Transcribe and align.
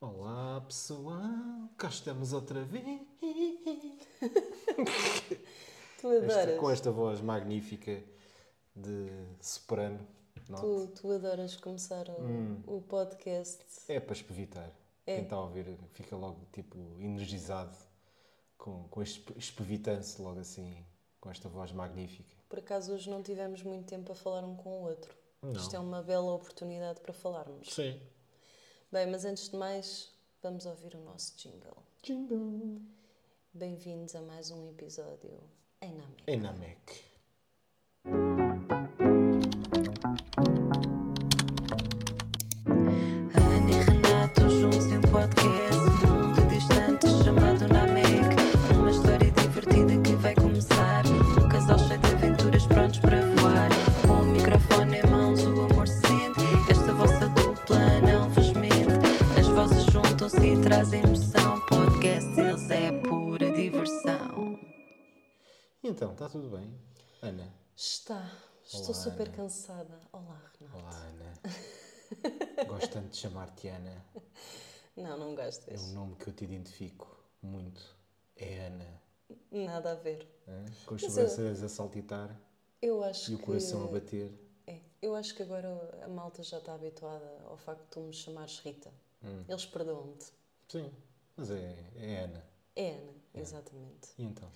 Olá 0.00 0.62
pessoal, 0.62 1.68
cá 1.76 1.88
estamos 1.88 2.32
outra 2.32 2.62
vez. 2.64 3.00
Tu 6.00 6.10
Esta- 6.12 6.40
adoras. 6.40 6.58
com 6.60 6.70
esta 6.70 6.90
voz 6.90 7.20
magnífica 7.20 8.02
de 8.74 9.10
soprano. 9.42 10.00
Tu, 10.46 10.86
tu 10.98 11.12
adoras 11.12 11.54
começar 11.56 12.08
o, 12.08 12.22
Hum. 12.22 12.62
o 12.66 12.80
podcast. 12.80 13.62
É 13.86 14.00
para 14.00 14.14
espevitar. 14.14 14.70
É. 15.06 15.16
Quem 15.16 15.24
está 15.24 15.36
a 15.36 15.42
ouvir 15.42 15.66
fica 15.92 16.16
logo 16.16 16.40
tipo 16.52 16.78
energizado 16.98 17.76
com, 18.56 18.84
com 18.88 19.02
este 19.02 19.22
espevitanço 19.38 20.22
logo 20.22 20.40
assim, 20.40 20.82
com 21.20 21.30
esta 21.30 21.50
voz 21.50 21.70
magnífica. 21.72 22.34
Por 22.48 22.60
acaso 22.60 22.94
hoje 22.94 23.10
não 23.10 23.22
tivemos 23.22 23.62
muito 23.62 23.86
tempo 23.86 24.10
a 24.12 24.14
falar 24.14 24.42
um 24.44 24.56
com 24.56 24.70
o 24.70 24.82
outro. 24.88 25.14
Não. 25.42 25.52
Isto 25.52 25.76
é 25.76 25.78
uma 25.78 26.02
bela 26.02 26.32
oportunidade 26.32 27.00
para 27.00 27.12
falarmos. 27.12 27.68
Sim. 27.74 28.00
Bem, 28.92 29.06
mas 29.06 29.24
antes 29.24 29.48
de 29.48 29.56
mais, 29.56 30.10
vamos 30.42 30.66
ouvir 30.66 30.96
o 30.96 31.00
nosso 31.04 31.36
jingle. 31.36 31.76
Jingle. 32.02 32.82
Bem-vindos 33.54 34.16
a 34.16 34.20
mais 34.20 34.50
um 34.50 34.68
episódio 34.68 35.30
em 35.80 35.94
Namek. 35.94 36.24
Em 36.26 36.36
Namek. 36.40 37.09
Trazem 60.70 61.02
emoção 61.02 61.60
Podcast 61.66 62.38
eles 62.38 62.70
é 62.70 62.92
pura 63.02 63.50
diversão 63.50 64.56
E 65.82 65.88
então, 65.88 66.12
está 66.12 66.28
tudo 66.28 66.56
bem? 66.56 66.72
Ana. 67.20 67.52
Está. 67.74 68.30
Estou 68.62 68.84
Olá, 68.84 68.94
super 68.94 69.26
Ana. 69.26 69.36
cansada. 69.36 70.00
Olá, 70.12 70.40
Renato. 70.60 70.76
Olá, 70.78 70.96
Ana. 71.08 72.64
Gosto 72.68 72.88
tanto 72.92 73.08
de 73.08 73.16
chamar-te 73.16 73.66
Ana. 73.66 74.04
Não, 74.96 75.18
não 75.18 75.32
É 75.32 75.34
gostas. 75.34 75.82
um 75.82 75.92
nome 75.94 76.14
que 76.14 76.28
eu 76.28 76.32
te 76.32 76.44
identifico 76.44 77.18
muito. 77.42 77.82
É 78.36 78.66
Ana. 78.66 79.02
Nada 79.50 79.90
a 79.90 79.94
ver. 79.96 80.24
hã? 80.46 80.64
Com 80.86 80.94
as 80.94 81.00
sobrancelhas 81.02 81.64
a 81.64 81.68
saltitar 81.68 82.40
Eu 82.80 83.02
acho 83.02 83.32
e 83.32 83.34
o 83.34 83.38
que... 83.38 83.44
coração 83.44 83.82
a 83.82 83.88
bater. 83.88 84.30
É, 84.68 84.78
eu 85.02 85.16
acho 85.16 85.34
que 85.34 85.42
agora 85.42 85.98
a 86.04 86.06
malta 86.08 86.44
já 86.44 86.58
está 86.58 86.74
habituada 86.74 87.42
ao 87.44 87.56
facto 87.56 87.80
de 87.82 87.88
tu 87.88 88.00
me 88.02 88.12
chamares 88.12 88.60
Rita. 88.60 88.92
Hum. 89.24 89.44
Eles 89.48 89.66
perdoam-te. 89.66 90.38
Sim, 90.70 90.90
mas 91.36 91.50
é, 91.50 91.76
é 91.96 92.24
Ana. 92.24 92.44
É 92.76 92.90
Ana, 92.92 93.12
exatamente. 93.34 94.08
E 94.18 94.22
então? 94.24 94.48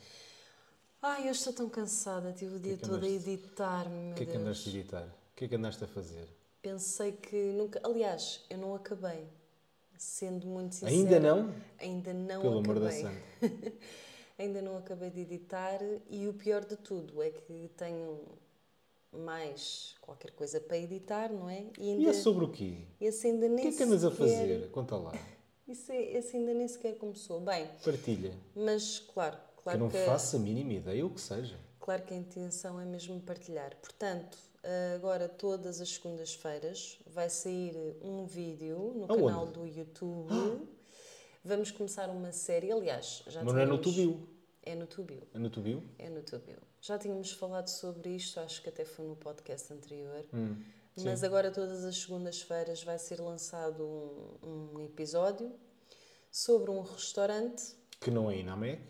Ai, 1.03 1.27
eu 1.29 1.33
estou 1.33 1.53
tão 1.53 1.69
cansada, 1.69 2.33
tive 2.33 2.57
o 2.57 2.61
dia 2.61 2.75
é 2.75 2.77
que 2.77 2.83
todo 2.83 2.95
a 2.95 2.97
andaste- 3.09 3.31
editar, 3.31 3.89
meu 3.89 4.13
O 4.13 4.15
que 4.15 4.23
é 4.23 4.27
que 4.27 4.33
Deus. 4.33 4.43
andaste 4.45 4.69
a 4.69 4.73
editar? 4.73 5.05
O 5.07 5.37
que 5.37 5.45
é 5.45 5.49
que 5.49 5.55
andaste 5.57 5.85
a 5.85 5.87
fazer? 5.87 6.29
Pensei 6.63 7.13
que 7.13 7.37
nunca. 7.53 7.81
Aliás, 7.85 8.43
eu 8.49 8.57
não 8.59 8.75
acabei. 8.75 9.27
Sendo 9.99 10.47
muito 10.47 10.75
sincera. 10.75 10.93
Ainda 10.93 11.21
não? 11.21 11.55
Ainda 11.79 12.13
não 12.13 12.41
Pelo 12.43 12.59
amor 12.59 12.81
da 12.81 12.89
acabei. 12.89 13.03
santa. 13.03 13.23
Ainda 14.39 14.61
não 14.63 14.77
acabei 14.79 15.11
de 15.11 15.21
editar 15.21 15.79
e 16.11 16.27
o 16.27 16.35
pior 16.35 16.65
de 16.65 16.77
tudo 16.77 17.23
é 17.23 17.31
que 17.31 17.71
tenho 17.77 18.21
mais 19.13 19.95
qualquer 20.01 20.33
coisa 20.33 20.61
para 20.61 20.77
editar, 20.77 21.31
não 21.33 21.49
é? 21.49 21.67
E 21.79 21.85
E 21.87 21.91
ainda. 21.91 22.11
é 22.11 22.13
sobre 22.13 22.45
o 22.45 22.51
quê? 22.51 22.79
Esse 23.01 23.29
ainda 23.29 23.47
O 23.47 23.51
nem 23.51 23.69
que 23.71 23.75
é 23.75 23.77
que 23.77 23.83
andas 23.85 24.05
a 24.05 24.11
fazer? 24.11 24.69
Conta 24.71 24.97
lá. 24.97 25.13
Isso 25.67 25.91
é- 25.93 26.13
esse 26.13 26.37
ainda 26.37 26.53
nem 26.55 26.69
sequer 26.69 26.97
começou. 26.99 27.41
Bem, 27.41 27.67
Partilha. 27.85 28.33
mas 28.55 28.99
claro, 28.99 29.37
que 29.37 29.43
eu 29.61 29.63
claro 29.63 29.79
não 29.79 29.89
que, 29.89 30.05
faço 30.05 30.37
a 30.37 30.39
mínima 30.39 30.75
ideia, 30.75 31.05
o 31.07 31.11
que 31.11 31.21
seja. 31.21 31.59
claro 31.81 32.03
que 32.03 32.13
a 32.13 32.17
intenção 32.17 32.79
é 32.81 32.85
mesmo 32.85 33.19
partilhar. 33.21 33.75
Portanto, 33.81 34.37
agora 34.95 35.29
todas 35.29 35.81
as 35.81 35.91
segundas-feiras 35.91 36.99
vai 37.07 37.29
sair 37.31 37.75
um 38.03 38.27
vídeo 38.27 38.93
no 38.95 39.05
Aonde? 39.11 39.23
canal 39.25 39.47
do 39.47 39.67
YouTube. 39.67 40.29
Vamos 41.43 41.71
começar 41.71 42.09
uma 42.09 42.33
série, 42.33 42.73
aliás, 42.73 43.23
já 43.27 43.43
Mas 43.45 43.53
não 43.55 43.61
é 43.61 43.67
no 43.67 43.79
Tubiu. 43.79 44.27
É 44.63 44.75
no 44.75 44.87
Tubiu. 44.87 45.23
É 45.35 45.39
no 45.39 45.51
Tubiu? 45.51 45.83
É 45.99 46.09
no 46.09 46.23
Tubiu. 46.23 46.57
Já 46.81 46.99
tínhamos 46.99 47.33
falado 47.33 47.69
sobre 47.69 48.11
isto, 48.17 48.41
acho 48.41 48.63
que 48.63 48.69
até 48.71 48.85
foi 48.85 49.07
no 49.07 49.15
podcast 49.17 49.71
anterior. 49.73 50.25
Hum, 50.33 50.57
Mas 51.03 51.25
agora, 51.25 51.51
todas 51.51 51.85
as 51.85 51.97
segundas-feiras, 51.97 52.83
vai 52.85 52.99
ser 52.99 53.21
lançado 53.21 53.85
um, 54.43 54.77
um 54.77 54.81
episódio 54.81 55.53
sobre 56.31 56.71
um 56.71 56.81
restaurante 56.83 57.75
Que 58.01 58.11
não 58.11 58.31
é 58.31 58.39
Inamec. 58.39 58.81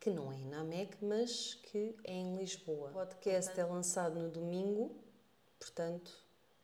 que 0.00 0.10
não 0.10 0.32
é 0.32 0.36
em 0.36 0.46
Namek, 0.46 0.96
mas 1.04 1.54
que 1.54 1.94
é 2.04 2.12
em 2.12 2.36
Lisboa. 2.36 2.90
O 2.90 2.92
podcast 2.92 3.58
é 3.58 3.64
lançado 3.64 4.18
no 4.18 4.28
domingo, 4.30 4.96
portanto, 5.58 6.10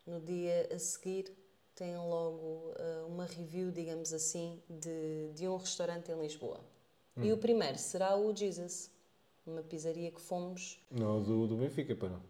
no 0.07 0.21
dia 0.21 0.69
a 0.73 0.79
seguir 0.79 1.33
tem 1.75 1.97
logo 1.97 2.73
ah, 2.79 3.07
uma 3.09 3.27
review, 3.27 3.71
digamos 3.73 4.13
assim, 4.13 4.63
de, 4.71 5.33
de 5.35 5.49
um 5.49 5.57
restaurante 5.57 6.11
em 6.13 6.21
Lisboa. 6.21 6.61
E 7.17 7.33
o 7.33 7.39
primeiro 7.39 7.79
será 7.79 8.17
o 8.17 8.35
Jesus, 8.35 8.91
uma 9.47 9.63
pizzaria 9.63 10.11
que 10.11 10.21
fomos. 10.21 10.81
Não, 10.91 11.23
do, 11.23 11.47
do 11.47 11.57
Benfica, 11.57 11.95
para 11.95 12.09
não. 12.09 12.23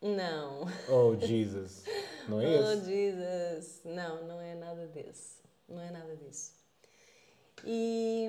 Não, 0.00 0.66
Oh, 0.88 1.16
Jesus. 1.26 1.84
Não 2.28 2.40
é 2.40 2.46
oh 2.46 2.72
esse? 2.72 2.84
Jesus, 2.84 3.80
não, 3.84 4.26
não 4.26 4.40
é 4.40 4.54
nada 4.54 4.86
desse, 4.86 5.38
não 5.68 5.80
é 5.80 5.90
nada 5.90 6.14
disso. 6.16 6.52
E, 7.64 8.28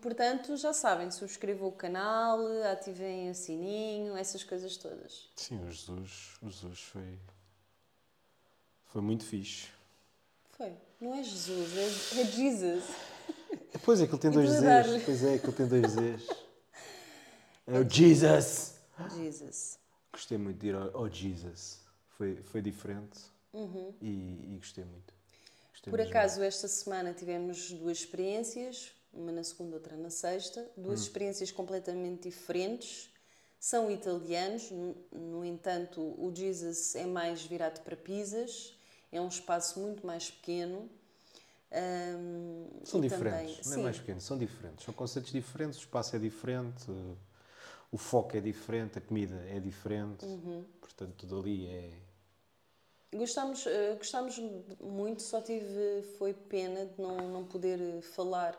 portanto, 0.00 0.56
já 0.56 0.72
sabem, 0.72 1.10
subscrevam 1.10 1.68
o 1.68 1.72
canal, 1.72 2.40
ativem 2.72 3.30
o 3.30 3.34
sininho, 3.34 4.16
essas 4.16 4.42
coisas 4.42 4.76
todas. 4.76 5.30
Sim, 5.36 5.62
o 5.64 5.70
Jesus, 5.70 6.36
o 6.42 6.50
Jesus 6.50 6.80
foi. 6.80 7.18
Foi 8.86 9.00
muito 9.00 9.24
fixe. 9.24 9.68
Foi. 10.52 10.72
Não 11.00 11.14
é 11.14 11.22
Jesus, 11.22 11.76
é, 11.76 12.20
é 12.20 12.24
Jesus. 12.24 12.84
Pois 13.84 14.00
é, 14.00 14.06
que 14.06 14.12
ele 14.14 14.20
tem 14.22 14.30
E 14.30 14.34
dois 14.34 14.50
Z's. 14.50 15.04
Pois 15.04 15.24
é, 15.24 15.38
que 15.38 15.46
ele 15.46 15.56
tem 15.56 15.66
dois 15.66 15.90
Z's. 15.92 16.28
É 17.66 17.78
o 17.78 17.88
Jesus! 17.88 18.74
Jesus. 19.16 19.78
Gostei 20.14 20.38
muito 20.38 20.58
de 20.60 20.68
ir 20.68 20.74
ao, 20.76 20.96
ao 20.96 21.08
Jesus. 21.08 21.80
Foi, 22.10 22.36
foi 22.44 22.62
diferente 22.62 23.18
Uhum. 23.52 23.92
e, 24.00 24.54
e 24.54 24.56
gostei 24.58 24.84
muito. 24.84 25.12
Gostei 25.72 25.90
Por 25.90 26.00
acaso, 26.00 26.40
esta 26.42 26.68
semana 26.68 27.12
tivemos 27.12 27.72
duas 27.72 27.98
experiências, 27.98 28.92
uma 29.12 29.32
na 29.32 29.42
segunda, 29.42 29.74
outra 29.74 29.96
na 29.96 30.10
sexta, 30.10 30.64
duas 30.76 31.00
experiências 31.00 31.50
completamente 31.50 32.28
diferentes. 32.28 33.10
São 33.58 33.90
italianos, 33.90 34.70
no, 34.70 34.94
no 35.10 35.44
entanto, 35.44 36.00
o 36.00 36.32
Jesus 36.32 36.94
é 36.94 37.06
mais 37.06 37.42
virado 37.44 37.80
para 37.80 37.96
pizzas, 37.96 38.76
é 39.10 39.20
um 39.20 39.28
espaço 39.28 39.80
muito 39.80 40.06
mais 40.06 40.30
pequeno. 40.30 40.88
Ahm, 41.72 42.68
São 42.84 43.00
diferentes, 43.00 43.56
também- 43.56 43.64
não 43.66 43.72
é 43.72 43.76
sim, 43.76 43.82
mais 43.82 43.98
pequeno, 43.98 44.20
são 44.20 44.38
diferentes. 44.38 44.84
São 44.84 44.94
conceitos 44.94 45.32
diferentes, 45.32 45.78
o 45.78 45.82
espaço 45.82 46.14
é 46.14 46.18
diferente, 46.20 46.84
o 47.94 47.96
foco 47.96 48.36
é 48.36 48.40
diferente, 48.40 48.98
a 48.98 49.00
comida 49.00 49.36
é 49.48 49.60
diferente. 49.60 50.26
Uhum. 50.26 50.64
Portanto, 50.80 51.14
tudo 51.16 51.38
ali 51.38 51.66
é. 51.68 51.92
Gostámos, 53.14 53.64
eh, 53.66 53.94
gostámos 53.96 54.38
muito, 54.80 55.22
só 55.22 55.40
tive 55.40 56.02
foi 56.18 56.34
pena 56.34 56.86
de 56.86 57.00
não, 57.00 57.16
não 57.28 57.44
poder 57.44 57.80
eh, 57.80 58.00
falar 58.02 58.58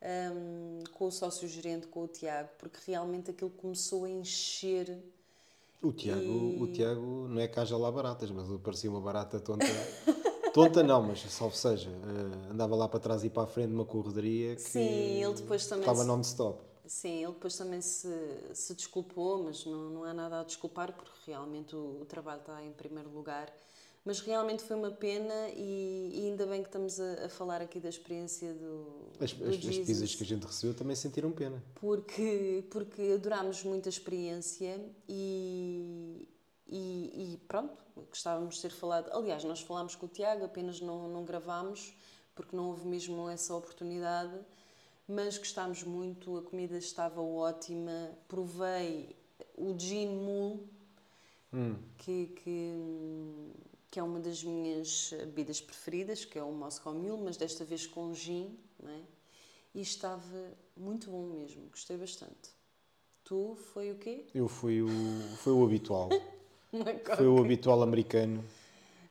ahm, 0.00 0.84
com 0.92 1.06
o 1.06 1.10
sócio-gerente, 1.10 1.88
com 1.88 2.04
o 2.04 2.08
Tiago, 2.08 2.48
porque 2.58 2.78
realmente 2.86 3.30
aquilo 3.32 3.50
começou 3.50 4.04
a 4.04 4.10
encher. 4.10 5.02
O 5.82 5.92
Tiago, 5.92 6.30
E- 6.32 6.62
o 6.62 6.66
Tiago 6.68 7.26
não 7.28 7.40
é 7.40 7.48
que 7.48 7.58
haja 7.58 7.76
lá 7.76 7.90
baratas, 7.90 8.30
mas 8.30 8.46
parecia 8.60 8.90
uma 8.90 9.00
barata 9.00 9.40
tonta. 9.40 9.64
tonta 10.52 10.82
não, 10.82 11.02
mas 11.02 11.20
salvo 11.32 11.56
seja, 11.56 11.90
eh, 11.90 12.50
andava 12.52 12.76
lá 12.76 12.88
para 12.88 13.00
trás 13.00 13.24
e 13.24 13.30
para 13.30 13.44
a 13.44 13.46
frente 13.46 13.70
numa 13.70 13.84
corredoria 13.86 14.56
que 14.56 14.60
Sim, 14.60 15.22
ele 15.24 15.34
depois 15.34 15.66
também 15.66 15.82
estava 15.82 16.02
se- 16.02 16.06
non-stop. 16.06 16.69
Sim, 16.86 17.22
ele 17.22 17.32
depois 17.32 17.56
também 17.56 17.80
se, 17.80 18.08
se 18.54 18.74
desculpou, 18.74 19.44
mas 19.44 19.64
não, 19.64 19.90
não 19.90 20.04
há 20.04 20.12
nada 20.12 20.40
a 20.40 20.44
desculpar, 20.44 20.92
porque 20.92 21.10
realmente 21.26 21.76
o, 21.76 22.00
o 22.00 22.04
trabalho 22.04 22.40
está 22.40 22.64
em 22.64 22.72
primeiro 22.72 23.10
lugar. 23.10 23.52
Mas 24.04 24.20
realmente 24.20 24.62
foi 24.62 24.76
uma 24.76 24.90
pena 24.90 25.50
e, 25.54 26.10
e 26.14 26.26
ainda 26.26 26.46
bem 26.46 26.62
que 26.62 26.68
estamos 26.68 26.98
a, 26.98 27.26
a 27.26 27.28
falar 27.28 27.60
aqui 27.60 27.78
da 27.78 27.88
experiência 27.90 28.54
do, 28.54 29.10
As, 29.20 29.32
do 29.34 29.44
as, 29.44 29.50
as 29.50 29.56
Jesus. 29.56 29.86
pizzas 29.86 30.14
que 30.14 30.22
a 30.22 30.26
gente 30.26 30.46
recebeu 30.46 30.74
também 30.74 30.96
sentiram 30.96 31.30
pena. 31.30 31.62
porque, 31.74 32.64
porque 32.70 33.02
adorámos 33.14 33.62
muito 33.62 33.86
a 33.86 33.90
experiência 33.90 34.80
e, 35.06 36.26
e, 36.66 37.34
e 37.34 37.40
pronto, 37.46 37.76
gostávamos 38.08 38.54
de 38.56 38.62
ter 38.62 38.70
falado. 38.70 39.10
Aliás, 39.12 39.44
nós 39.44 39.60
falámos 39.60 39.94
com 39.94 40.06
o 40.06 40.08
Tiago, 40.08 40.46
apenas 40.46 40.80
não, 40.80 41.06
não 41.06 41.22
gravámos, 41.22 41.94
porque 42.34 42.56
não 42.56 42.68
houve 42.70 42.86
mesmo 42.86 43.28
essa 43.28 43.54
oportunidade, 43.54 44.34
mas 45.10 45.38
gostámos 45.38 45.82
muito, 45.82 46.36
a 46.38 46.42
comida 46.42 46.76
estava 46.78 47.20
ótima, 47.20 48.16
provei 48.28 49.16
o 49.56 49.76
gin 49.78 50.08
mule, 50.08 50.68
Hum. 51.52 51.76
que, 51.98 52.26
que, 52.28 52.72
que 53.90 53.98
é 53.98 54.02
uma 54.02 54.20
das 54.20 54.44
minhas 54.44 55.10
bebidas 55.12 55.60
preferidas, 55.60 56.24
que 56.24 56.38
é 56.38 56.42
o 56.42 56.52
Moscow 56.52 56.94
Mule, 56.94 57.22
mas 57.24 57.36
desta 57.36 57.64
vez 57.64 57.86
com 57.86 58.14
gin, 58.14 58.56
é? 58.84 59.00
E 59.74 59.80
estava 59.80 60.52
muito 60.76 61.10
bom 61.10 61.22
mesmo, 61.26 61.68
gostei 61.70 61.96
bastante. 61.96 62.50
Tu 63.24 63.56
foi 63.72 63.90
o 63.92 63.98
quê? 63.98 64.26
Eu 64.34 64.48
fui 64.48 64.80
o, 64.82 64.88
foi 65.38 65.52
o 65.52 65.64
habitual. 65.64 66.08
Foi 67.16 67.26
o 67.26 67.38
habitual 67.42 67.82
americano. 67.82 68.44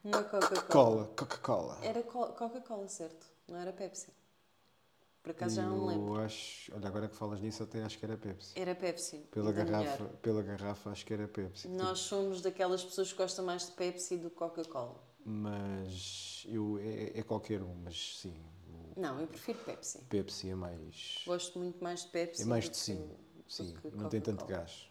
Uma 0.04 0.24
Coca-Cola. 0.24 0.62
Cola, 0.68 1.06
Coca-Cola. 1.18 1.78
Era 1.84 2.02
co- 2.04 2.28
Coca-Cola, 2.28 2.88
certo? 2.88 3.25
Não 3.50 3.57
era 3.57 3.74
Pepsi. 3.74 4.07
Por 5.30 5.36
acaso 5.36 5.58
já 5.58 5.62
não 5.62 5.76
me 5.76 5.81
Eu 5.81 5.86
lembro. 5.86 6.16
acho, 6.22 6.74
olha, 6.74 6.88
agora 6.88 7.08
que 7.08 7.16
falas 7.16 7.40
nisso, 7.40 7.62
até 7.62 7.84
acho 7.84 8.00
que 8.00 8.04
era 8.06 8.18
Pepsi. 8.18 8.60
Era 8.60 8.74
Pepsi. 8.74 9.18
Pela 9.30 9.52
garrafa, 9.52 10.04
melhor. 10.04 10.18
pela 10.18 10.42
garrafa 10.42 10.90
acho 10.90 11.06
que 11.06 11.14
era 11.14 11.28
Pepsi. 11.28 11.68
Nós 11.68 12.00
somos 12.00 12.42
daquelas 12.42 12.84
pessoas 12.84 13.12
que 13.12 13.18
gostam 13.20 13.46
mais 13.46 13.68
de 13.68 13.74
Pepsi 13.74 14.18
do 14.18 14.31
que 14.31 14.36
Coca-Cola. 14.36 15.00
Mas 15.24 16.48
eu, 16.50 16.80
é, 16.80 17.20
é 17.20 17.22
qualquer 17.22 17.62
um, 17.62 17.76
mas 17.76 18.18
sim, 18.18 18.34
Não, 18.98 19.20
eu 19.22 19.28
prefiro 19.28 19.60
Pepsi. 19.60 20.00
Pepsi 20.10 20.50
é 20.50 20.56
mais. 20.56 21.22
Gosto 21.28 21.60
muito 21.60 21.84
mais 21.84 22.02
de 22.06 22.08
Pepsi. 22.08 22.42
É 22.42 22.46
mais 22.46 22.68
de 22.68 22.76
sim. 22.76 23.08
Sim, 23.48 23.76
não 23.94 24.10
tem 24.10 24.22
tanto 24.22 24.46
gás. 24.48 24.90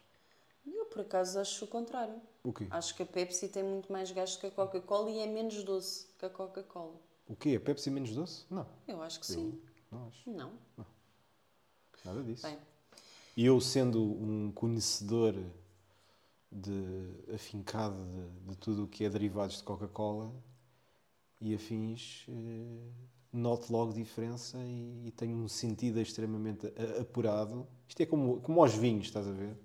Eu, 0.65 0.85
por 0.87 1.01
acaso, 1.01 1.41
acho 1.41 1.65
o 1.65 1.69
contrário. 1.69 2.15
O 2.45 2.53
quê? 2.53 2.69
Acho 2.71 2.95
que 2.95 3.03
a 3.03 3.07
Pepsi 3.07 3.49
tem 3.49 3.65
muito 3.65 3.91
mais 3.91 4.13
gás 4.13 4.37
que 4.37 4.47
a 4.47 4.51
Coca-Cola 4.53 5.11
e 5.11 5.19
é 5.19 5.27
menos 5.27 5.65
doce 5.65 6.07
que 6.17 6.25
a 6.27 6.31
Coca-Cola. 6.31 6.95
O 7.27 7.35
quê? 7.35 7.57
A 7.57 7.61
Pepsi 7.61 7.91
menos 7.91 8.15
doce? 8.15 8.45
Não. 8.49 8.67
Eu 8.87 9.03
acho 9.03 9.19
que 9.19 9.33
Eu 9.33 9.35
sim. 9.35 9.61
Não 9.91 10.07
acho. 10.07 10.31
Não. 10.31 10.53
Nada 12.05 12.23
disso. 12.23 12.47
Bem, 12.47 12.59
E 13.37 13.45
eu, 13.45 13.61
sendo 13.61 14.03
um 14.03 14.51
conhecedor 14.53 15.35
de, 16.51 17.33
afincado 17.35 17.97
de, 18.07 18.51
de 18.51 18.57
tudo 18.57 18.85
o 18.85 18.89
que 18.89 19.05
é 19.05 19.11
derivados 19.11 19.59
de 19.59 19.63
Coca-Cola 19.65 20.33
e 21.41 21.55
afins, 21.55 22.25
eh, 22.29 22.91
noto 23.33 23.73
logo 23.73 23.93
diferença 23.93 24.59
e, 24.59 25.07
e 25.07 25.11
tenho 25.13 25.37
um 25.37 25.49
sentido 25.49 26.01
extremamente 26.01 26.67
apurado. 27.01 27.67
Isto 27.89 28.03
é 28.03 28.07
como, 28.07 28.41
como 28.41 28.61
aos 28.63 28.75
vinhos, 28.75 29.07
estás 29.07 29.27
a 29.27 29.33
ver? 29.33 29.57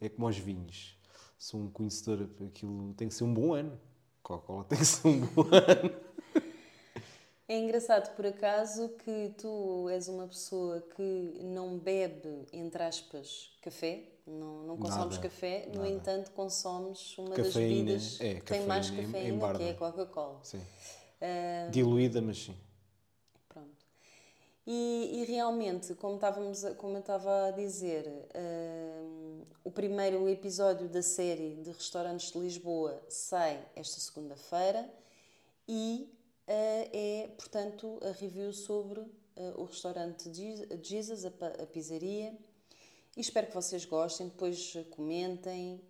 É 0.00 0.08
como 0.08 0.26
aos 0.26 0.36
vinhos. 0.38 0.96
Sou 1.38 1.60
um 1.60 1.70
conhecedor, 1.70 2.28
aquilo 2.46 2.94
tem 2.94 3.08
que 3.08 3.14
ser 3.14 3.24
um 3.24 3.32
bom 3.32 3.54
ano. 3.54 3.78
Coca-Cola 4.22 4.64
tem 4.64 4.78
que 4.78 4.84
ser 4.84 5.06
um 5.08 5.20
bom 5.26 5.42
ano. 5.52 6.05
É 7.48 7.56
engraçado, 7.58 8.14
por 8.16 8.26
acaso, 8.26 8.88
que 9.04 9.32
tu 9.38 9.88
és 9.88 10.08
uma 10.08 10.26
pessoa 10.26 10.80
que 10.96 11.38
não 11.44 11.78
bebe, 11.78 12.44
entre 12.52 12.82
aspas, 12.82 13.56
café, 13.62 14.02
não, 14.26 14.64
não 14.64 14.76
consomes 14.76 15.16
Nada, 15.16 15.28
café, 15.28 15.66
no 15.68 15.74
nada. 15.76 15.88
entanto 15.88 16.32
consomes 16.32 17.16
uma 17.18 17.36
das 17.36 17.46
Cafeína, 17.48 17.84
bebidas 17.92 18.20
é, 18.20 18.34
que 18.34 18.46
tem 18.46 18.66
mais 18.66 18.90
cafeína 18.90 19.54
que 19.54 19.62
é 19.62 19.70
a 19.70 19.74
Coca-Cola. 19.74 20.40
Sim. 20.42 20.60
Diluída, 21.70 22.20
mas 22.20 22.36
sim. 22.38 22.56
Pronto. 23.48 23.86
E, 24.66 25.20
e 25.22 25.24
realmente, 25.26 25.94
como, 25.94 26.16
estávamos 26.16 26.64
a- 26.64 26.74
como 26.74 26.96
eu 26.96 27.00
estava 27.00 27.46
a 27.46 27.50
dizer, 27.52 28.04
o 29.62 29.70
primeiro 29.70 30.28
episódio 30.28 30.88
da 30.88 31.00
série 31.02 31.54
de 31.62 31.70
Restaurantes 31.70 32.32
de 32.32 32.38
Lisboa 32.40 33.00
sai 33.08 33.64
esta 33.76 34.00
segunda-feira 34.00 34.90
e 35.68 36.12
é, 36.46 37.28
portanto, 37.36 37.98
a 38.02 38.12
review 38.12 38.52
sobre 38.52 39.00
ah, 39.36 39.54
o 39.56 39.64
restaurante 39.64 40.32
Je- 40.32 40.68
Jesus, 40.82 41.24
a, 41.24 41.30
pizzaria. 41.66 42.36
E 43.16 43.20
espero 43.20 43.46
que 43.46 43.54
vocês 43.54 43.84
gostem, 43.84 44.28
depois 44.28 44.74
eh, 44.76 44.84
comentem, 44.90 45.80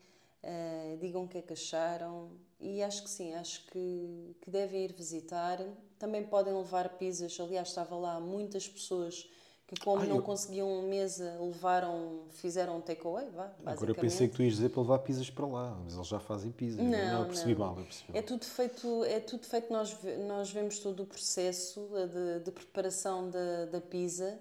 eh, 0.43 0.97
digam 1.01 1.25
o 1.25 1.29
que 1.29 1.39
é 1.39 1.43
que 1.43 1.53
acharam. 1.53 2.31
E 2.61 2.83
acho 2.83 3.03
que 3.03 3.11
sim, 3.11 3.35
acho 3.35 3.67
que, 3.67 4.37
que 4.41 4.51
devem 4.51 4.85
ir 4.85 4.93
visitar. 4.93 5.59
Também 5.99 6.25
podem 6.25 6.55
levar 6.55 6.97
pizzas. 6.99 7.39
Aliás, 7.41 7.69
estava 7.69 7.97
lá 7.97 8.21
muitas 8.21 8.69
pessoas 8.69 9.29
que, 9.67 9.75
como 9.81 10.05
não 10.05 10.17
eu- 10.17 10.23
conseguiam 10.23 10.83
mesa, 10.83 11.37
levaram, 11.41 12.21
fizeram 12.31 12.77
um 12.77 12.81
takeaway, 12.81 13.29
vá, 13.31 13.51
Agora 13.67 13.91
eu 13.91 13.95
pensei 13.97 14.29
que 14.29 14.37
tu 14.37 14.43
ias 14.43 14.55
dizer 14.55 14.69
para 14.69 14.81
levar 14.83 14.99
pizzas 15.01 15.29
para 15.29 15.45
lá, 15.47 15.77
mas 15.83 15.95
eles 15.95 16.07
já 16.07 16.21
fazem 16.21 16.53
pizzas. 16.53 16.81
Não, 16.81 17.21
eu 17.23 17.27
percebi 17.27 17.53
não. 17.55 17.67
mal, 17.67 17.79
eu 17.79 17.85
percebi 17.85 18.11
É 18.11 18.21
mal. 18.21 18.23
tudo 18.23 18.45
feito, 18.45 19.05
é 19.05 19.19
tudo 19.21 19.45
feito 19.45 19.73
nós, 19.73 19.97
nós 20.29 20.51
vemos 20.53 20.79
todo 20.79 21.03
o 21.03 21.07
processo 21.07 21.89
eh, 21.97 22.07
de, 22.07 22.45
de 22.45 22.51
preparação 22.53 23.29
da, 23.29 23.65
da 23.67 23.81
pizza 23.81 24.39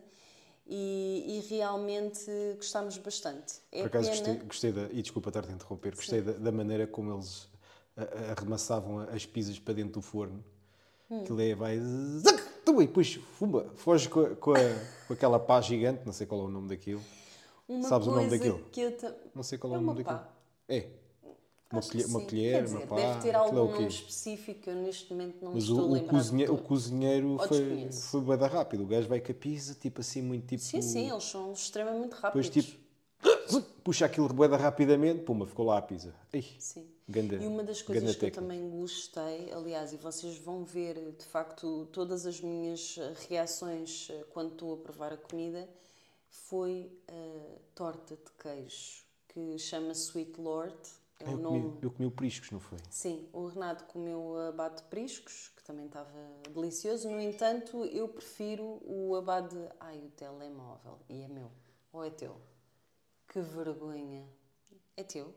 e, 0.68 1.40
e 1.44 1.48
realmente 1.56 2.30
gostamos 2.58 2.98
bastante. 3.00 3.56
É 3.72 3.80
Por 3.80 3.88
acaso 3.88 4.10
pena- 4.12 4.22
gostei, 4.24 4.48
gostei 4.48 4.72
da. 4.72 4.84
E 4.92 5.02
desculpa 5.02 5.30
estar-te 5.30 5.50
a 5.50 5.54
interromper, 5.54 5.96
gostei 5.96 6.22
da, 6.22 6.34
da 6.34 6.52
maneira 6.52 6.86
como 6.86 7.12
eles 7.14 7.48
a- 7.98 8.32
arremassavam 8.38 9.00
as 9.00 9.26
pizzas 9.26 9.58
para 9.58 9.74
dentro 9.74 9.94
do 9.94 10.02
forno. 10.04 10.44
Hum. 11.10 11.22
Aquilo 11.22 11.42
é, 11.42 11.56
vai. 11.56 11.80
Tu, 12.66 12.82
E 12.82 12.88
depois 12.88 13.14
fumba, 13.38 13.72
foge 13.76 14.10
com, 14.10 14.22
a- 14.22 14.36
com, 14.36 14.52
a- 14.54 15.06
com 15.08 15.14
aquela 15.14 15.40
pá 15.40 15.62
gigante, 15.62 16.02
não 16.06 16.12
sei 16.14 16.26
qual 16.28 16.42
é 16.42 16.44
o 16.46 16.50
nome 16.50 16.68
daquilo. 16.70 17.02
Uma 17.68 17.88
Sabes 17.88 18.08
o 18.08 18.12
nome 18.12 18.30
daquilo? 18.30 18.60
Ta- 19.00 19.16
Não 19.34 19.44
sei 19.44 19.58
qual 19.58 19.74
é, 19.74 19.76
É 19.76 19.80
o 19.80 19.82
nome 19.82 20.04
daquilo. 20.04 20.20
pá. 20.20 20.30
É. 20.70 20.88
Uma 21.72 21.82
colher, 21.82 22.06
uma, 22.06 22.22
colher 22.22 22.64
dizer, 22.64 22.78
uma 22.78 22.88
pá. 22.88 22.96
Deve 22.96 23.22
ter 23.22 23.30
é 23.30 23.34
algum 23.36 23.56
nome 23.72 23.88
específico, 23.88 24.70
eu 24.70 24.76
neste 24.76 25.12
momento 25.12 25.44
não 25.44 25.54
Mas 25.54 25.64
estou 25.64 25.80
o, 25.82 25.86
a 25.86 25.94
lembrar. 25.94 26.10
cozinhe- 26.12 26.50
o 26.50 26.58
cozinheiro 26.58 27.28
Ou 27.32 27.40
foi, 27.40 27.90
foi 27.92 28.22
bem 28.22 28.38
da 28.38 28.48
rápido. 28.48 28.84
O 28.84 28.88
gajo 28.88 29.08
vai 29.10 29.20
com 29.20 29.32
a 29.32 29.36
pizza, 29.36 29.74
tipo 29.74 30.00
assim, 30.02 30.22
muito 30.22 30.46
tipo. 30.46 30.62
Sim, 30.62 30.82
sim, 30.82 31.10
eles 31.10 31.24
são 31.24 31.52
extremamente 31.52 32.12
Depois 32.16 32.22
rápidos. 32.22 32.50
tipo. 32.50 32.85
Puxa 33.84 34.06
aquilo 34.06 34.28
reboeda 34.28 34.58
rapidamente, 34.58 35.24
puma, 35.24 35.46
ficou 35.46 35.66
lá 35.66 35.78
a 35.78 35.82
pizza. 35.82 36.14
Ei, 36.34 36.44
Sim. 36.60 36.88
ganda, 37.08 37.36
E 37.36 37.46
uma 37.46 37.64
das 37.64 37.82
coisas 37.82 38.16
que 38.16 38.26
eu 38.26 38.32
também 38.32 38.68
gostei, 38.70 39.52
aliás, 39.52 39.94
e 39.94 39.98
vocês 39.98 40.38
vão 40.40 40.64
ver 40.66 40.96
de 41.18 41.26
facto 41.26 41.88
todas 41.92 42.26
as 42.26 42.42
minhas 42.42 42.98
eh, 42.98 43.14
reações 43.30 44.08
eh, 44.10 44.26
quando 44.32 44.52
estou 44.54 44.74
a 44.74 44.78
provar 44.78 45.14
a 45.14 45.18
comida, 45.18 45.70
foi 46.30 46.92
a 47.08 47.60
torta 47.76 48.16
de 48.16 48.32
queijo 48.42 49.04
que 49.28 49.58
chama 49.60 49.92
Sweet 49.94 50.40
Lord. 50.40 50.76
É 51.20 51.26
o 51.26 51.32
Eu 51.32 51.38
nome. 51.38 51.62
comi, 51.62 51.78
eu 51.84 51.92
comi 51.92 52.08
o 52.08 52.12
priscos, 52.12 52.52
não 52.52 52.60
foi? 52.60 52.78
Sim, 52.90 53.28
o 53.32 53.46
Renato 53.48 53.86
comeu 53.86 54.38
abate 54.50 54.78
de 54.82 54.90
priscos, 54.90 55.52
que 55.56 55.64
também 55.64 55.86
estava 55.86 56.10
delicioso. 56.54 57.10
No 57.10 57.22
entanto, 57.22 57.86
eu 57.86 58.08
prefiro 58.10 58.80
o 58.84 59.16
abate 59.16 59.56
de. 59.56 59.70
Ai, 59.80 59.98
o 60.00 60.10
telemóvel. 60.10 61.00
E 61.08 61.22
é 61.22 61.28
meu. 61.28 61.50
Ou 61.94 62.04
é 62.04 62.10
teu? 62.10 62.36
Que 63.36 63.42
vergonha. 63.42 64.26
É 64.96 65.04
teu? 65.04 65.34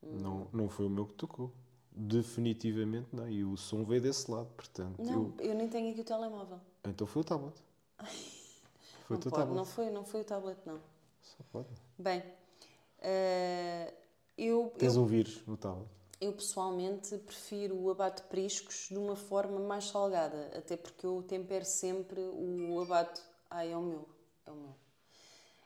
Não, 0.00 0.46
não 0.52 0.68
foi 0.68 0.86
o 0.86 0.88
meu 0.88 1.04
que 1.04 1.14
tocou. 1.14 1.50
Definitivamente 1.90 3.08
não. 3.12 3.28
E 3.28 3.44
o 3.44 3.56
som 3.56 3.84
veio 3.84 4.00
desse 4.00 4.30
lado, 4.30 4.46
portanto. 4.54 5.02
Não, 5.02 5.34
eu 5.40 5.52
nem 5.52 5.68
tenho 5.68 5.90
aqui 5.90 6.00
o 6.00 6.04
telemóvel. 6.04 6.60
eu- 6.84 6.90
então 6.92 7.08
foi 7.08 7.22
o 7.22 7.24
tablet. 7.24 7.54
Foi 9.02 9.16
o 9.16 9.18
Não, 9.18 9.20
teu 9.20 9.30
pode, 9.32 9.42
tablet. 9.42 9.56
não, 9.56 9.64
foi, 9.64 9.90
não 9.90 10.04
foi 10.04 10.20
o 10.20 10.24
tablet, 10.24 10.58
não. 10.64 10.80
Só 11.20 11.38
pode. 11.50 11.68
Bem, 11.98 12.22
eh, 13.00 13.92
eu, 14.38 14.72
Tens 14.78 14.94
eu, 14.94 15.02
um 15.02 15.06
vírus 15.06 15.44
no 15.44 15.56
tablet. 15.56 15.88
eu 16.20 16.32
pessoalmente 16.32 17.18
prefiro 17.18 17.74
o 17.76 17.90
abate 17.90 18.22
de 18.22 18.28
priscos 18.28 18.86
de 18.88 18.96
uma 18.96 19.16
forma 19.16 19.58
mais 19.58 19.86
salgada, 19.88 20.52
até 20.56 20.76
porque 20.76 21.04
eu 21.04 21.20
tempero 21.24 21.64
sempre 21.64 22.20
o 22.20 22.80
abate. 22.80 23.20
Ai, 23.50 23.72
é 23.72 23.76
o 23.76 23.82
meu. 23.82 24.08
É 24.46 24.52
o 24.52 24.54
meu. 24.54 24.74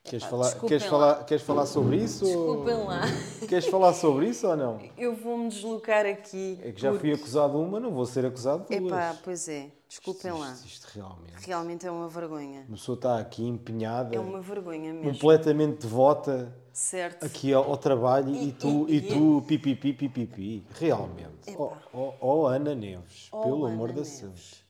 Queres 0.04 0.24
falar, 0.26 0.54
queres, 0.60 0.84
falar, 0.84 1.24
queres 1.24 1.42
falar 1.42 1.64
sobre 1.64 1.96
isso? 1.96 2.26
Desculpem 2.26 2.74
ou... 2.74 2.84
lá. 2.84 3.00
Queres 3.48 3.66
falar 3.66 3.94
sobre 3.94 4.28
isso 4.28 4.46
ou 4.46 4.54
não? 4.54 4.78
Eu 4.98 5.16
vou-me 5.16 5.48
deslocar 5.48 6.04
aqui. 6.04 6.58
É 6.62 6.72
que 6.72 6.80
já 6.82 6.90
fui 6.90 6.98
porque- 6.98 7.12
acusado 7.22 7.52
de 7.54 7.64
uma, 7.64 7.80
não 7.80 7.90
vou 7.90 8.04
ser 8.04 8.26
acusado 8.26 8.66
de 8.68 8.78
duas. 8.80 8.92
Epá, 8.92 9.16
pois 9.24 9.48
é. 9.48 9.70
Desculpem 9.88 10.30
isto, 10.30 10.40
lá. 10.42 10.52
Isto, 10.52 10.66
isto 10.66 10.86
realmente. 10.94 11.46
Realmente 11.46 11.86
é 11.86 11.90
uma 11.90 12.08
vergonha. 12.08 12.64
Uma 12.68 12.76
pessoa 12.76 12.96
está 12.96 13.18
aqui 13.18 13.46
empenhada, 13.48 14.14
É 14.14 14.20
uma 14.20 14.42
vergonha 14.42 14.92
mesmo. 14.92 15.10
completamente 15.12 15.78
devota 15.80 16.54
Certo. 16.70 17.24
aqui 17.24 17.54
ao, 17.54 17.64
ao 17.70 17.76
trabalho 17.78 18.28
e, 18.28 18.48
E- 18.48 18.52
tu, 18.52 18.86
e- 18.86 18.96
e, 18.96 19.00
tu 19.08 19.42
pipipi, 19.48 19.94
pipipi. 19.94 20.66
Realmente. 20.74 21.54
Oh, 21.56 21.66
Epá. 21.68 21.78
oh, 21.94 22.12
oh, 22.20 22.46
Ana 22.46 22.74
Neves, 22.74 23.28
Oh, 23.32 23.40
pelo 23.42 23.64
Ana 23.64 23.74
amor 23.74 23.88
da. 23.88 23.94
Deus. 24.02 24.62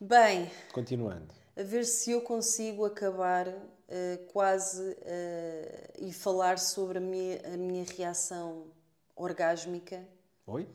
Bem, 0.00 0.48
Continuando. 0.72 1.26
a 1.58 1.62
ver 1.64 1.84
se 1.84 2.12
eu 2.12 2.20
consigo 2.20 2.84
acabar 2.84 3.48
quase 4.32 4.96
eh, 5.02 5.90
e 5.98 6.12
falar 6.12 6.58
sobre 6.58 6.98
a 6.98 7.00
minha, 7.00 7.40
a 7.52 7.56
minha 7.56 7.84
reação 7.96 8.64
orgásmica 9.14 10.02
Oi? 10.46 10.66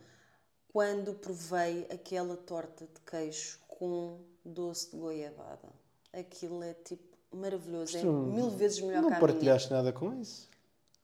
quando 0.72 1.14
provei 1.14 1.88
aquela 1.92 2.36
torta 2.38 2.86
de 2.86 3.02
queijo 3.02 3.60
com 3.68 4.20
doce 4.46 4.92
de 4.92 4.98
goiabada. 4.98 5.70
Aquilo 6.14 6.64
é 6.64 6.74
tipo 6.74 7.18
maravilhoso, 7.36 7.98
é 7.98 8.02
Tu 8.02 8.06
não- 8.06 8.24
mil 8.28 8.50
vezes 8.50 8.80
melhor 8.80 9.02
Não 9.02 9.10
que 9.10 9.16
a 9.16 9.20
minha. 9.20 9.28
partilhaste 9.28 9.72
nada 9.72 9.92
com 9.92 10.14
isso. 10.20 10.50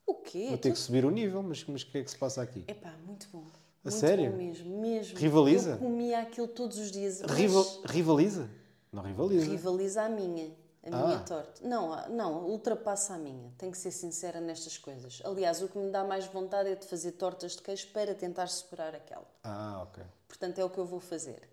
O 0.05 0.15
quê? 0.15 0.47
Vou 0.49 0.57
ter 0.57 0.71
que 0.71 0.77
subir 0.79 1.05
o 1.05 1.09
nível, 1.11 1.41
mas 1.43 1.61
o 1.61 1.65
que 1.65 1.97
é 1.97 2.03
que 2.03 2.11
se 2.11 2.17
passa 2.17 2.41
aqui? 2.41 2.63
Epá, 2.67 2.93
muito 3.05 3.27
bom. 3.31 3.39
A 3.85 3.89
muito 3.89 3.99
sério? 3.99 4.31
bom 4.31 4.37
mesmo, 4.37 4.81
mesmo. 4.81 5.17
Rivaliza? 5.17 5.71
Eu 5.71 5.77
comia 5.77 6.19
aquilo 6.21 6.47
todos 6.47 6.77
os 6.77 6.91
dias. 6.91 7.21
mas 7.21 7.31
Rival, 7.31 7.65
rivaliza? 7.85 8.49
Não 8.91 9.03
rivaliza. 9.03 9.45
Rivaliza 9.51 10.03
a 10.03 10.09
minha. 10.09 10.51
A 10.85 10.89
minha 10.89 11.15
Ah. 11.17 11.19
torta. 11.19 11.65
Não, 11.65 12.09
não, 12.09 12.43
ultrapassa 12.49 13.13
a 13.13 13.17
minha. 13.17 13.51
Tenho 13.57 13.71
que 13.71 13.77
ser 13.77 13.91
sincera 13.91 14.41
nestas 14.41 14.77
coisas. 14.77 15.21
Aliás, 15.23 15.61
o 15.61 15.67
que 15.69 15.77
me 15.77 15.89
dá 15.91 16.03
mais 16.03 16.25
vontade 16.25 16.69
é 16.69 16.75
de 16.75 16.85
fazer 16.85 17.13
tortas 17.13 17.53
de 17.53 17.61
queijo 17.61 17.87
para 17.93 18.13
tentar 18.13 18.47
superar 18.47 18.93
aquela. 18.93 19.25
Ah, 19.43 19.81
ok. 19.83 20.03
Portanto, 20.27 20.59
é 20.59 20.65
o 20.65 20.69
que 20.69 20.77
eu 20.77 20.85
vou 20.85 20.99
fazer. 20.99 21.49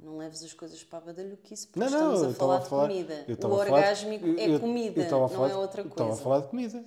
Não 0.00 0.16
leves 0.16 0.42
as 0.44 0.54
coisas 0.54 0.82
para 0.84 0.98
a 0.98 1.02
badalhoquice, 1.02 1.66
porque 1.66 1.80
Não, 1.80 1.90
não, 1.90 2.14
estamos 2.14 2.22
eu 2.22 2.30
a 2.30 2.34
falar 2.34 2.56
a 2.56 2.60
de 2.60 2.68
falar. 2.68 2.88
comida. 2.88 3.24
eu 3.28 3.34
O 3.34 3.36
de- 3.38 3.46
orgásmico 3.46 4.26
eu- 4.26 4.38
é 4.38 4.48
eu- 4.48 4.60
comida, 4.60 5.00
eu 5.02 5.06
a 5.16 5.20
não 5.20 5.28
falar 5.28 5.46
é 5.48 5.50
de- 5.50 5.56
outra 5.56 5.80
eu 5.82 5.86
Estava 5.88 6.04
a 6.04 6.06
coisa. 6.08 6.22
falar 6.22 6.40
de 6.40 6.46
comida. 6.48 6.78
Como 6.78 6.84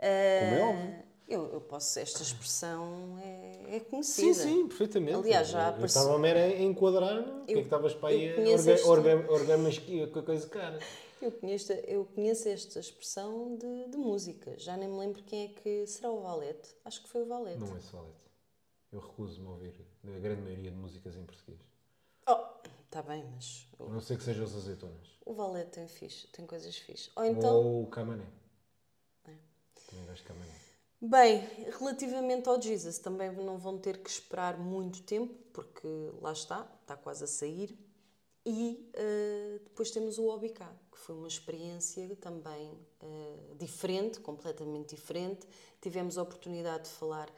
é 0.00 0.62
óbvio. 0.68 1.04
Eu, 1.26 1.50
eu 1.52 1.60
posso, 1.60 1.98
esta 1.98 2.22
expressão 2.22 3.18
é, 3.18 3.76
é 3.76 3.78
Sim, 3.78 3.84
conhecida. 3.86 4.34
sim, 4.34 4.68
perfeitamente. 4.68 5.14
Aliás, 5.14 5.48
já 5.48 5.58
Eu- 5.58 5.62
Eu 5.64 5.68
apareceu- 5.70 6.00
estava 6.02 6.18
mesmo 6.18 6.38
a 6.38 6.62
enquadrar 6.62 7.14
no 7.26 7.46
que 7.46 7.52
é 7.52 7.54
que 7.56 7.60
estavas 7.62 7.94
para 7.94 8.08
aí 8.10 8.26
eu 8.26 8.54
a 8.54 9.32
orgamas 9.32 9.78
com 9.78 10.18
a 10.18 10.22
coisa 10.22 10.46
cara. 10.48 10.78
Eu 11.22 11.32
conheço, 11.32 11.72
eu 11.72 12.04
conheço 12.04 12.46
esta 12.48 12.78
expressão 12.78 13.56
de, 13.56 13.88
de 13.90 13.96
música. 13.96 14.58
Já 14.58 14.76
nem 14.76 14.86
me 14.88 14.98
lembro 14.98 15.22
quem 15.22 15.44
é 15.46 15.48
que 15.48 15.86
será 15.86 16.10
o 16.10 16.20
Valete. 16.20 16.68
Acho 16.84 17.02
que 17.02 17.08
foi 17.08 17.22
o 17.22 17.26
Valete. 17.26 17.58
Não 17.58 17.74
é 17.74 17.80
solito. 17.80 18.30
Eu 18.92 19.00
recuso-me 19.00 19.46
a 19.46 19.50
ouvir 19.50 19.74
a 20.04 20.18
grande 20.18 20.42
maioria 20.42 20.70
de 20.70 20.76
músicas 20.76 21.16
em 21.16 21.24
português. 21.24 21.58
Oh, 22.28 22.36
está 22.84 23.00
bem, 23.02 23.24
mas 23.34 23.66
A 23.80 23.84
o, 23.84 23.88
não 23.88 24.00
ser 24.00 24.18
que 24.18 24.24
sejam 24.24 24.44
os 24.44 24.54
azeitonas. 24.54 25.08
o 25.24 25.32
Valete 25.32 25.70
tem, 25.70 25.88
fixe, 25.88 26.26
tem 26.28 26.46
coisas 26.46 26.76
fixe. 26.76 27.10
Ou 27.16 27.24
então, 27.24 27.56
Ou 27.56 27.82
o 27.84 27.86
camané. 27.86 28.26
É. 29.26 29.32
Também 29.90 30.04
gosto 30.06 30.22
de 30.22 30.28
camané. 30.28 30.52
Bem, 31.08 31.46
relativamente 31.78 32.48
ao 32.48 32.60
Jesus, 32.60 32.98
também 32.98 33.30
não 33.32 33.58
vão 33.58 33.78
ter 33.78 33.98
que 33.98 34.10
esperar 34.10 34.58
muito 34.58 35.02
tempo, 35.02 35.34
porque 35.52 35.88
lá 36.20 36.32
está, 36.32 36.66
está 36.82 36.96
quase 36.96 37.24
a 37.24 37.26
sair. 37.26 37.78
E 38.46 38.90
eh, 38.92 39.60
depois 39.64 39.90
temos 39.90 40.18
o 40.18 40.28
OBK, 40.28 40.60
que 40.92 40.98
foi 40.98 41.14
uma 41.14 41.28
experiência 41.28 42.14
também 42.16 42.78
eh, 43.00 43.54
diferente, 43.58 44.20
completamente 44.20 44.94
diferente. 44.94 45.46
Tivemos 45.80 46.18
a 46.18 46.22
oportunidade 46.22 46.84
de 46.84 46.90
falar 46.90 47.30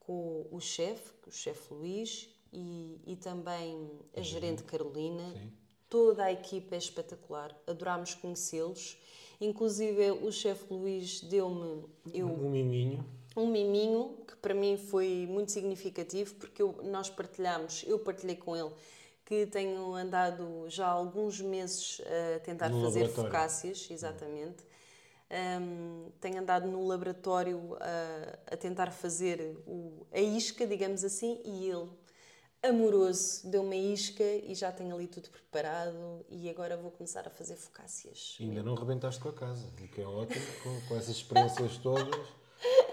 com 0.00 0.46
o 0.50 0.60
chefe, 0.60 1.12
o 1.26 1.30
chefe 1.30 1.72
Luís, 1.72 2.30
e, 2.54 3.00
e 3.06 3.16
também 3.16 3.90
a 4.16 4.20
gerente 4.20 4.62
Carolina. 4.62 5.32
Sim. 5.32 5.52
Toda 5.90 6.24
a 6.24 6.32
equipa 6.32 6.74
é 6.74 6.78
espetacular, 6.78 7.54
adorámos 7.66 8.14
conhecê-los. 8.14 8.96
Inclusive 9.40 10.10
o 10.12 10.30
chefe 10.32 10.72
Luís 10.72 11.20
deu-me 11.20 11.84
eu, 12.12 12.28
Um 12.28 12.50
miminho. 12.50 13.04
um 13.36 13.46
miminho 13.46 14.16
que 14.26 14.36
para 14.36 14.54
mim 14.54 14.76
foi 14.76 15.26
muito 15.28 15.50
significativo 15.52 16.34
porque 16.36 16.62
eu- 16.62 16.76
nós 16.84 17.10
partilhamos, 17.10 17.84
eu 17.86 17.98
partilhei 17.98 18.36
com 18.36 18.56
ele 18.56 18.70
que 19.24 19.46
tenho 19.46 19.94
andado 19.94 20.64
já 20.68 20.86
há 20.86 20.90
alguns 20.90 21.40
meses 21.40 22.00
a 22.36 22.40
tentar 22.40 22.68
No 22.70 22.80
fazer 22.82 23.08
focácias, 23.08 23.88
exatamente. 23.90 24.62
Hum, 25.60 26.10
tenho 26.20 26.40
andado 26.40 26.68
no 26.68 26.86
laboratório 26.86 27.76
a, 27.80 28.54
a 28.54 28.56
tentar 28.56 28.90
fazer 28.92 29.56
o- 29.66 30.06
a 30.12 30.20
isca, 30.20 30.66
digamos 30.66 31.02
assim, 31.02 31.40
e 31.44 31.68
ele, 31.70 31.88
amoroso, 32.68 33.46
deu-me 33.48 33.76
a 33.76 33.92
isca 33.94 34.22
e 34.24 34.54
já 34.54 34.70
tenho 34.72 34.94
ali 34.94 35.06
tudo 35.06 35.28
preparado 35.30 36.24
e 36.28 36.48
agora 36.50 36.76
vou 36.76 36.90
começar 36.90 37.26
a 37.26 37.30
fazer 37.30 37.56
focácias. 37.56 38.36
Ainda 38.40 38.62
não 38.62 38.74
rebentaste 38.74 39.20
com 39.20 39.28
a 39.28 39.32
casa, 39.32 39.66
o 39.66 39.88
que 39.88 40.00
é 40.00 40.06
ótimo, 40.06 40.44
com, 40.62 40.80
com 40.88 40.96
essas 40.96 41.16
experiências 41.16 41.76
todas. 41.78 42.14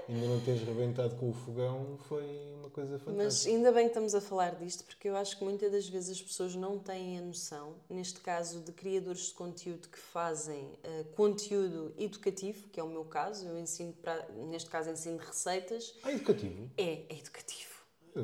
Ainda 0.10 0.28
não 0.28 0.42
teres 0.42 0.64
rebentado 0.64 1.16
com 1.16 1.30
o 1.30 1.34
fogão 1.34 1.98
foi 2.10 2.26
uma 2.60 2.70
coisa 2.70 2.94
Mas 2.94 3.04
fantástica. 3.06 3.56
ainda 3.56 3.72
bem 3.72 3.84
que 3.84 3.92
estamos 3.92 4.14
a 4.14 4.20
falar 4.20 4.56
disto, 4.56 4.84
porque 4.84 5.08
eu 5.08 5.16
acho 5.16 5.38
que 5.38 5.44
muitas 5.46 5.72
das 5.72 5.88
vezes 5.88 6.18
as 6.18 6.22
pessoas 6.22 6.56
não 6.56 6.78
têm 6.78 7.18
a 7.20 7.22
noção, 7.22 7.76
neste 7.90 8.20
caso 8.20 8.60
de 8.62 8.74
criadores 8.74 9.28
de 9.28 9.34
conteúdo 9.34 9.88
que 9.88 9.98
fazem 10.00 10.68
eh, 10.84 11.06
conteúdo 11.16 11.94
educativo, 11.98 12.68
que 12.70 12.80
é 12.80 12.84
o 12.84 12.90
meu 12.90 13.06
caso, 13.06 13.48
eu 13.48 13.58
ensino, 13.58 13.94
pra, 13.94 14.28
neste 14.50 14.70
caso 14.70 14.90
ensino 14.90 15.18
receitas, 15.18 15.94
Ah, 16.04 16.12
educativo. 16.12 16.70
é, 16.78 17.04
é 17.08 17.18
educativo. 17.18 17.71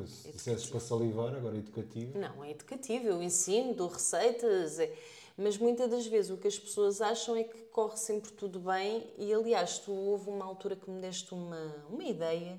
Se 0.06 0.30
dissesses 0.32 0.66
para 0.68 0.80
salivar, 0.80 1.34
agora 1.34 1.56
educativo. 1.56 2.18
Não, 2.18 2.44
é 2.44 2.50
educativo, 2.50 3.06
eu 3.06 3.22
ensino, 3.22 3.74
dou 3.74 3.88
receitas, 3.88 4.78
é- 4.78 4.92
mas 5.36 5.56
muitas 5.56 5.90
das 5.90 6.06
vezes 6.06 6.30
o 6.30 6.36
que 6.36 6.48
as 6.48 6.58
pessoas 6.58 7.00
acham 7.00 7.36
é 7.36 7.44
que 7.44 7.56
corre 7.72 7.96
sempre 7.96 8.32
tudo 8.32 8.58
bem 8.60 9.06
e 9.16 9.32
aliás, 9.32 9.78
tu 9.78 9.92
houve 9.92 10.28
uma 10.28 10.44
altura 10.44 10.74
que 10.76 10.90
me 10.90 11.00
deste 11.00 11.32
uma, 11.32 11.74
uma 11.88 12.02
ideia 12.04 12.58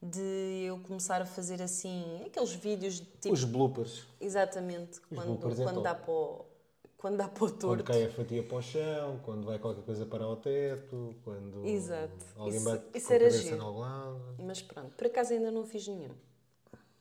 de 0.00 0.64
eu 0.66 0.78
começar 0.80 1.20
a 1.20 1.26
fazer 1.26 1.60
assim, 1.62 2.22
aqueles 2.24 2.52
vídeos 2.52 2.94
de 3.00 3.06
tipo... 3.20 3.34
Os 3.34 3.44
bloopers. 3.44 4.04
Exatamente, 4.20 5.00
quando, 5.14 5.26
bloopers 5.26 5.60
é 5.60 5.64
quando, 5.64 5.74
top. 5.76 5.84
dá 5.84 5.94
para 5.94 6.12
o, 6.12 6.44
quando 6.96 7.16
dá 7.16 7.28
para 7.28 7.44
o 7.44 7.48
Quando 7.48 7.58
torto. 7.60 7.84
cai 7.84 8.04
a 8.04 8.10
fatia 8.10 8.42
para 8.42 8.56
o 8.56 8.62
chão, 8.62 9.20
quando 9.24 9.44
vai 9.44 9.58
qualquer 9.58 9.82
coisa 9.84 10.06
para 10.06 10.26
o 10.26 10.36
teto, 10.36 11.14
quando 11.24 11.66
Exato. 11.66 12.24
alguém 12.36 12.56
Isso- 12.56 12.64
bate 12.70 12.84
isso 12.98 13.06
com 13.08 13.14
a 13.14 13.18
cabeça 13.18 13.38
giro. 13.42 13.56
em 13.56 13.60
algum 13.60 13.78
lado. 13.80 14.20
Mas 14.44 14.62
pronto, 14.62 14.90
por 14.96 15.06
acaso 15.06 15.32
ainda 15.32 15.50
não 15.50 15.64
fiz 15.66 15.86
nenhum. 15.88 16.14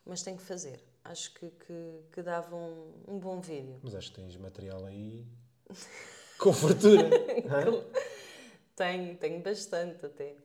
Mas 0.05 0.23
tenho 0.23 0.37
que 0.37 0.43
fazer. 0.43 0.79
Acho 1.03 1.33
que, 1.33 1.49
que, 1.49 1.99
que 2.11 2.21
dava 2.21 2.55
um, 2.55 2.93
um 3.07 3.19
bom 3.19 3.39
vídeo. 3.41 3.79
Mas 3.83 3.95
acho 3.95 4.11
que 4.11 4.21
tens 4.21 4.35
material 4.37 4.85
aí 4.85 5.25
com 6.37 6.53
fartura. 6.53 7.09
hã? 7.49 7.83
Tenho, 8.75 9.15
tenho 9.17 9.41
bastante 9.43 10.05
até. 10.05 10.35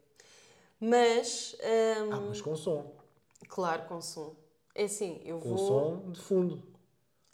Mas, 0.78 1.56
hum, 2.02 2.12
ah, 2.12 2.20
mas 2.28 2.40
com 2.42 2.54
som. 2.54 2.92
claro, 3.48 3.84
com 3.88 4.00
som. 4.02 4.36
É 4.74 4.84
assim, 4.84 5.22
eu 5.24 5.38
Com 5.40 5.56
vou 5.56 5.58
som 5.58 6.10
de 6.12 6.20
fundo. 6.20 6.62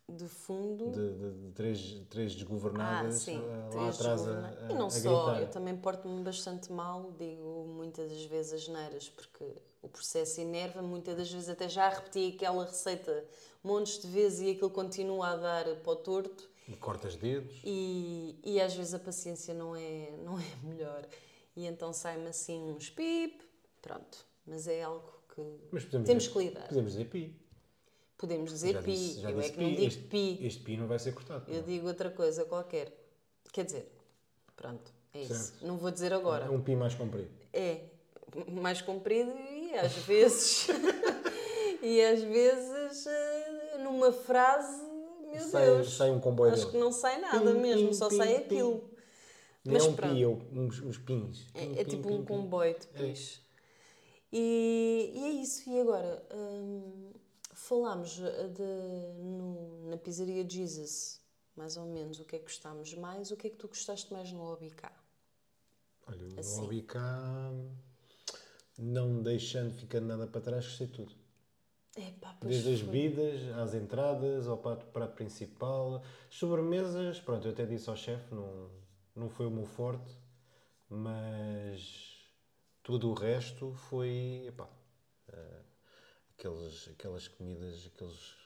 de 0.09 0.29
fundo. 0.29 0.91
De, 0.91 1.12
de- 1.14 1.47
de 1.47 1.50
três, 1.52 1.81
três 2.09 2.33
Ah, 2.33 2.37
desgovernadas 2.37 3.14
sim, 3.14 3.38
ah, 3.38 3.67
lá 3.67 3.71
três 3.71 3.95
atrás 3.97 4.26
a, 4.29 4.31
a, 4.33 4.71
E 4.71 4.75
não 4.75 4.87
a 4.87 4.91
só, 4.91 5.00
gritar. 5.00 5.41
eu 5.41 5.50
também 5.50 5.76
porto-me 5.76 6.23
bastante 6.23 6.71
mal, 6.71 7.11
digo 7.19 7.64
muitas 7.67 8.11
das 8.11 8.25
vezes 8.26 8.52
as 8.52 8.69
neiras, 8.69 9.09
porque 9.09 9.45
o 9.83 9.89
processo 9.89 10.41
enerva, 10.41 10.81
muitas 10.81 11.17
das 11.17 11.31
vezes 11.31 11.49
até 11.49 11.69
já 11.69 11.89
repeti 11.89 12.35
aquela 12.37 12.65
receita 12.65 13.25
montes 13.62 14.01
de 14.01 14.07
vezes 14.09 14.41
e 14.41 14.51
aquilo 14.53 14.71
continua 14.71 15.29
a 15.31 15.37
dar 15.37 15.65
para 15.77 15.93
o 15.93 15.97
torto 15.97 16.49
E 16.69 16.77
cortas 16.77 17.17
dedos. 17.17 17.61
e, 17.65 18.39
e 18.45 18.61
às 18.61 18.75
vezes 18.75 18.95
a 18.95 18.99
paciência 18.99 19.53
não 19.53 19.75
é, 19.77 20.11
não 20.25 20.39
é 20.39 20.45
melhor. 20.62 21.07
E 21.57 21.67
então 21.67 21.93
sai-me 21.93 22.29
assim 22.29 22.71
uns 22.71 22.89
pip, 22.91 23.43
pronto. 23.83 24.25
Mas 24.47 24.67
é 24.67 24.83
algo 24.83 25.12
que 25.35 25.43
Mas 25.71 25.85
temos 25.85 26.09
dizer, 26.09 26.33
que 26.33 26.39
lidar. 26.39 26.69
Podemos 26.69 26.93
dizer 26.93 27.05
pi. 27.11 27.37
Podemos 28.17 28.51
dizer 28.53 28.73
Já 28.75 28.83
pi, 28.83 28.93
disse- 28.93 29.21
já 29.21 29.31
eu 29.31 29.39
é 29.39 29.41
disse 29.43 29.53
que 29.53 29.61
não 29.61 29.71
digo 29.71 29.83
Este, 29.83 30.03
pi. 30.05 30.39
este 30.47 30.62
pi 30.62 30.77
não 30.77 30.87
vai 30.87 30.99
ser 30.99 31.12
cortado. 31.12 31.51
Eu 31.53 31.62
digo 31.62 31.87
outra 31.89 32.09
coisa 32.11 32.45
qualquer. 32.45 32.93
Quer 33.53 33.65
dizer, 33.65 33.93
pronto, 34.57 34.93
é 35.12 35.23
isso. 35.23 35.35
Certo. 35.35 35.67
Não 35.67 35.77
vou 35.77 35.91
dizer 35.91 36.12
agora. 36.12 36.47
É 36.47 36.51
um 36.51 36.62
pi 36.62 36.75
mais 36.77 36.95
comprido. 36.95 37.31
É 37.53 37.85
mais 38.49 38.81
comprido 38.81 39.31
e 39.31 39.62
às 39.79 39.93
vezes. 39.95 40.67
e 41.83 42.00
às 42.02 42.23
vezes, 42.23 43.07
eh, 43.07 43.79
numa 43.79 44.12
frase, 44.12 44.83
meu 45.31 45.41
Sai- 45.41 45.64
Deus. 45.67 45.95
sai 45.97 46.11
um 46.11 46.21
comboio 46.21 46.52
Acho 46.52 46.62
dele. 46.67 46.73
que 46.73 46.79
não 46.79 46.93
sai 46.93 47.21
nada 47.21 47.52
Pim, 47.52 47.61
mesmo, 47.61 47.88
pim, 47.88 47.95
só 47.95 48.09
pim, 48.09 48.17
sai 48.17 48.37
aquilo. 48.37 48.91
Não 49.64 49.73
Mas 49.75 49.85
é 49.85 49.88
um 49.88 49.95
pronto. 49.95 50.14
pi, 50.14 50.23
é 50.23 50.29
uns, 50.29 50.81
uns 50.81 50.99
pins. 50.99 51.47
É, 51.55 51.81
é 51.81 51.85
tipo 51.85 52.12
um 52.12 52.25
comboio 52.25 52.76
de 52.79 52.87
peixe. 52.88 53.41
E, 54.33 55.12
e 55.14 55.25
é 55.25 55.31
isso. 55.43 55.69
E 55.71 55.81
agora, 55.81 56.26
hum, 56.35 57.11
falámos 57.52 58.19
eh, 58.21 58.49
de, 58.49 59.23
no- 59.23 59.88
na 59.91 59.97
pizzaria 59.97 60.49
Jesus, 60.49 61.21
mais 61.55 61.76
ou 61.76 61.85
menos, 61.85 62.19
o 62.19 62.25
que 62.25 62.37
é 62.37 62.38
que 62.38 62.45
gostámos 62.47 62.93
mais, 62.95 63.31
o 63.31 63.37
que 63.37 63.47
é 63.47 63.50
que 63.50 63.57
tu 63.57 63.69
gostaste 63.69 64.12
mais 64.12 64.33
no 64.33 64.43
OBK? 64.52 64.85
Olha, 66.09 66.26
o 66.37 66.41
Assim. 66.41 66.64
OBK, 66.64 66.97
não 68.79 69.23
deixando 69.23 69.73
ficando 69.75 70.07
nada 70.07 70.26
para 70.26 70.41
trás, 70.41 70.64
gostei 70.67 70.87
de 70.87 70.93
tudo. 70.93 71.14
Epá, 71.97 72.35
Desde 72.41 72.73
as 72.73 72.81
bebidas, 72.81 73.43
às 73.59 73.75
entradas, 73.75 74.49
ao 74.49 74.57
prato, 74.57 74.87
prato 74.87 75.14
principal. 75.14 76.02
Sobremesas, 76.31 77.21
pronto, 77.21 77.47
eu 77.47 77.52
até 77.52 77.67
disse 77.67 77.91
ao 77.91 77.97
chefe, 77.97 78.35
não, 78.35 78.71
não 79.14 79.29
foi 79.29 79.47
o 79.47 79.50
meu 79.50 79.67
forte, 79.67 80.17
mas 80.88 82.19
tudo 82.83 83.11
o 83.11 83.14
resto 83.14 83.75
foi, 83.75 84.47
epá, 84.49 84.69
eh, 85.29 85.62
aqueles, 86.31 86.88
aquelas 86.88 87.29
comidas, 87.29 87.87
aqueles 87.87 88.42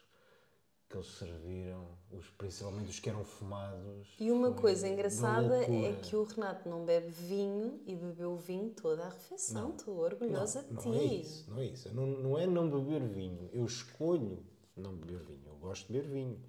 que 0.88 0.96
eles 0.96 1.06
serviram, 1.06 1.86
os, 2.12 2.28
principalmente 2.30 2.90
os 2.90 3.00
que 3.00 3.08
eram 3.08 3.24
fumados. 3.24 4.14
E 4.20 4.30
uma 4.30 4.52
coisa 4.52 4.86
engraçada 4.86 5.64
é 5.64 5.92
que 6.02 6.14
o 6.14 6.22
Renato 6.22 6.68
não 6.68 6.84
bebe 6.84 7.10
vinho 7.10 7.80
e 7.86 7.94
bebeu 7.94 8.36
vinho 8.36 8.70
toda 8.70 9.04
a 9.04 9.08
refeição. 9.08 9.70
Estou 9.70 9.98
orgulhosa 9.98 10.62
não, 10.62 10.76
de 10.76 10.82
ti. 10.82 10.88
Não 10.88 10.94
é 10.94 11.04
isso, 11.04 11.50
não 11.50 11.58
é 11.58 11.64
isso. 11.66 11.94
Não, 11.94 12.06
não 12.06 12.38
é 12.38 12.46
não 12.46 12.70
beber 12.70 13.02
vinho. 13.02 13.50
Eu 13.52 13.64
escolho 13.64 14.44
não 14.76 14.94
beber 14.96 15.18
vinho. 15.20 15.42
Eu 15.46 15.56
gosto 15.56 15.86
de 15.86 15.92
beber 15.92 16.08
vinho. 16.08 16.40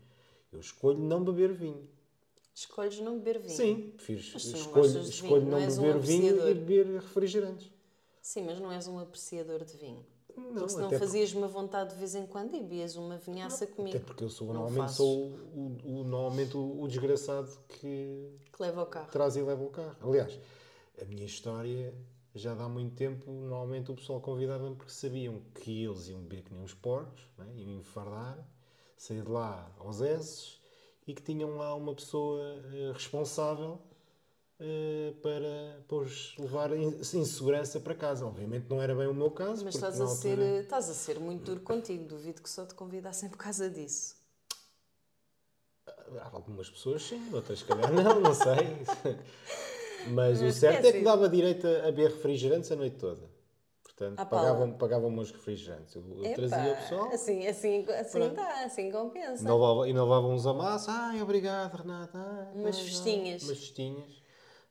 Eu 0.52 0.60
escolho 0.60 1.00
não 1.00 1.24
beber 1.24 1.54
vinho. 1.54 1.90
Escolhes 2.58 3.00
não 3.00 3.20
beber 3.20 3.40
vinho. 3.40 3.56
Sim, 3.56 3.92
prefiro, 3.96 4.24
Mas 4.34 4.44
tu 4.44 4.50
não 4.50 4.60
escolho, 4.60 5.04
de 5.04 5.10
escolho 5.10 5.42
vinho, 5.42 5.52
não 5.52 5.60
não 5.60 5.66
és 5.66 5.78
um 5.78 5.82
beber 5.84 6.00
vinho 6.00 6.50
e 6.50 6.54
beber 6.56 6.86
refrigerantes. 6.96 7.72
Sim, 8.20 8.46
mas 8.46 8.60
não 8.60 8.72
és 8.72 8.88
um 8.88 8.98
apreciador 8.98 9.64
de 9.64 9.78
vinho. 9.78 10.04
Não, 10.38 10.54
Porque 10.54 10.70
senão 10.70 10.88
até 10.88 11.00
fazias-me 11.00 11.48
vontade 11.48 11.92
de 11.94 11.96
vez 12.00 12.14
em 12.16 12.26
quando 12.28 12.56
e 12.56 12.60
bebias 12.60 12.96
uma 12.96 13.18
vinhaça 13.18 13.66
comigo. 13.66 13.98
Até 13.98 14.06
porque 14.06 14.24
eu 14.24 14.30
sou, 14.30 14.48
Não 14.48 14.54
normalmente 14.56 14.94
sou 14.94 15.30
o, 15.54 15.78
o- 15.84 16.04
normalmente 16.04 16.56
o, 16.56 16.82
o 16.82 16.88
desgraçado 16.88 17.50
que 17.68 18.38
Que 18.52 18.62
leva 18.62 18.82
ao 18.82 18.88
carro. 18.88 19.10
traz 19.12 19.36
e 19.36 19.42
leva 19.42 19.64
o 19.64 19.70
carro. 19.70 19.96
Aliás, 20.02 20.40
a 21.02 21.06
minha 21.06 21.26
história 21.26 21.94
já 22.36 22.54
dá 22.54 22.70
muito 22.70 22.96
tempo, 22.96 23.32
normalmente 23.32 23.92
o 23.92 23.96
pessoal 23.96 24.22
convidava-me 24.22 24.76
porque 24.76 24.92
sabiam 24.92 25.42
que 25.56 25.84
eles 25.84 26.08
iam 26.08 26.22
beber 26.22 26.44
que 26.44 26.54
nem 26.54 26.62
uns 26.62 26.74
porcos, 26.74 27.22
né? 27.38 27.48
iam 27.56 27.72
enfardar, 27.80 28.38
sair 28.96 29.24
de 29.24 29.30
lá 29.32 29.72
aos 29.80 30.02
esses 30.02 30.62
e 31.08 31.14
que 31.16 31.22
tinham 31.22 31.58
lá 31.58 31.74
uma 31.74 31.96
pessoa 31.96 32.42
eh, 32.74 32.92
responsável 32.94 33.80
eh, 34.60 35.14
para, 35.22 35.84
para 35.88 35.98
os 35.98 36.36
levar 36.38 36.72
em, 36.76 36.88
em 36.90 37.26
segurança 37.26 37.80
para 37.80 37.96
casa. 37.96 38.26
Obviamente 38.26 38.68
não 38.70 38.82
era 38.82 38.96
bem 38.96 39.08
o 39.08 39.14
meu 39.14 39.32
caso. 39.32 39.64
Mas 39.64 39.76
estás 39.76 40.00
a, 40.00 40.08
ser, 40.08 40.30
altura- 40.32 40.60
estás 40.62 40.90
a 40.90 40.94
ser 40.94 41.20
muito 41.20 41.44
duro 41.46 41.62
contigo. 41.62 42.06
Duvido 42.06 42.42
que 42.42 42.50
só 42.50 42.66
te 42.66 42.74
convidassem 42.76 43.30
por 43.30 43.38
causa 43.38 43.70
disso. 43.70 44.16
Há 46.22 46.30
Algumas 46.34 46.70
pessoas 46.70 47.02
sim, 47.04 47.22
outras 47.34 47.64
calhar 47.64 47.92
não, 47.92 48.20
não 48.20 48.34
sei. 48.34 49.18
Mas 50.14 50.42
o 50.42 50.46
Mas 50.46 50.56
certo 50.56 50.76
é 50.76 50.78
é 50.78 50.82
que 50.92 50.98
assim. 50.98 51.04
dava 51.04 51.28
direito 51.30 51.68
a 51.68 51.80
a 51.88 51.92
beber 51.92 52.12
refrigerantes 52.12 52.72
a 52.72 52.76
noite 52.76 52.98
toda. 52.98 53.30
Portanto, 53.84 54.18
pala. 54.18 54.30
pagavam, 54.30 54.74
pagavam 54.74 55.18
os 55.18 55.32
refrigerantes. 55.32 55.96
Eu, 55.96 56.04
eu 56.24 56.34
trazia 56.36 56.72
o 56.72 56.76
pessoal 56.76 57.12
Assim, 57.12 57.48
assim, 57.48 57.86
assim 57.90 58.12
Pronto. 58.20 58.36
dá, 58.36 58.64
assim 58.66 58.92
compensa. 58.92 59.42
e 59.42 59.46
não 59.46 59.56
levava, 59.60 59.88
não 59.88 60.04
levavam 60.04 60.34
uns 60.34 60.46
amassos. 60.46 60.88
Ai, 60.90 61.22
obrigado, 61.22 61.76
Renata. 61.78 62.18
Ai, 62.20 62.54
Umas 62.62 62.80
festinhas. 62.80 63.44
Umas 63.44 63.58
festinhas, 63.58 64.22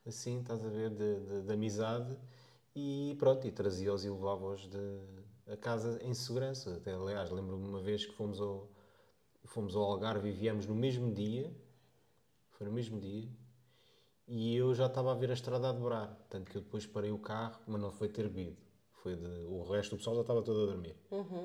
assim, 0.09 0.39
estás 0.39 0.63
a 0.65 0.69
ver, 0.69 0.89
de, 0.91 1.19
de, 1.21 1.41
de 1.43 1.53
amizade. 1.53 2.17
E 2.75 3.15
pronto, 3.19 3.47
e 3.47 3.51
trazia-os 3.51 4.03
e 4.05 4.09
levava-os 4.09 4.67
de- 4.67 5.51
a 5.51 5.57
casa 5.57 5.99
em 6.03 6.13
segurança. 6.13 6.75
Até, 6.75 6.93
aliás, 6.93 7.29
lembro-me 7.31 7.67
uma 7.67 7.81
vez 7.81 8.05
que 8.05 8.13
fomos 8.13 8.39
ao, 8.39 8.69
fomos 9.45 9.75
ao 9.75 9.83
Algarve 9.83 10.29
e 10.29 10.31
viemos 10.31 10.65
no 10.65 10.75
mesmo 10.75 11.13
dia. 11.13 11.51
Foi 12.49 12.67
no 12.67 12.73
mesmo 12.73 12.99
dia. 12.99 13.29
E 14.27 14.55
eu 14.55 14.73
já 14.73 14.87
estava 14.87 15.11
a 15.11 15.15
ver 15.15 15.29
a 15.29 15.33
estrada 15.33 15.69
a 15.69 15.71
dobrar. 15.71 16.13
Tanto 16.29 16.51
que 16.51 16.57
eu 16.57 16.61
depois 16.61 16.85
parei 16.85 17.11
o 17.11 17.17
carro, 17.19 17.59
mas 17.67 17.79
não 17.81 17.91
foi 17.91 18.09
ter 18.09 18.27
bebido. 18.27 18.57
Foi 18.91 19.15
de, 19.15 19.25
o 19.45 19.63
resto 19.63 19.91
do 19.91 19.97
pessoal 19.97 20.15
já 20.17 20.21
estava 20.21 20.41
todo 20.41 20.63
a 20.63 20.65
dormir. 20.65 20.95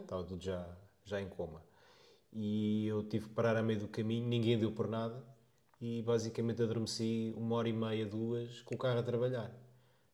Estava 0.00 0.24
tudo 0.24 0.42
já, 0.42 0.76
já 1.04 1.20
em 1.20 1.28
coma. 1.28 1.62
E 2.32 2.86
eu 2.86 3.02
tive 3.04 3.28
que 3.28 3.34
parar 3.34 3.56
a 3.56 3.62
meio 3.62 3.78
do 3.80 3.88
caminho, 3.88 4.26
ninguém 4.26 4.58
deu 4.58 4.72
por 4.72 4.88
nada. 4.88 5.22
E 5.84 6.00
basicamente 6.02 6.62
adormeci 6.62 7.34
uma 7.36 7.56
hora 7.56 7.68
e 7.68 7.72
meia, 7.72 8.06
duas, 8.06 8.62
com 8.62 8.76
o 8.76 8.78
carro 8.78 9.00
a 9.00 9.02
trabalhar. 9.02 9.52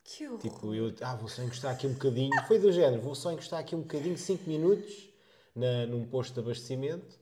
Que 0.02 0.26
horror. 0.26 0.38
Tipo, 0.40 0.74
eu, 0.74 0.94
ah, 1.02 1.14
vou 1.14 1.28
só 1.28 1.42
encostar 1.42 1.74
aqui 1.74 1.86
um 1.86 1.92
bocadinho. 1.92 2.30
Foi 2.46 2.58
do 2.58 2.72
género, 2.72 3.02
vou 3.02 3.14
só 3.14 3.30
encostar 3.30 3.60
aqui 3.60 3.76
um 3.76 3.82
bocadinho, 3.82 4.16
5 4.16 4.48
minutos, 4.48 5.10
na, 5.54 5.84
num 5.86 6.06
posto 6.06 6.32
de 6.32 6.40
abastecimento, 6.40 7.18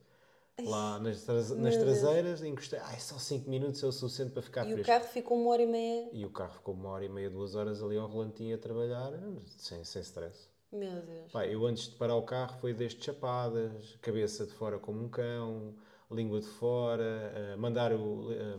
lá 0.63 0.97
nas, 0.97 1.23
tras- 1.23 1.49
nas 1.51 1.75
traseiras, 1.75 2.41
encostei. 2.41 2.79
Ai, 2.79 2.97
só 3.01 3.17
5 3.19 3.49
minutos 3.49 3.83
é 3.83 3.87
o 3.87 3.91
suficiente 3.91 4.31
para 4.31 4.41
ficar 4.41 4.65
E 4.65 4.69
o 4.69 4.73
fresco. 4.75 4.93
carro 4.93 5.11
ficou 5.11 5.37
uma 5.37 5.49
hora 5.49 5.63
e 5.63 5.67
meia. 5.67 6.09
E 6.13 6.25
o 6.25 6.29
carro 6.29 6.53
ficou 6.53 6.73
uma 6.73 6.87
hora 6.91 7.03
e 7.03 7.09
meia, 7.09 7.29
duas 7.29 7.53
horas 7.53 7.83
ali 7.83 7.97
ao 7.97 8.07
relantinho 8.07 8.55
a 8.55 8.57
trabalhar, 8.57 9.11
sem, 9.57 9.83
sem 9.83 10.01
stress. 10.01 10.47
Meu 10.71 11.01
Deus. 11.01 11.31
Pá, 11.33 11.45
eu 11.45 11.65
antes 11.65 11.89
de 11.89 11.95
parar 11.95 12.15
o 12.15 12.23
carro 12.23 12.57
foi 12.61 12.73
desde 12.73 13.03
chapadas, 13.03 13.97
cabeça 14.01 14.45
de 14.45 14.53
fora 14.53 14.79
como 14.79 15.03
um 15.03 15.09
cão, 15.09 15.75
língua 16.11 16.39
de 16.39 16.47
fora, 16.47 17.03
eh, 17.35 17.55
mandar 17.57 17.93
o, 17.93 18.31
eh, 18.31 18.57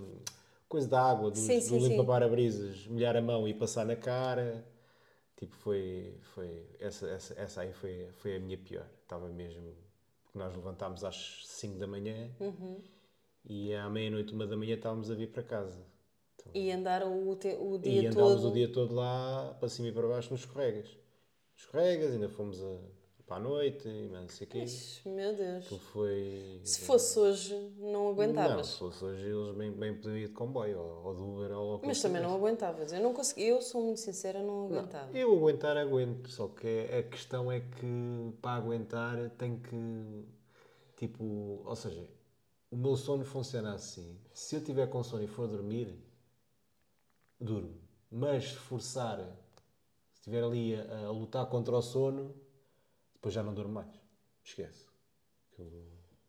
coisa 0.68 0.88
da 0.88 1.02
água 1.02 1.30
do, 1.30 1.36
Sim, 1.46 1.60
do 1.64 1.78
sim, 1.78 1.80
sim. 1.80 1.88
limpa-para-brisas, 1.88 2.86
molhar 2.86 3.16
a 3.16 3.22
mão 3.22 3.48
e 3.48 3.54
passar 3.54 3.86
na 3.86 3.96
cara. 3.96 4.64
Tipo, 5.36 5.54
foi, 5.56 6.16
foi 6.34 6.66
essa, 6.80 7.08
essa, 7.08 7.34
essa 7.40 7.60
aí 7.62 7.72
foi, 7.72 8.08
foi 8.18 8.36
a 8.36 8.40
minha 8.40 8.58
pior. 8.58 8.86
Estava 9.02 9.28
mesmo, 9.28 9.74
porque 10.24 10.38
nós 10.38 10.54
levantámos 10.54 11.04
às 11.04 11.42
5 11.46 11.78
da 11.78 11.86
manhã 11.86 12.30
Uhum. 12.40 12.82
e 13.44 13.74
à 13.74 13.88
meia-noite, 13.90 14.32
uma 14.32 14.46
da 14.46 14.56
manhã 14.56 14.74
estávamos 14.76 15.10
a 15.10 15.14
vir 15.16 15.32
para 15.32 15.42
casa. 15.42 15.84
Então, 16.36 16.52
E 16.54 16.70
andaram 16.70 17.26
o, 17.26 17.34
te- 17.36 17.56
o 17.58 17.78
e 17.82 18.04
dia 18.04 18.10
andámos 18.10 18.44
todo. 18.44 18.48
o 18.50 18.52
dia 18.52 18.70
todo 18.72 18.94
lá, 18.94 19.54
para 19.58 19.68
cima 19.68 19.88
e 19.88 19.92
para 19.92 20.06
baixo, 20.08 20.30
nos 20.32 20.40
escorregas. 20.40 20.88
Escorregas, 21.56 22.12
ainda 22.12 22.28
fomos 22.28 22.62
a, 22.62 22.78
para 23.28 23.36
a 23.36 23.40
noite, 23.40 23.86
e 23.86 24.08
não 24.08 24.26
sei 24.26 24.46
o 24.46 24.50
quê. 24.50 24.58
Ixi, 24.60 25.06
Meu 25.06 25.36
Deus. 25.36 25.66
Aquilo 25.66 25.80
foi... 25.80 26.60
Se 26.64 26.80
fosse 26.80 27.18
hoje, 27.18 27.54
não 27.76 27.92
Não, 28.04 28.08
aguentavas. 28.08 28.68
se 28.68 28.78
fosse 28.78 29.04
hoje, 29.04 29.26
eles 29.26 29.54
bem, 29.54 29.70
bem 29.70 29.94
podiam 29.94 30.16
ir 30.16 30.28
de 30.28 30.32
comboio, 30.32 30.78
ou, 30.80 31.04
ou 31.04 31.14
de 31.14 31.22
Uber, 31.22 31.52
ou 31.58 31.78
que 31.78 31.86
Mas 31.86 32.00
também 32.00 32.22
não 32.22 32.34
aguentavas. 32.34 32.90
Eu 32.90 33.00
não 33.02 33.12
consegui. 33.12 33.44
Eu 33.44 33.60
sou 33.60 33.82
muito 33.82 34.00
sincera, 34.00 34.42
não 34.42 34.64
aguentava. 34.66 35.16
Eu 35.16 35.36
aguentar, 35.36 35.76
aguento. 35.76 36.30
Só 36.30 36.48
que 36.48 36.86
a 36.90 37.02
questão 37.02 37.52
é 37.52 37.60
que 37.60 38.32
para 38.40 38.56
aguentar 38.56 39.30
tem 39.36 39.58
que. 39.58 40.24
Tipo. 40.96 41.62
Ou 41.66 41.76
seja, 41.76 42.08
o 42.70 42.76
meu 42.76 42.96
sono 42.96 43.26
funciona 43.26 43.74
assim. 43.74 44.18
Se 44.32 44.56
eu 44.56 44.64
tiver 44.64 44.86
com 44.88 45.02
sono 45.02 45.22
e 45.22 45.26
for 45.28 45.46
dormir, 45.46 45.94
durmo. 47.38 47.74
Mas 48.10 48.44
se 48.44 48.54
forçar, 48.54 49.18
se 50.14 50.20
estiver 50.20 50.42
ali 50.42 50.74
a, 50.74 51.08
a 51.08 51.10
lutar 51.10 51.44
contra 51.46 51.76
o 51.76 51.82
sono, 51.82 52.34
depois 53.18 53.34
já 53.34 53.42
não 53.42 53.52
durmo 53.52 53.74
mais. 53.74 54.00
Esquece. 54.42 54.86
Eu 55.58 55.70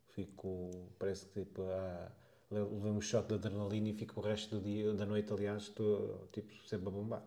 fico. 0.08 0.70
Parece 0.98 1.26
que 1.26 1.44
tipo. 1.44 1.62
Ah, 1.62 2.12
levei 2.50 2.90
um 2.90 3.00
shot 3.00 3.28
de 3.28 3.34
adrenalina 3.34 3.88
e 3.90 3.94
fico 3.94 4.20
o 4.20 4.22
resto 4.22 4.58
do 4.58 4.64
dia, 4.64 4.92
da 4.92 5.06
noite, 5.06 5.32
aliás, 5.32 5.62
estou 5.62 6.28
tipo, 6.32 6.52
sempre 6.66 6.88
a 6.88 6.90
bombar. 6.90 7.22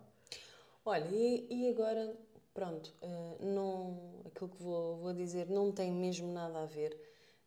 Olha, 0.85 1.07
e, 1.09 1.47
e 1.49 1.69
agora, 1.69 2.13
pronto, 2.53 2.93
eh, 3.01 3.37
não, 3.39 4.21
aquilo 4.25 4.49
que 4.49 4.61
vou, 4.61 4.97
vou 4.97 5.13
dizer 5.13 5.49
não 5.49 5.71
tem 5.71 5.91
mesmo 5.91 6.31
nada 6.33 6.63
a 6.63 6.65
ver. 6.65 6.97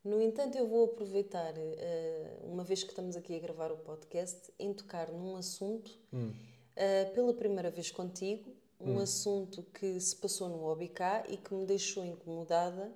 No 0.03 0.23
entanto, 0.23 0.57
eu 0.57 0.67
vou 0.67 0.87
aproveitar, 0.87 1.53
eh, 1.59 2.39
uma 2.45 2.65
vez 2.65 2.83
que 2.83 2.91
estamos 2.91 3.15
aqui 3.15 3.37
a 3.37 3.39
gravar 3.39 3.71
o 3.71 3.77
podcast, 3.77 4.53
em 4.59 4.73
tocar 4.73 5.11
num 5.13 5.37
assunto, 5.37 5.91
eh, 6.77 7.05
pela 7.07 7.35
primeira 7.35 7.71
vez 7.71 7.91
contigo, 7.91 8.55
um 8.81 8.99
assunto 8.99 9.63
que 9.75 9.99
se 10.01 10.17
passou 10.17 10.49
no 10.49 10.65
OBK 10.65 11.01
e 11.29 11.37
que 11.37 11.55
me 11.55 11.65
deixou 11.67 12.05
incomodada. 12.05 12.93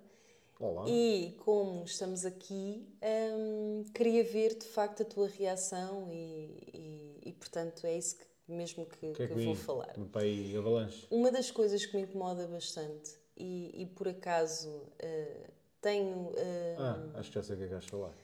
Olá. 0.58 0.84
E 0.86 1.34
como 1.44 1.84
estamos 1.84 2.24
aqui, 2.26 2.86
hum, 3.02 3.84
queria 3.94 4.22
ver 4.22 4.56
de 4.58 4.66
facto 4.66 5.02
a 5.02 5.06
tua 5.06 5.26
reação 5.26 6.08
e, 6.10 6.68
e- 6.74 7.20
e, 7.30 7.32
portanto 7.32 7.86
é 7.86 7.96
isso 7.96 8.16
que, 8.16 8.52
mesmo 8.52 8.84
que, 8.84 9.12
que 9.12 9.22
é 9.22 9.26
que 9.28 9.34
que 9.34 9.44
vou 9.44 9.54
falar. 9.54 9.94
Pai 10.12 10.54
avalanche. 10.56 11.06
Uma 11.10 11.32
das 11.32 11.50
coisas 11.50 11.86
que 11.86 11.96
me 11.96 12.02
incomoda 12.02 12.46
bastante 12.46 13.12
e, 13.36 13.82
e 13.82 13.86
por 13.86 14.06
acaso 14.08 14.82
eh, 14.98 15.48
tenho. 15.80 16.30
eh, 16.36 16.76
Ah, 16.78 17.10
acho 17.14 17.30
que 17.30 17.36
já 17.36 17.42
sei 17.42 17.54
o 17.54 17.58
que 17.58 17.64
é 17.64 17.66
que 17.68 17.72
vais 17.72 17.86
falar. 17.86 18.14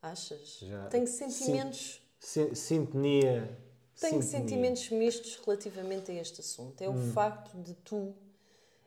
achas? 0.00 0.58
Já- 0.62 0.86
Tenho 0.86 1.06
Sim. 1.06 1.28
sentimentos. 1.28 2.00
Sin- 2.18 2.54
Sintonia. 2.54 3.58
Tenho 4.00 4.22
sentimentos 4.22 4.88
mistos 4.90 5.38
relativamente 5.44 6.10
a 6.10 6.14
este 6.14 6.40
assunto. 6.40 6.80
É 6.82 6.88
o 6.88 6.92
Hum. 6.92 7.12
facto 7.12 7.56
de 7.62 7.74
tu, 7.74 8.14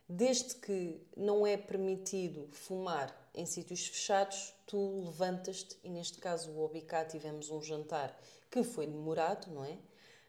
desde 0.09 0.55
que 0.55 0.99
não 1.15 1.45
é 1.47 1.55
permitido 1.57 2.47
fumar 2.51 3.15
em 3.33 3.45
sítios 3.45 3.85
fechados, 3.87 4.53
tu 4.65 5.03
levantas-te 5.05 5.77
e, 5.83 5.89
neste 5.89 6.19
caso, 6.19 6.51
o 6.51 6.63
OBK 6.63 7.05
tivemos 7.09 7.49
um 7.49 7.61
jantar 7.61 8.17
que 8.49 8.63
foi 8.63 8.87
demorado, 8.87 9.51
não 9.53 9.63
é? 9.65 9.77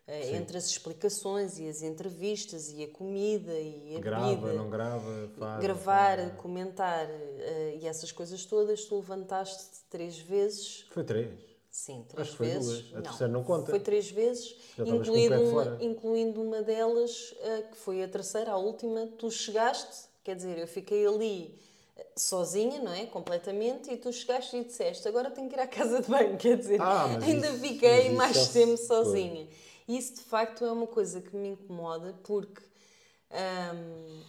Eh, 0.08 0.22
Sim. 0.22 0.36
Entre 0.36 0.56
as 0.56 0.66
explicações 0.66 1.58
e 1.58 1.68
as 1.68 1.82
entrevistas 1.82 2.70
e 2.70 2.84
a 2.84 2.88
comida 2.88 3.52
e 3.52 3.96
a 3.96 4.00
Grava, 4.00 4.28
bebida 4.36 4.52
não 4.52 4.70
grava, 4.70 5.28
faz. 5.36 5.60
gravar, 5.60 6.18
faz. 6.18 6.34
comentar 6.36 7.06
eh, 7.10 7.78
e 7.82 7.86
essas 7.88 8.12
coisas 8.12 8.44
todas, 8.44 8.84
tu 8.84 8.94
levantaste 8.96 9.80
três 9.90 10.16
vezes. 10.18 10.86
Foi 10.92 11.02
três. 11.02 11.55
Sim, 11.76 12.06
três 12.08 12.22
Acho 12.28 12.30
que 12.32 12.36
foi 12.38 12.46
vezes. 12.48 12.82
duas. 12.84 12.98
A 12.98 13.02
terceira 13.02 13.32
não 13.32 13.44
conta. 13.44 13.70
Foi 13.70 13.78
três 13.80 14.10
vezes, 14.10 14.56
incluindo 14.78 15.34
uma, 15.42 15.76
incluindo 15.78 16.42
uma 16.42 16.62
delas, 16.62 17.34
eh, 17.40 17.62
que 17.70 17.76
foi 17.76 18.02
a 18.02 18.08
terceira, 18.08 18.52
a 18.52 18.56
última. 18.56 19.06
Tu 19.18 19.30
chegaste, 19.30 20.08
quer 20.24 20.34
dizer, 20.36 20.56
eu 20.58 20.66
fiquei 20.66 21.06
ali 21.06 21.54
eh, 21.94 22.06
sozinha, 22.16 22.80
não 22.80 22.90
é? 22.94 23.04
Completamente, 23.04 23.90
e 23.92 23.96
tu 23.98 24.10
chegaste 24.10 24.56
e 24.56 24.64
disseste: 24.64 25.06
agora 25.06 25.30
tenho 25.30 25.50
que 25.50 25.54
ir 25.54 25.60
à 25.60 25.66
casa 25.66 26.00
de 26.00 26.08
banho, 26.08 26.36
quer 26.40 26.56
dizer, 26.56 26.80
Ah, 26.80 27.18
ainda 27.22 27.50
isso- 27.50 27.58
fiquei 27.60 28.10
mais 28.10 28.38
se- 28.38 28.52
tempo 28.54 28.78
sozinha. 28.78 29.46
Isso 29.86 30.14
de 30.14 30.20
facto 30.22 30.64
é 30.64 30.72
uma 30.72 30.86
coisa 30.86 31.20
que 31.20 31.36
me 31.36 31.48
incomoda 31.48 32.14
porque. 32.24 32.62
hum, 33.30 34.22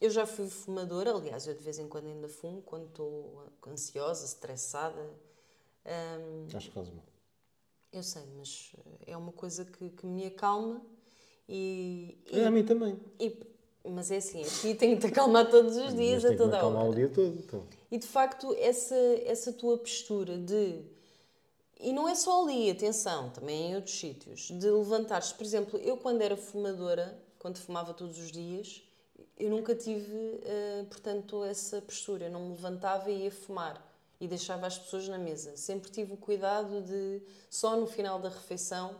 eu 0.00 0.08
já 0.08 0.24
fui 0.24 0.48
fumadora, 0.48 1.12
aliás, 1.12 1.48
eu 1.48 1.54
de 1.54 1.62
vez 1.64 1.80
em 1.80 1.88
quando 1.88 2.06
ainda 2.06 2.28
fumo, 2.28 2.62
quando 2.62 2.86
estou 2.86 3.42
ansiosa, 3.66 4.24
estressada. 4.24 5.04
Hum, 5.86 6.46
Acho 6.54 6.68
que 6.68 6.74
faz 6.74 6.88
mal. 6.90 7.04
eu 7.92 8.02
sei, 8.02 8.22
mas 8.38 8.72
eh, 9.06 9.12
é 9.12 9.16
uma 9.16 9.32
coisa 9.32 9.64
que, 9.64 9.90
que 9.90 10.06
me 10.06 10.26
acalma 10.26 10.80
e, 11.48 12.16
e- 12.30 12.40
É, 12.40 12.46
a 12.46 12.50
mim 12.50 12.64
também. 12.64 12.98
e- 13.18 13.36
mas 13.84 14.10
é 14.12 14.18
assim, 14.18 14.42
aqui 14.44 14.74
tenho 14.78 14.96
que 14.96 15.02
te 15.02 15.06
acalmar 15.08 15.50
todos 15.50 15.76
os 15.76 15.94
dias, 15.94 16.24
a 16.24 16.36
toda 16.36 16.64
hora. 16.64 16.88
o 16.90 16.94
dia 16.94 17.08
todo. 17.08 17.36
Então. 17.36 17.64
E 17.90 17.98
de 17.98 18.06
facto, 18.06 18.54
essa, 18.58 18.94
essa 19.26 19.52
tua 19.52 19.76
postura 19.76 20.38
de. 20.38 20.80
E 21.80 21.92
não 21.92 22.08
é 22.08 22.14
só 22.14 22.44
ali, 22.44 22.70
atenção, 22.70 23.30
também 23.30 23.72
em 23.72 23.74
outros 23.74 23.98
sítios. 23.98 24.48
De 24.52 24.70
levantares, 24.70 25.32
por 25.32 25.44
exemplo, 25.44 25.78
eu 25.80 25.96
quando 25.96 26.22
era 26.22 26.36
fumadora, 26.36 27.20
quando 27.40 27.58
fumava 27.58 27.92
todos 27.92 28.18
os 28.20 28.30
dias, 28.30 28.82
eu 29.36 29.50
nunca 29.50 29.74
tive, 29.74 30.40
eh, 30.44 30.84
portanto, 30.88 31.42
essa 31.42 31.82
postura. 31.82 32.26
Eu 32.26 32.30
não 32.30 32.42
me 32.46 32.50
levantava 32.50 33.10
e 33.10 33.24
ia 33.24 33.32
fumar. 33.32 33.84
E 34.22 34.28
deixava 34.28 34.68
as 34.68 34.78
pessoas 34.78 35.08
na 35.08 35.18
mesa. 35.18 35.56
Sempre 35.56 35.90
tive 35.90 36.12
o 36.12 36.16
cuidado 36.16 36.80
de, 36.80 37.20
só 37.50 37.76
no 37.76 37.88
final 37.88 38.20
da 38.20 38.28
refeição, 38.28 38.94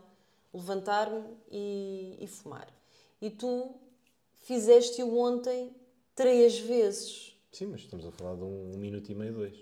levantar-me 0.53 1.23
e, 1.49 2.17
e 2.19 2.27
fumar. 2.27 2.67
E 3.21 3.29
tu 3.29 3.73
fizeste-o 4.41 5.17
ontem 5.17 5.73
três 6.13 6.59
vezes. 6.59 7.37
Sim, 7.53 7.67
mas 7.67 7.79
estamos 7.79 8.05
a 8.05 8.11
falar 8.11 8.35
de 8.35 8.43
um, 8.43 8.73
um 8.75 8.77
minuto 8.77 9.09
e 9.09 9.15
meio, 9.15 9.33
dois. 9.33 9.55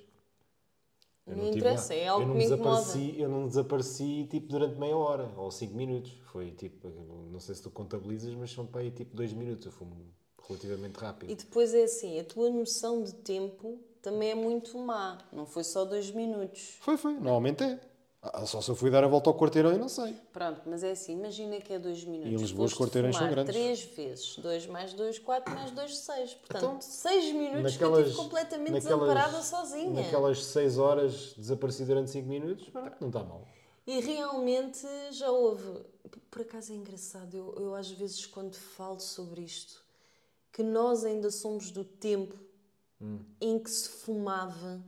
Eu 1.28 1.38
Não 1.38 1.48
interessa, 1.50 1.94
é 1.94 2.08
algo 2.08 2.24
eu 2.24 2.28
não 2.30 2.34
que 2.34 2.40
me 2.40 2.50
desapareci, 2.50 3.20
Eu 3.20 3.30
não 3.30 3.48
desapareci 3.48 4.28
tipo 4.32 4.48
durante 4.48 4.80
meia 4.80 4.98
hora 4.98 5.32
ou 5.38 5.52
cinco 5.52 5.76
minutos. 5.76 6.12
Foi 6.32 6.50
tipo, 6.54 6.90
não 7.32 7.40
sei 7.40 7.54
se 7.54 7.62
tu 7.62 7.70
contabilizas, 7.70 8.34
mas 8.34 8.52
são 8.52 8.66
para 8.66 8.82
aí 8.82 8.90
tipo 8.90 9.16
dois 9.16 9.32
minutos. 9.32 9.68
Eu 9.68 9.72
fumo 9.72 9.96
relativamente 10.48 10.98
rápido. 10.98 11.30
E 11.30 11.36
depois 11.36 11.72
é 11.76 11.84
assim, 11.84 12.20
a 12.20 12.24
tua 12.24 12.50
noção 12.50 13.04
de 13.04 13.14
tempo 13.14 13.80
também 14.02 14.32
é 14.32 14.36
muito 14.36 14.78
má. 14.78 15.18
Não 15.32 15.46
foi 15.46 15.64
só 15.64 15.86
dois 15.86 16.12
minutos. 16.12 16.78
Foi, 16.82 16.98
foi. 16.98 17.14
Normalmente 17.14 17.64
é. 17.64 17.80
Ah, 18.24 18.46
Só 18.46 18.62
se 18.62 18.70
eu 18.70 18.76
fui 18.76 18.92
dar 18.92 19.04
a 19.04 19.08
volta 19.08 19.32
ao 19.32 19.36
quarteirão, 19.36 19.72
eu 19.72 19.80
não 19.80 19.90
sei. 19.90 20.14
Pronto, 20.32 20.62
mas 20.68 20.84
é 20.84 20.92
assim, 20.92 21.14
imagina 21.14 21.60
que 21.60 21.74
é 21.74 21.80
dois 21.80 22.04
minutos. 22.04 22.32
E 22.32 22.36
em 22.36 22.38
Lisboa 22.38 22.68
os 22.68 22.74
quarteirões 22.76 23.16
são 23.16 23.28
grandes. 23.28 23.52
três 23.56 23.82
vezes. 23.84 24.38
Dois 24.38 24.68
mais 24.68 24.94
dois, 24.94 25.18
quatro 25.18 25.52
mais 25.56 25.72
dois, 25.72 25.98
seis. 25.98 26.36
Portanto, 26.36 26.64
Então, 26.64 26.82
seis 26.82 27.34
minutos 27.34 27.76
que 27.78 27.84
eu 27.84 28.00
estive 28.00 28.16
completamente 28.18 28.74
desamparada 28.74 29.42
sozinha. 29.42 30.04
Naquelas 30.04 30.46
6 30.46 30.78
horas 30.78 31.34
desapareci 31.36 31.84
durante 31.84 32.12
5 32.12 32.28
minutos, 32.28 32.70
pronto, 32.70 32.96
não 33.02 33.08
está 33.08 33.24
mal. 33.24 33.48
E 33.88 34.00
realmente 34.00 34.86
já 35.12 35.32
houve. 35.32 35.82
Por 36.30 36.44
acaso 36.44 36.74
é 36.74 36.76
engraçado, 36.76 37.36
eu, 37.36 37.56
eu 37.58 37.74
às 37.74 37.90
vezes 37.90 38.28
quando 38.28 38.54
falo 38.56 39.00
sobre 39.00 39.42
isto, 39.42 39.84
que 40.54 40.62
nós 40.62 41.04
ainda 41.04 41.32
somos 41.32 41.72
do 41.72 41.84
tempo 41.84 42.36
Hum. 43.02 43.20
em 43.40 43.58
que 43.60 43.70
se 43.70 43.90
fumava. 43.90 44.80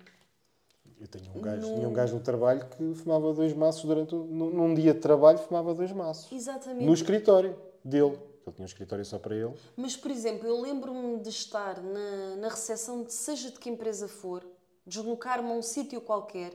Eu 0.99 1.07
tenho 1.07 1.31
um 1.35 1.41
gajo, 1.41 1.61
tinha 1.73 1.89
um 1.89 1.93
gajo 1.93 2.15
no 2.15 2.21
trabalho 2.21 2.65
que 2.69 2.93
fumava 2.93 3.33
dois 3.33 3.53
maços 3.53 3.83
durante. 3.83 4.13
Num, 4.13 4.49
num 4.51 4.73
dia 4.73 4.93
de 4.93 4.99
trabalho, 4.99 5.37
fumava 5.39 5.73
dois 5.73 5.91
maços. 5.91 6.31
Exatamente. 6.31 6.85
No 6.85 6.93
escritório 6.93 7.57
dele. 7.83 8.17
Ele 8.45 8.53
tinha 8.55 8.63
um 8.63 8.65
escritório 8.65 9.03
só 9.05 9.17
para 9.17 9.35
ele. 9.35 9.53
Mas, 9.75 9.95
por 9.95 10.11
exemplo, 10.11 10.47
eu 10.47 10.59
lembro-me 10.61 11.19
de 11.19 11.29
estar 11.29 11.81
na, 11.81 12.35
na 12.37 12.49
recepção 12.49 13.03
de 13.03 13.13
seja 13.13 13.49
de 13.49 13.57
que 13.57 13.69
empresa 13.69 14.07
for, 14.07 14.45
deslocar-me 14.85 15.49
a 15.49 15.53
um 15.55 15.61
sítio 15.61 15.99
qualquer 16.01 16.53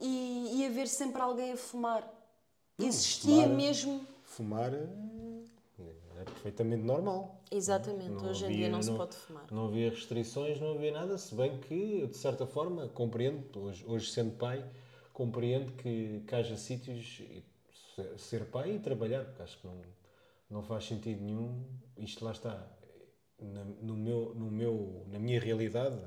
e, 0.00 0.58
e 0.60 0.66
haver 0.66 0.88
sempre 0.88 1.20
alguém 1.20 1.52
a 1.52 1.56
fumar. 1.56 2.10
Existia 2.78 3.42
fumar- 3.42 3.56
mesmo. 3.56 4.00
Fumar 4.24 4.74
é 4.74 4.86
perfeitamente 6.46 6.84
normal. 6.84 7.42
Exatamente, 7.50 8.10
Não 8.10 8.30
hoje 8.30 8.44
em 8.44 8.46
havia- 8.46 8.56
dia 8.58 8.68
não, 8.68 8.82
se 8.82 8.90
não- 8.90 8.96
pode 8.96 9.16
fumar. 9.16 9.46
Não 9.50 9.66
havia 9.66 9.90
restrições, 9.90 10.60
não 10.60 10.72
havia 10.74 10.92
nada, 10.92 11.18
se 11.18 11.34
bem 11.34 11.58
que, 11.58 12.00
eu, 12.00 12.06
de 12.06 12.16
certa 12.16 12.46
forma, 12.46 12.88
compreendo, 12.88 13.58
hoje, 13.60 13.84
hoje 13.86 14.10
sendo 14.10 14.36
pai, 14.36 14.64
compreendo 15.12 15.72
que, 15.72 16.22
que 16.26 16.34
haja 16.34 16.56
sítios, 16.56 17.22
ser- 18.16 18.44
pai 18.46 18.76
e 18.76 18.78
trabalhar, 18.78 19.24
porque 19.24 19.42
acho 19.42 19.58
que 19.60 19.66
não, 19.66 19.80
não 20.50 20.62
faz 20.62 20.84
sentido 20.84 21.20
nenhum, 21.22 21.64
isto 21.96 22.24
lá 22.24 22.30
está, 22.32 22.66
na, 23.40 23.64
no 23.64 23.96
meu, 23.96 24.34
no 24.34 24.50
meu, 24.50 25.04
na 25.08 25.18
minha 25.18 25.40
realidade, 25.40 25.98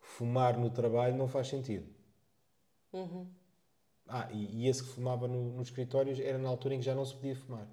fumar 0.00 0.58
no 0.58 0.70
trabalho 0.70 1.16
não 1.16 1.28
faz 1.28 1.46
sentido. 1.48 1.86
Ah, 4.08 4.28
e, 4.32 4.64
e 4.64 4.68
esse 4.68 4.82
que 4.82 4.88
fumava 4.90 5.26
no, 5.28 5.52
nos 5.56 5.68
escritórios 5.68 6.18
era 6.18 6.36
na 6.36 6.48
altura 6.48 6.74
em 6.74 6.78
que 6.78 6.84
já 6.84 6.94
não 6.94 7.04
se 7.04 7.14
podia 7.14 7.36
fumar. 7.36 7.66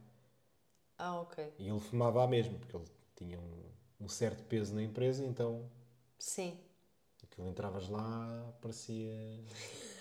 Ah, 0.99 1.21
ok. 1.21 1.53
E 1.57 1.69
ele 1.69 1.79
fumava 1.79 2.21
à 2.23 2.27
mesma, 2.27 2.59
porque 2.59 2.75
ele 2.75 2.85
tinha 3.15 3.39
um, 3.39 4.03
um 4.05 4.09
certo 4.09 4.43
peso 4.43 4.75
na 4.75 4.83
empresa, 4.83 5.25
então 5.25 5.63
Sim. 6.19 6.59
aquilo 7.23 7.47
entravas 7.47 7.87
lá, 7.87 8.53
parecia. 8.61 9.15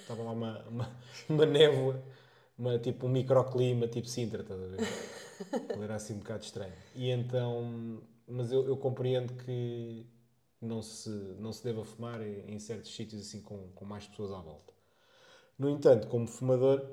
Estava 0.01 0.25
lá 0.25 0.33
uma, 0.33 0.63
uma, 0.65 0.97
uma 1.29 1.47
névoa, 1.47 2.03
uma, 2.59 2.79
tipo 2.81 3.07
um 3.07 3.11
microclima, 3.11 3.87
tipo 3.87 4.09
Sintra, 4.09 4.43
estás 4.43 4.61
a 4.61 4.67
ver? 4.67 4.81
Ele 5.73 5.85
era 5.85 5.95
assim 5.95 6.15
um 6.15 6.19
bocado 6.19 6.45
estranho. 6.45 6.75
E 6.97 7.11
então. 7.11 8.03
Mas 8.27 8.51
eu, 8.53 8.67
eu 8.67 8.77
compreendo 8.77 9.33
que 9.45 10.05
não 10.61 10.83
se, 10.83 11.09
não 11.39 11.53
se 11.53 11.63
deva 11.65 11.85
fumar 11.85 12.21
em, 12.21 12.53
em 12.53 12.59
certos 12.59 12.95
sítios 12.95 13.23
assim 13.23 13.41
com, 13.41 13.71
com 13.75 13.85
mais 13.85 14.07
pessoas 14.07 14.33
à 14.33 14.41
volta. 14.41 14.75
No 15.59 15.71
entanto, 15.71 16.09
como 16.09 16.27
fumador, 16.27 16.85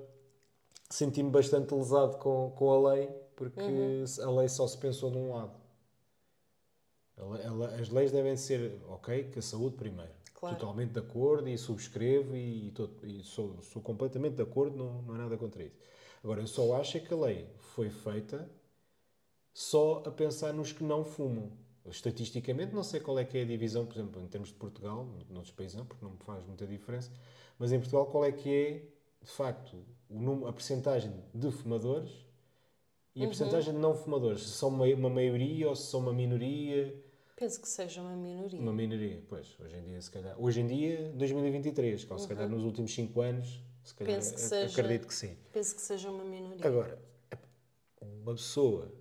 senti-me 0.90 1.30
bastante 1.30 1.74
lesado 1.74 2.18
com, 2.18 2.52
com 2.52 2.72
a 2.72 2.94
lei, 2.94 3.08
porque 3.36 4.04
a 4.24 4.30
lei 4.32 4.48
só 4.50 4.68
se 4.68 4.78
pensou 4.78 5.12
de 5.12 5.18
um 5.18 5.34
lado. 5.34 5.54
As 7.80 7.90
leis 7.90 8.12
devem 8.12 8.36
ser, 8.36 8.80
ok, 8.90 9.26
que 9.32 9.40
a 9.40 9.42
saúde 9.42 9.76
primeiro. 9.78 10.12
Claro. 10.34 10.58
Totalmente 10.58 10.92
de 10.92 11.00
acordo 11.00 11.48
e 11.48 11.58
subscrevo 11.58 12.36
e, 12.36 12.72
tô- 12.72 12.90
e 13.04 13.24
sou, 13.24 13.62
sou 13.62 13.82
completamente 13.82 14.36
de 14.36 14.42
acordo, 14.44 14.76
não, 14.78 15.02
não 15.02 15.16
há 15.16 15.18
nada 15.20 15.38
contra 15.38 15.64
isso. 15.64 15.78
Agora, 16.24 16.42
eu 16.42 16.48
só 16.48 16.76
acho 16.80 16.98
é 16.98 17.00
que 17.00 17.14
a 17.14 17.18
lei 17.18 17.48
foi 17.58 17.90
feita 17.90 18.50
só 19.54 20.04
a 20.06 20.12
pensar 20.12 20.54
nos 20.54 20.72
que 20.72 20.84
não 20.84 21.04
fumam. 21.04 21.52
Estatisticamente, 21.86 22.74
não 22.74 22.84
sei 22.84 23.00
qual 23.00 23.18
é 23.20 23.24
que 23.26 23.38
é 23.38 23.42
a 23.44 23.46
divisão, 23.46 23.86
por 23.86 23.96
exemplo, 23.96 24.22
em 24.22 24.28
termos 24.28 24.50
de 24.50 24.56
Portugal, 24.56 25.08
noutros 25.30 25.54
países 25.54 25.76
não, 25.78 25.86
porque 25.86 26.04
não 26.04 26.12
me 26.14 26.18
faz 26.18 26.44
muita 26.46 26.66
diferença, 26.66 27.12
mas 27.60 27.72
em 27.72 27.80
Portugal 27.80 28.08
qual 28.08 28.26
é 28.26 28.32
que 28.32 28.50
é, 28.50 28.84
de 29.26 29.32
facto, 29.32 29.84
o 30.10 30.22
número, 30.22 30.48
a 30.48 30.54
percentagem 30.54 31.12
de 31.34 31.50
fumadores 31.52 32.12
e 33.16 33.24
a 33.24 33.28
percentagem 33.28 33.74
de 33.74 33.80
não 33.80 33.96
fumadores. 33.96 34.44
Se 34.44 34.52
são 34.52 34.70
uma, 34.70 34.86
uma 34.86 35.10
maioria 35.10 35.68
ou 35.68 35.76
se 35.76 35.90
são 35.90 36.00
uma 36.00 36.14
minoria. 36.14 36.96
Penso 37.36 37.60
que 37.60 37.68
seja 37.68 38.02
uma 38.02 38.16
minoria. 38.16 38.60
Uma 38.60 38.72
minoria, 38.72 39.22
pois, 39.28 39.48
hoje 39.60 39.76
em 39.78 39.84
dia, 39.84 40.02
se 40.02 40.12
calhar. 40.12 40.36
Hoje 40.40 40.62
em 40.62 40.68
dia, 40.68 41.12
2023, 41.16 42.04
que 42.04 42.14
ou 42.14 42.20
se 42.20 42.28
calhar 42.28 42.48
nos 42.48 42.64
últimos 42.64 42.94
5 42.94 43.20
anos, 43.20 43.60
se 43.84 43.96
calhar, 43.96 44.16
Penso 44.16 44.36
que 44.36 44.42
seja- 44.42 44.80
acredito 44.82 45.08
que 45.08 45.14
sim. 45.14 45.36
Penso 45.52 45.76
que 45.76 45.82
seja 45.82 46.10
uma 46.12 46.24
minoria. 46.24 46.66
Agora, 46.66 47.00
uma 48.02 48.34
pessoa 48.36 48.92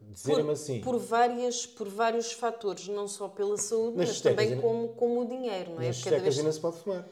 dizer-me 0.00 0.50
assim. 0.50 0.80
Por, 0.80 0.98
várias, 0.98 1.66
por 1.66 1.88
vários 1.88 2.32
fatores, 2.32 2.88
não 2.88 3.06
só 3.06 3.28
pela 3.28 3.58
saúde, 3.58 3.98
Nas 3.98 4.08
mas 4.08 4.20
também 4.22 4.58
como, 4.60 4.88
como 4.94 5.20
o 5.20 5.28
dinheiro, 5.28 5.74
não 5.74 5.82
é? 5.82 5.88
nas 5.88 6.02
Cada 6.02 6.18
vez 6.18 6.38
ainda 6.38 6.52
se 6.52 6.60
pode 6.60 6.78
fumar. 6.78 7.06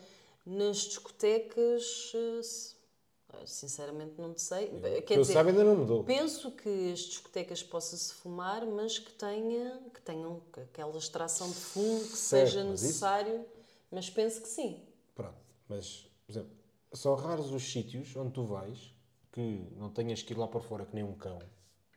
Nas 0.45 0.79
discotecas, 0.79 2.13
eh, 2.15 3.47
sinceramente 3.47 4.15
não 4.21 4.37
sei. 4.37 4.69
Quer 4.81 5.03
Que 5.03 5.15
eu 5.15 5.21
dizer, 5.23 5.33
saiba, 5.35 5.51
ainda 5.51 5.65
não 5.65 5.77
mudou. 5.77 6.05
penso 6.05 6.51
que 6.53 6.93
as 6.93 7.01
discotecas 7.01 7.63
possa-se 7.63 8.13
fumar, 8.15 8.67
mas 8.67 8.99
que, 8.99 9.13
tenha, 9.13 9.81
que 9.95 10.01
tenham 10.03 10.43
aquela 10.57 10.97
extração 10.99 11.49
de 11.49 11.57
fumo 11.57 12.01
que 12.01 12.17
Certo, 12.17 12.49
seja 12.51 12.65
mas 12.65 12.75
isso- 12.75 12.85
necessário, 12.87 13.47
mas 13.91 14.11
penso 14.11 14.43
que 14.43 14.49
sim. 14.49 14.83
Pronto, 15.15 15.39
mas, 15.69 16.11
por 16.27 16.33
exemplo, 16.33 16.51
são 16.93 17.15
raros 17.15 17.51
os 17.53 17.63
sítios 17.63 18.15
onde 18.17 18.33
tu 18.33 18.45
vais 18.45 18.93
que 19.31 19.67
não 19.77 19.91
tenhas 19.91 20.23
que 20.23 20.33
ir 20.35 20.37
lá 20.39 20.47
para 20.47 20.61
fora 20.61 20.85
que 20.85 20.95
nem 20.95 21.03
um 21.05 21.15
cão, 21.15 21.39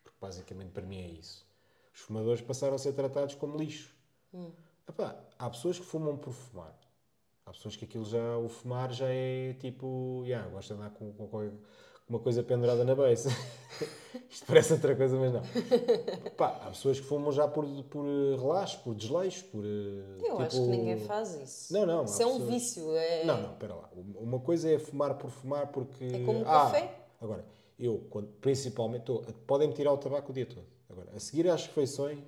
porque 0.03 0.17
basicamente 0.21 0.71
para 0.71 0.85
mim 0.85 0.99
é 1.01 1.07
isso. 1.09 1.45
Os 1.93 1.99
fumadores 2.01 2.41
passaram 2.41 2.75
a 2.75 2.77
ser 2.77 2.93
tratados 2.93 3.35
como 3.35 3.57
lixo. 3.57 3.93
Epá, 4.87 5.21
há 5.39 5.49
pessoas 5.49 5.79
que 5.79 5.85
fumam 5.85 6.17
por 6.17 6.31
fumar. 6.33 6.77
Pessoas 7.55 7.75
que 7.75 7.85
aquilo 7.85 8.05
já, 8.05 8.37
o 8.37 8.47
fumar 8.49 8.91
já 8.91 9.07
é 9.09 9.53
tipo, 9.59 10.21
yeah, 10.25 10.47
gosto 10.49 10.67
de 10.67 10.73
andar 10.79 10.89
com, 10.91 11.11
com 11.13 11.27
com 11.27 11.51
uma 12.07 12.19
coisa 12.19 12.43
pendurada 12.43 12.83
na 12.83 12.93
beça. 12.93 13.29
Isto 14.29 14.45
parece 14.45 14.73
outra 14.73 14.95
coisa, 14.95 15.17
mas 15.17 15.33
não. 15.33 15.41
Epá, 16.25 16.49
há 16.63 16.69
pessoas 16.69 16.99
que 16.99 17.05
fumam 17.05 17.31
já 17.31 17.47
por, 17.47 17.65
por 17.85 18.05
relaxo, 18.05 18.79
por 18.83 18.93
desleixo, 18.93 19.45
por. 19.45 19.65
Eu 19.65 20.37
acho 20.39 20.49
que 20.51 20.61
tipo- 20.61 20.69
ninguém 20.69 20.97
faz 20.99 21.33
isso. 21.35 21.73
Não, 21.73 21.85
não, 21.85 22.03
Isso 22.05 22.21
é 22.21 22.25
um 22.27 22.33
pessoas- 22.33 22.49
vício. 22.53 22.95
É... 22.95 23.23
não, 23.25 23.41
não, 23.41 23.53
espera 23.53 23.73
lá. 23.73 23.89
Uma 24.19 24.39
coisa 24.39 24.69
é 24.71 24.77
fumar 24.77 25.17
por 25.17 25.31
fumar 25.31 25.67
porque. 25.71 26.03
É 26.05 26.23
como 26.23 26.41
Ah, 26.41 26.65
café. 26.71 26.93
Agora, 27.19 27.43
eu, 27.79 28.05
quando, 28.11 28.27
principalmente, 28.39 29.03
tô- 29.05 29.21
podem-me 29.47 29.73
tirar 29.73 29.91
o 29.91 29.97
tabaco 29.97 30.31
o 30.31 30.35
dia 30.35 30.45
todo. 30.45 30.65
Agora, 30.89 31.09
a 31.15 31.19
seguir 31.19 31.49
às 31.49 31.65
refeições. 31.65 32.19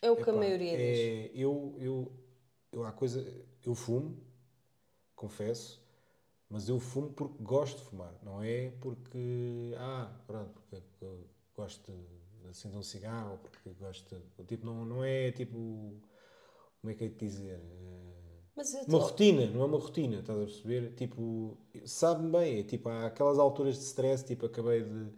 É 0.00 0.10
o 0.10 0.16
que 0.16 0.22
a 0.22 0.32
epá, 0.32 0.38
maioria 0.40 0.76
diz. 0.78 0.98
é, 0.98 1.30
eu, 1.34 1.74
eu, 1.78 2.12
eu, 2.72 2.84
há 2.86 2.92
coisa. 2.92 3.22
Eu 3.64 3.74
fumo, 3.74 4.16
confesso, 5.14 5.80
mas 6.48 6.68
eu 6.68 6.78
fumo 6.80 7.10
porque 7.12 7.42
gosto 7.42 7.78
de 7.78 7.84
fumar. 7.84 8.14
Não 8.22 8.42
é 8.42 8.70
porque. 8.80 9.74
Ah, 9.78 10.10
pronto, 10.26 10.60
porque 10.68 11.06
gosto 11.54 11.92
de 12.42 12.48
acender 12.48 12.78
um 12.78 12.82
cigarro, 12.82 13.38
porque 13.38 13.70
gosto. 13.78 14.16
De, 14.38 14.44
tipo, 14.44 14.66
não, 14.66 14.84
não 14.84 15.04
é 15.04 15.32
tipo. 15.32 15.56
Como 16.80 16.90
é 16.90 16.94
que 16.94 17.04
é 17.04 17.08
de 17.08 17.14
dizer? 17.14 17.60
Eh, 17.60 18.12
uma 18.86 18.98
rotina, 18.98 19.46
não 19.46 19.62
é 19.62 19.64
uma 19.64 19.78
rotina, 19.78 20.18
estás 20.18 20.38
a 20.38 20.44
perceber? 20.44 20.94
Tipo, 20.94 21.56
sabe-me 21.86 22.30
bem, 22.32 22.58
é 22.60 22.62
tipo, 22.62 22.88
há 22.88 23.06
aquelas 23.06 23.38
alturas 23.38 23.76
de 23.78 23.84
stress, 23.84 24.24
tipo, 24.24 24.44
acabei 24.46 24.82
de 24.82 25.12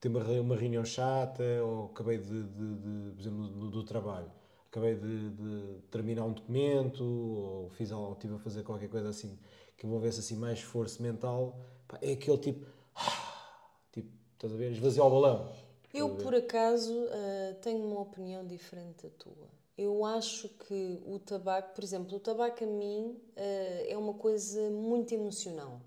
ter 0.00 0.08
uma, 0.08 0.20
uma 0.40 0.56
reunião 0.56 0.84
chata, 0.84 1.42
ou 1.64 1.86
acabei 1.86 2.18
de, 2.18 2.42
de, 2.42 2.76
de, 2.76 3.12
por 3.14 3.20
exemplo, 3.20 3.48
do, 3.48 3.70
do 3.70 3.84
trabalho, 3.84 4.30
acabei 4.76 4.94
de, 4.94 5.30
de 5.30 5.80
terminar 5.90 6.24
um 6.26 6.32
documento, 6.32 7.02
ou 7.02 7.70
fiz 7.70 7.90
algo, 7.90 8.12
estive 8.12 8.34
a 8.34 8.38
fazer 8.38 8.62
qualquer 8.62 8.90
coisa 8.90 9.08
assim, 9.08 9.38
que 9.76 9.86
envolvesse 9.86 10.20
assim 10.20 10.36
mais 10.36 10.58
esforço 10.58 11.02
mental, 11.02 11.58
pá, 11.88 11.98
é 12.02 12.12
aquele 12.12 12.36
tipo, 12.36 12.66
tipo, 13.90 14.10
estás 14.34 14.52
a 14.52 14.56
ver? 14.56 14.72
Esvaziar 14.72 15.06
o 15.06 15.10
balão. 15.10 15.48
Eu, 15.94 16.10
por 16.16 16.34
acaso, 16.34 16.92
ah, 17.10 17.54
tenho 17.62 17.86
uma 17.86 18.00
opinião 18.02 18.46
diferente 18.46 19.04
da 19.04 19.08
tua. 19.18 19.48
Eu 19.78 20.04
acho 20.04 20.48
que 20.48 21.00
o 21.06 21.18
tabaco, 21.18 21.74
por 21.74 21.82
exemplo, 21.82 22.16
o 22.16 22.20
tabaco 22.20 22.62
a 22.62 22.66
mim 22.66 23.18
eh, 23.34 23.86
é 23.90 23.96
uma 23.96 24.14
coisa 24.14 24.70
muito 24.70 25.12
emocional. 25.12 25.80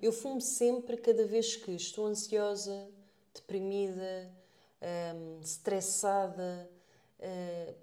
Eu 0.00 0.12
fumo 0.12 0.40
sempre, 0.40 0.96
cada 0.96 1.26
vez 1.26 1.56
que 1.56 1.72
estou 1.72 2.06
ansiosa, 2.06 2.86
deprimida, 3.34 4.30
ehm, 4.80 5.40
estressada, 5.42 6.70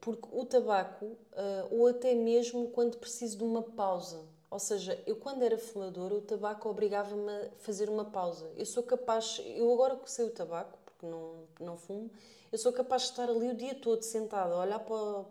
porque 0.01 0.27
o 0.31 0.45
tabaco, 0.45 1.17
eh, 1.33 1.65
ou 1.71 1.87
até 1.87 2.13
mesmo 2.15 2.69
quando 2.69 2.97
preciso 2.97 3.37
de 3.37 3.43
uma 3.43 3.61
pausa. 3.63 4.21
Ou 4.49 4.59
seja, 4.59 5.01
eu 5.07 5.15
quando 5.15 5.43
era 5.43 5.57
fumadora, 5.57 6.13
o 6.15 6.21
tabaco 6.21 6.67
obrigava-me 6.69 7.29
a 7.31 7.49
fazer 7.59 7.89
uma 7.89 8.05
pausa. 8.05 8.51
Eu 8.57 8.65
sou 8.65 8.83
capaz, 8.83 9.41
eu 9.45 9.71
agora 9.73 9.95
que 9.95 10.11
sei 10.11 10.25
o 10.25 10.31
tabaco, 10.31 10.77
porque 10.85 11.05
não, 11.05 11.47
não 11.59 11.77
fumo, 11.77 12.09
eu 12.51 12.57
sou 12.57 12.73
capaz 12.73 13.03
de 13.03 13.09
estar 13.09 13.29
ali 13.29 13.49
o 13.49 13.55
dia 13.55 13.75
todo 13.75 14.01
sentada 14.03 14.53
a 14.53 14.59
olhar 14.59 14.79
para, 14.79 14.93
o- 14.95 15.25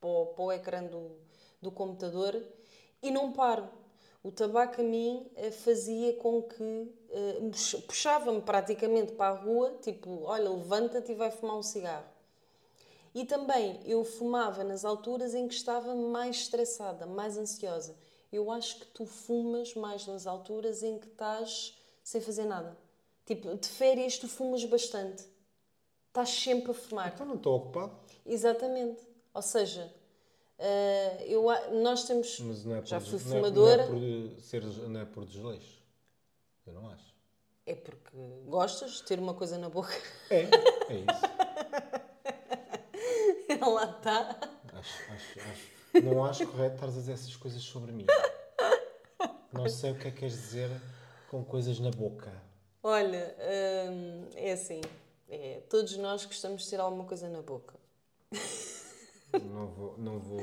para, 0.00 0.08
o- 0.08 0.26
para 0.26 0.44
o 0.44 0.52
ecrã 0.52 0.82
do, 0.84 1.12
do 1.62 1.70
computador 1.70 2.42
e 3.02 3.10
não 3.10 3.32
paro. 3.32 3.68
O 4.22 4.30
tabaco 4.32 4.80
a 4.80 4.84
mim 4.84 5.30
eh, 5.36 5.50
fazia 5.50 6.14
com 6.14 6.42
que 6.42 6.88
eh, 7.10 7.38
me 7.40 7.50
puxa- 7.50 7.78
puxava-me 7.86 8.40
praticamente 8.42 9.12
para 9.12 9.34
a 9.34 9.38
rua, 9.42 9.76
tipo, 9.82 10.22
olha, 10.24 10.50
levanta-te 10.50 11.12
e 11.12 11.14
vai 11.14 11.30
fumar 11.30 11.56
um 11.58 11.62
cigarro. 11.62 12.06
E 13.14 13.24
também 13.24 13.80
eu 13.84 14.04
fumava 14.04 14.64
nas 14.64 14.84
alturas 14.84 15.34
em 15.34 15.46
que 15.46 15.54
estava 15.54 15.94
mais 15.94 16.36
estressada, 16.36 17.06
mais 17.06 17.38
ansiosa. 17.38 17.96
Eu 18.32 18.50
acho 18.50 18.80
que 18.80 18.86
tu 18.86 19.06
fumas 19.06 19.74
mais 19.74 20.04
nas 20.06 20.26
alturas 20.26 20.82
em 20.82 20.98
que 20.98 21.06
estás 21.06 21.78
sem 22.02 22.20
fazer 22.20 22.44
nada. 22.44 22.76
Tipo, 23.24 23.56
de 23.56 23.68
férias 23.68 24.18
tu 24.18 24.26
fumas 24.28 24.64
bastante. 24.64 25.24
Estás 26.08 26.30
sempre 26.30 26.72
a 26.72 26.74
fumar. 26.74 27.12
Então 27.14 27.24
não 27.24 27.36
estou 27.36 27.56
ocupado. 27.56 27.92
Exatamente. 28.26 29.00
Ou 29.32 29.42
seja, 29.42 29.92
eh, 30.58 31.24
eu, 31.28 31.44
nós 31.82 32.04
temos. 32.04 32.40
Mas 32.40 32.64
não 32.64 32.74
é 32.74 32.80
por, 32.80 32.86
já 32.88 33.00
fui 33.00 33.16
é- 33.16 33.18
fumadora. 33.20 33.86
Não 33.86 33.96
é, 33.96 34.28
por 34.30 34.40
ser, 34.42 34.64
não 34.64 35.00
é 35.00 35.04
por 35.04 35.24
desleixo. 35.24 35.82
Eu 36.66 36.72
não 36.72 36.88
acho. 36.88 37.14
É 37.64 37.74
porque 37.74 38.10
gostas 38.46 38.92
de 38.92 39.02
ter 39.04 39.18
uma 39.18 39.34
coisa 39.34 39.56
na 39.56 39.68
boca. 39.68 39.94
É, 40.30 40.40
é 40.42 40.96
isso. 40.98 41.84
Lá 43.72 43.84
está. 43.84 44.36
Acho, 44.72 45.12
acho, 45.12 45.38
acho. 45.40 46.04
Não 46.04 46.24
acho 46.24 46.46
correto 46.48 46.74
estares 46.74 46.96
a 46.96 47.00
dizer 47.00 47.12
essas 47.12 47.36
coisas 47.36 47.62
sobre 47.62 47.92
mim. 47.92 48.06
Não 49.52 49.68
sei 49.68 49.92
o 49.92 49.94
que 49.94 50.08
é 50.08 50.10
que 50.10 50.18
queres 50.18 50.34
dizer 50.34 50.68
com 51.30 51.44
coisas 51.44 51.78
na 51.78 51.90
boca. 51.90 52.32
Olha, 52.82 53.34
hum, 53.90 54.26
é 54.34 54.52
assim. 54.52 54.80
É, 55.28 55.62
todos 55.70 55.96
nós 55.96 56.24
gostamos 56.24 56.64
de 56.64 56.70
ter 56.70 56.80
alguma 56.80 57.04
coisa 57.04 57.28
na 57.28 57.40
boca. 57.40 57.74
Não 59.42 59.66
vou, 59.66 59.94
não 59.98 60.18
vou, 60.20 60.40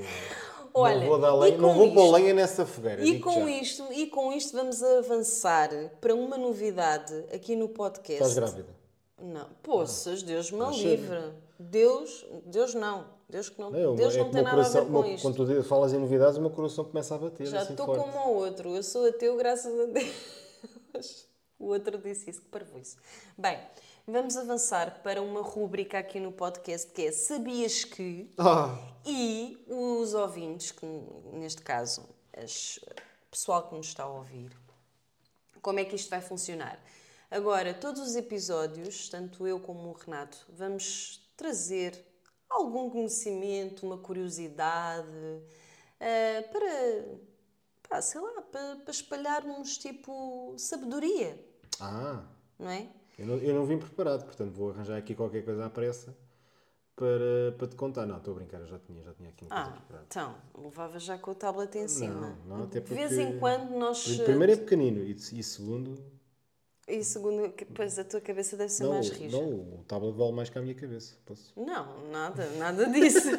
Olha, 0.73 0.99
não 1.01 1.07
vou 1.07 1.19
dar 1.19 1.33
lenha, 1.35 1.57
não 1.57 1.73
vou 1.73 1.93
pôr 1.93 2.03
isto- 2.05 2.13
lenha 2.13 2.33
nessa 2.33 2.65
fogueira. 2.65 3.05
E 3.05 3.19
com, 3.19 3.31
já. 3.47 3.51
isto, 3.51 3.93
e 3.93 4.07
com 4.07 4.33
isto 4.33 4.53
vamos 4.53 4.83
avançar 4.83 5.69
para 6.01 6.13
uma 6.13 6.37
novidade 6.37 7.13
aqui 7.33 7.55
no 7.55 7.69
podcast. 7.69 8.21
Estás 8.23 8.33
grávida? 8.35 8.75
Não, 9.21 9.47
poças, 9.63 10.23
Deus 10.23 10.51
me 10.51 10.65
livre. 10.71 11.31
Deus, 11.69 12.25
Deus 12.45 12.73
não. 12.73 13.19
Deus 13.29 13.47
que 13.49 13.59
não, 13.61 13.69
Não, 13.71 13.95
Deus 13.95 14.13
é 14.15 14.19
não 14.19 14.31
tem 14.31 14.41
nada 14.43 14.61
a 14.61 14.63
ver 14.63 14.69
coração- 14.71 14.85
com 14.85 14.91
meu- 15.03 15.13
isto. 15.13 15.21
Quando 15.23 15.45
tu 15.55 15.63
falas 15.63 15.93
em 15.93 15.97
novidades, 15.99 16.37
o 16.37 16.41
meu 16.41 16.49
coração 16.49 16.83
começa 16.83 17.15
a 17.15 17.17
bater. 17.17 17.47
Já 17.47 17.61
assim 17.61 17.71
estou 17.73 17.85
forte. 17.85 18.01
como 18.11 18.17
o 18.29 18.33
outro. 18.35 18.75
Eu 18.75 18.83
sou 18.83 19.07
ateu, 19.07 19.37
graças 19.37 19.73
a 19.79 19.85
Deus. 19.85 21.27
O 21.57 21.67
outro 21.67 21.97
disse 21.97 22.29
isso, 22.29 22.41
que 22.41 22.47
parvoíce. 22.49 22.97
Bem, 23.37 23.59
vamos 24.07 24.35
avançar 24.35 25.01
para 25.03 25.21
uma 25.21 25.41
rúbrica 25.41 25.99
aqui 25.99 26.19
no 26.19 26.31
podcast 26.31 26.91
que 26.91 27.03
é 27.05 27.11
Sabias 27.11 27.83
que? 27.83 28.29
Ah, 28.37 28.77
E 29.05 29.63
os 29.67 30.13
ouvintes, 30.13 30.71
que 30.71 30.85
neste 31.33 31.61
caso, 31.61 32.03
as- 32.35 32.77
o 32.77 33.29
pessoal 33.31 33.67
que 33.69 33.75
nos 33.75 33.87
está 33.87 34.03
a 34.03 34.09
ouvir, 34.09 34.51
como 35.61 35.79
é 35.79 35.85
que 35.85 35.95
isto 35.95 36.09
vai 36.09 36.21
funcionar? 36.21 36.83
Agora, 37.29 37.73
todos 37.73 38.01
os 38.01 38.15
episódios, 38.15 39.07
tanto 39.07 39.47
eu 39.47 39.59
como 39.59 39.87
o 39.89 39.93
Renato, 39.93 40.37
vamos 40.49 41.30
trazer 41.45 42.05
algum 42.47 42.87
conhecimento, 42.91 43.83
uma 43.83 43.97
curiosidade, 43.97 45.07
eh, 45.99 46.41
para, 46.43 47.17
pá, 47.89 47.99
sei 47.99 48.21
lá, 48.21 48.41
para, 48.43 48.75
para 48.75 48.91
espalharmos 48.91 49.75
tipo 49.79 50.53
sabedoria, 50.57 51.43
ah, 51.79 52.23
não 52.59 52.69
é? 52.69 52.87
eu 53.17 53.25
não, 53.25 53.35
eu 53.37 53.55
não 53.55 53.65
vim 53.65 53.79
preparado, 53.79 54.23
portanto 54.25 54.51
vou 54.51 54.69
arranjar 54.69 54.97
aqui 54.97 55.15
qualquer 55.15 55.43
coisa 55.43 55.65
à 55.65 55.69
pressa 55.69 56.15
para, 56.95 57.55
para 57.57 57.67
te 57.67 57.75
contar. 57.75 58.05
Não, 58.05 58.17
estou 58.17 58.33
a 58.33 58.35
brincar, 58.35 58.59
eu 58.59 58.67
já 58.67 58.77
tinha, 58.77 59.01
já 59.03 59.13
tinha 59.13 59.29
aqui 59.29 59.43
uma 59.45 59.49
coisa 59.49 59.69
Ah, 59.69 59.71
preparada. 59.73 60.05
então, 60.07 60.35
levava 60.63 60.99
já 60.99 61.17
com 61.17 61.31
o 61.31 61.35
tablet 61.35 61.75
em 61.75 61.87
cima. 61.87 62.35
Não, 62.45 62.57
não, 62.57 62.63
até 62.65 62.81
De 62.81 62.93
vez 62.93 63.09
porque- 63.09 63.23
em 63.23 63.39
quando 63.39 63.71
nós. 63.79 64.17
Pr- 64.17 64.23
Primeiro 64.25 64.53
é 64.53 64.55
pequenino 64.57 64.99
e, 65.03 65.11
e 65.13 65.43
segundo, 65.43 65.97
E 66.91 67.03
segundo, 67.05 67.53
pois 67.73 67.97
a 67.97 68.03
tua 68.03 68.19
cabeça 68.19 68.57
deve 68.57 68.69
ser 68.69 68.83
não, 68.83 68.91
mais 68.91 69.09
rija. 69.09 69.37
não, 69.37 69.49
o 69.49 69.85
tablet 69.87 70.13
vale 70.13 70.33
mais 70.33 70.49
que 70.49 70.57
a 70.57 70.61
minha 70.61 70.75
cabeça. 70.75 71.15
Posso? 71.25 71.53
Não, 71.55 72.09
nada, 72.09 72.49
nada 72.57 72.85
disso. 72.87 73.29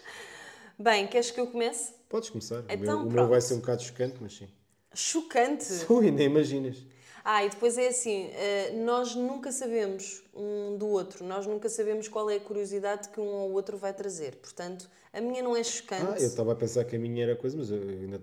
Bem, 0.78 1.06
queres 1.06 1.30
que 1.30 1.38
eu 1.38 1.46
comece? 1.46 1.92
Podes 2.08 2.30
começar. 2.30 2.64
Então, 2.70 3.00
o 3.00 3.02
meu, 3.02 3.08
o 3.08 3.12
meu 3.12 3.28
vai 3.28 3.40
ser 3.42 3.52
um 3.52 3.58
bocado 3.58 3.82
chocante, 3.82 4.16
mas 4.18 4.32
sim. 4.32 4.48
Chocante. 4.94 5.66
Ui, 5.90 6.10
nem 6.10 6.26
imaginas. 6.26 6.78
Ah, 7.24 7.44
e 7.44 7.50
depois 7.50 7.76
é 7.76 7.88
assim, 7.88 8.30
eh, 8.32 8.72
nós 8.84 9.14
nunca 9.14 9.52
sabemos 9.52 10.22
um 10.34 10.76
do 10.78 10.86
outro, 10.88 11.24
nós 11.24 11.46
nunca 11.46 11.68
sabemos 11.68 12.08
qual 12.08 12.30
é 12.30 12.36
a 12.36 12.40
curiosidade 12.40 13.08
que 13.10 13.20
um 13.20 13.26
ou 13.26 13.52
outro 13.52 13.76
vai 13.76 13.92
trazer. 13.92 14.36
Portanto, 14.36 14.88
a 15.12 15.20
minha 15.20 15.42
não 15.42 15.54
é 15.56 15.62
chocante. 15.62 16.02
Ah, 16.02 16.16
eu 16.18 16.26
estava 16.28 16.52
a 16.52 16.56
pensar 16.56 16.84
que 16.84 16.96
a 16.96 16.98
minha 16.98 17.22
era 17.22 17.36
coisa, 17.36 17.56
mas 17.58 17.70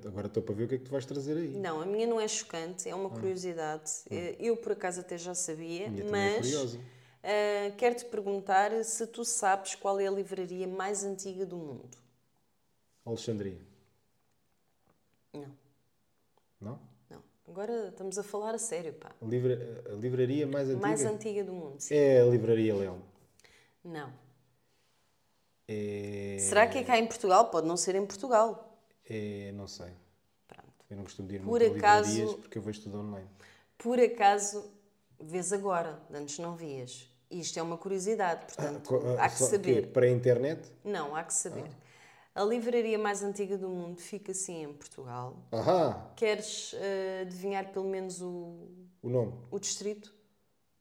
agora 0.05 0.27
estou 0.27 0.41
para 0.41 0.55
ver 0.55 0.63
o 0.63 0.67
que 0.67 0.75
é 0.75 0.77
que 0.79 0.85
tu 0.85 0.91
vais 0.91 1.05
trazer 1.05 1.37
aí. 1.37 1.49
Não, 1.49 1.79
a 1.81 1.85
minha 1.85 2.07
não 2.07 2.19
é 2.19 2.27
chocante, 2.27 2.89
é 2.89 2.95
uma 2.95 3.09
curiosidade. 3.09 3.91
Eh, 4.09 4.35
Eu, 4.39 4.57
por 4.57 4.71
acaso, 4.71 5.01
até 5.01 5.17
já 5.17 5.35
sabia, 5.35 5.87
é 5.87 6.03
mas 6.09 6.37
curiosa. 6.45 6.79
eh, 7.23 7.71
quero-te 7.77 8.05
perguntar 8.05 8.83
se 8.83 9.05
tu 9.05 9.23
sabes 9.23 9.75
qual 9.75 9.99
é 9.99 10.07
a 10.07 10.11
livraria 10.11 10.67
mais 10.67 11.03
antiga 11.03 11.45
do 11.45 11.55
mundo. 11.57 11.97
Alexandria. 13.05 13.57
Não, 15.33 15.45
Não? 16.59 16.79
Agora 17.47 17.87
estamos 17.89 18.17
a 18.17 18.23
falar 18.23 18.53
a 18.55 18.57
sério, 18.57 18.93
pá. 18.93 19.11
A, 19.21 19.25
livra- 19.25 19.83
a 19.89 19.93
livraria 19.95 20.45
mais 20.45 20.67
antiga 20.69 20.81
Mais 20.81 21.05
antiga 21.05 21.43
do 21.43 21.53
mundo, 21.53 21.79
sim. 21.79 21.95
é 21.95 22.21
a 22.21 22.25
Livraria 22.25 22.75
Leão. 22.75 23.01
Não. 23.83 24.11
É... 25.67 26.37
Será 26.39 26.67
que 26.67 26.77
é 26.77 26.83
cá 26.83 26.97
em 26.97 27.07
Portugal? 27.07 27.49
Pode 27.49 27.67
não 27.67 27.77
ser 27.77 27.95
em 27.95 28.05
Portugal. 28.05 28.77
é... 29.09 29.51
Não 29.53 29.67
sei. 29.67 29.91
Pronto. 30.47 30.67
Eu 30.89 30.97
não 30.97 31.03
costumo 31.03 31.31
ir 31.31 31.39
Por 31.39 31.45
muito 31.61 31.73
a 31.73 31.77
acaso- 31.77 32.09
livrarias 32.11 32.35
porque 32.41 32.57
eu 32.57 32.61
vejo 32.61 32.81
tudo 32.81 32.99
online. 32.99 33.27
Por 33.77 33.99
acaso, 33.99 34.69
vês 35.19 35.53
agora, 35.53 35.99
antes 36.11 36.39
não 36.39 36.55
vias. 36.55 37.09
Isto 37.31 37.59
é 37.59 37.61
uma 37.61 37.77
curiosidade, 37.77 38.45
portanto, 38.45 38.87
Co- 38.87 39.01
ah, 39.17 39.25
há 39.25 39.29
que 39.29 39.37
só 39.37 39.45
saber. 39.47 39.87
Para 39.91 40.05
a 40.05 40.09
internet? 40.09 40.61
Não, 40.83 41.13
há 41.15 41.23
que 41.23 41.33
saber. 41.33 41.65
A 42.37 42.43
livraria 42.43 42.99
mais 42.99 43.23
antiga 43.23 43.57
do 43.57 43.67
mundo 43.67 43.99
fica 43.99 44.31
sim 44.31 44.61
em 44.61 44.71
Portugal. 44.71 45.35
Ahá! 45.51 46.11
Queres 46.15 46.71
eh, 46.75 47.21
adivinhar 47.23 47.71
pelo 47.71 47.89
menos 47.89 48.21
o, 48.21 48.59
O 49.01 49.09
nome 49.09 49.33
o 49.49 49.57
distrito? 49.57 50.13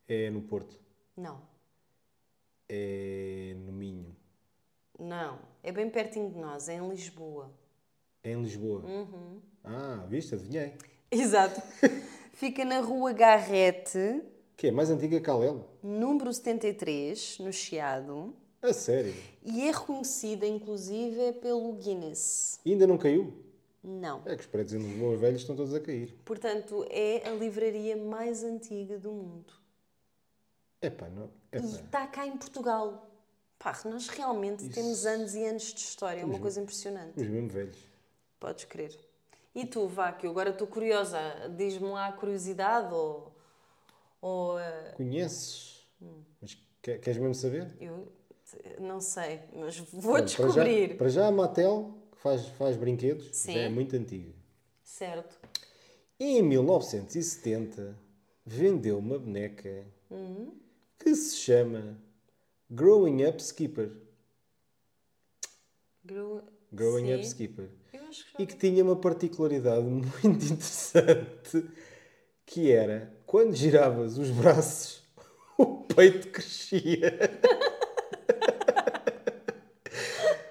é 0.07 0.29
no 0.29 0.39
Porto. 0.43 0.79
Não. 1.17 1.41
É 2.69 3.55
no 3.65 3.71
Minho. 3.71 4.15
Não. 4.99 5.39
É 5.63 5.71
bem 5.71 5.89
pertinho 5.89 6.29
de 6.29 6.37
nós, 6.37 6.69
é 6.69 6.75
em 6.75 6.87
Lisboa. 6.87 7.51
É 8.23 8.33
em 8.33 8.39
Lisboa. 8.43 8.81
Uhum. 8.85 9.41
Ah, 9.63 10.05
viste? 10.07 10.35
Adivinhei. 10.35 10.75
Exato. 11.09 11.59
fica 12.33 12.63
na 12.65 12.81
Rua 12.81 13.13
Garrete, 13.13 14.21
Que 14.55 14.67
é 14.67 14.71
mais 14.71 14.91
antiga 14.91 15.19
que 15.19 15.29
a 15.31 15.35
Lelo? 15.35 15.65
número 15.81 16.31
73, 16.31 17.39
no 17.39 17.51
Chiado. 17.51 18.35
A 18.61 18.73
sério? 18.73 19.13
E 19.43 19.67
é 19.67 19.71
reconhecida, 19.71 20.45
inclusive, 20.45 21.33
pelo 21.33 21.73
Guinness. 21.73 22.59
E 22.65 22.71
ainda 22.71 22.87
não 22.87 22.97
caiu? 22.97 23.33
Não. 23.83 24.21
É 24.25 24.35
que 24.35 24.41
os 24.41 24.47
prédios 24.47 24.81
Lisboa 24.83 25.15
velhos 25.15 25.41
estão 25.41 25.55
todos 25.55 25.73
a 25.73 25.79
cair. 25.79 26.13
Portanto, 26.25 26.85
é 26.89 27.27
a 27.27 27.31
livraria 27.33 27.95
mais 27.95 28.43
antiga 28.43 28.97
do 28.97 29.11
mundo. 29.11 29.53
Epá, 30.81 31.07
não. 31.09 31.29
E 31.53 31.57
Epá. 31.57 31.65
está 31.67 32.07
cá 32.07 32.27
em 32.27 32.35
Portugal. 32.35 33.09
Pá, 33.59 33.79
nós 33.85 34.07
realmente 34.09 34.67
temos 34.69 35.05
anos 35.05 35.33
e 35.35 35.45
anos 35.45 35.73
de 35.73 35.79
história. 35.79 36.21
É 36.21 36.25
uma 36.25 36.39
coisa 36.39 36.59
impressionante. 36.61 37.19
Os 37.19 37.27
mesmo 37.27 37.49
velhos. 37.49 37.77
Podes 38.39 38.65
crer. 38.65 38.97
E 39.55 39.65
tu, 39.65 39.87
vá, 39.87 40.11
que 40.11 40.27
eu 40.27 40.31
agora 40.31 40.49
estou 40.49 40.67
curiosa. 40.67 41.19
Diz-me 41.55 41.87
lá 41.89 42.07
a 42.07 42.11
curiosidade 42.11 42.93
ou... 42.93 43.31
ou 44.21 44.59
eh, 44.59 44.93
Conheces? 44.97 45.87
Hum. 46.01 46.21
Mas 46.41 46.55
que- 46.81 46.99
queres 46.99 47.17
mesmo 47.19 47.33
saber? 47.33 47.75
eu 47.79 48.11
não 48.79 48.99
sei, 48.99 49.41
mas 49.53 49.77
vou 49.91 50.13
Olha, 50.13 50.25
descobrir. 50.25 50.87
Para 50.89 50.89
já, 50.89 50.97
para 50.97 51.09
já 51.09 51.27
a 51.27 51.31
Mattel, 51.31 51.93
que 52.11 52.17
faz, 52.19 52.45
faz 52.49 52.77
brinquedos, 52.77 53.29
Sim. 53.33 53.53
já 53.53 53.59
é 53.61 53.69
muito 53.69 53.95
antiga. 53.95 54.33
Certo. 54.83 55.37
Em 56.19 56.41
1970, 56.41 57.95
vendeu 58.45 58.97
uma 58.97 59.19
boneca 59.19 59.85
Uhum. 60.09 60.53
que 60.97 61.13
se 61.15 61.35
chama 61.35 61.97
Growing 62.69 63.25
Up 63.25 63.41
Skipper. 63.43 63.91
Grow... 66.03 66.41
Growing 66.71 67.07
Sim. 67.07 67.15
Up 67.15 67.25
Skipper. 67.27 67.69
Que 67.91 68.43
E 68.43 68.45
que 68.47 68.55
tinha 68.55 68.83
uma 68.83 68.95
particularidade 68.95 69.83
muito 69.85 70.25
interessante, 70.25 71.69
que 72.45 72.71
era, 72.71 73.13
quando 73.25 73.53
giravas 73.55 74.17
os 74.17 74.29
braços, 74.31 75.03
o 75.57 75.83
peito 75.83 76.29
crescia. 76.29 77.13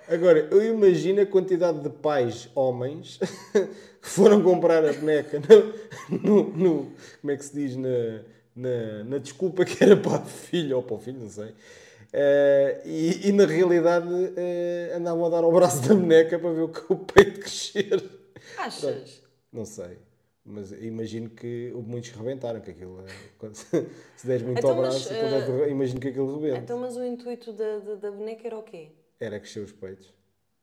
Agora, 0.08 0.48
eu 0.52 0.62
imagino 0.64 1.20
a 1.20 1.26
quantidade 1.26 1.80
de 1.80 1.90
pais, 1.90 2.48
homens, 2.54 3.18
que 4.00 4.08
foram 4.08 4.42
comprar 4.42 4.84
a 4.84 4.92
boneca 4.92 5.40
no, 6.08 6.18
no- 6.18 6.50
no- 6.56 6.92
como 7.20 7.30
é 7.32 7.36
que 7.36 7.44
se 7.44 7.54
diz, 7.54 7.76
na, 7.76 8.20
na, 8.54 9.04
na 9.04 9.18
desculpa 9.18 9.64
que 9.64 9.82
era 9.82 9.96
para 9.96 10.22
o 10.22 10.26
filho, 10.26 10.76
ou 10.76 10.82
para 10.82 10.94
o 10.94 10.98
filho, 10.98 11.18
não 11.20 11.28
sei. 11.28 11.52
Eh, 12.12 12.82
e, 12.86 13.28
e, 13.28 13.32
na 13.32 13.44
realidade 13.46 14.08
eh, 14.36 14.92
andavam 14.96 15.26
a 15.26 15.28
dar 15.28 15.42
ao 15.44 15.52
braço 15.52 15.86
da 15.88 15.94
boneca 15.94 16.38
para 16.38 16.50
ver 16.52 16.62
o, 16.62 16.70
o 16.88 16.96
peito 16.96 17.40
crescer. 17.40 18.02
Achas? 18.58 19.22
Não 19.52 19.64
sei. 19.64 19.98
Mas 20.44 20.70
imagino 20.70 21.28
que 21.30 21.72
muitos 21.74 22.10
rebentaram, 22.10 22.60
que 22.60 22.70
aquilo 22.70 23.00
é- 23.00 23.12
quando- 23.38 23.56
se 23.56 24.26
deres 24.26 24.42
muito 24.42 24.58
Então, 24.58 24.70
ao 24.70 24.76
mas, 24.76 25.04
braço, 25.04 25.08
deve 25.08 25.64
re- 25.64 25.70
imagino 25.70 25.98
que 26.00 26.08
aquilo 26.08 26.38
rebenta. 26.40 26.58
Então, 26.58 26.78
mas 26.78 26.96
o 26.96 27.04
intuito 27.04 27.52
da, 27.52 27.78
da, 27.80 27.94
da 27.96 28.10
boneca 28.12 28.46
era 28.46 28.56
o 28.56 28.62
quê? 28.62 28.92
Era 29.20 29.38
crescer 29.40 29.61
os 29.61 29.72
peitos. 29.72 30.12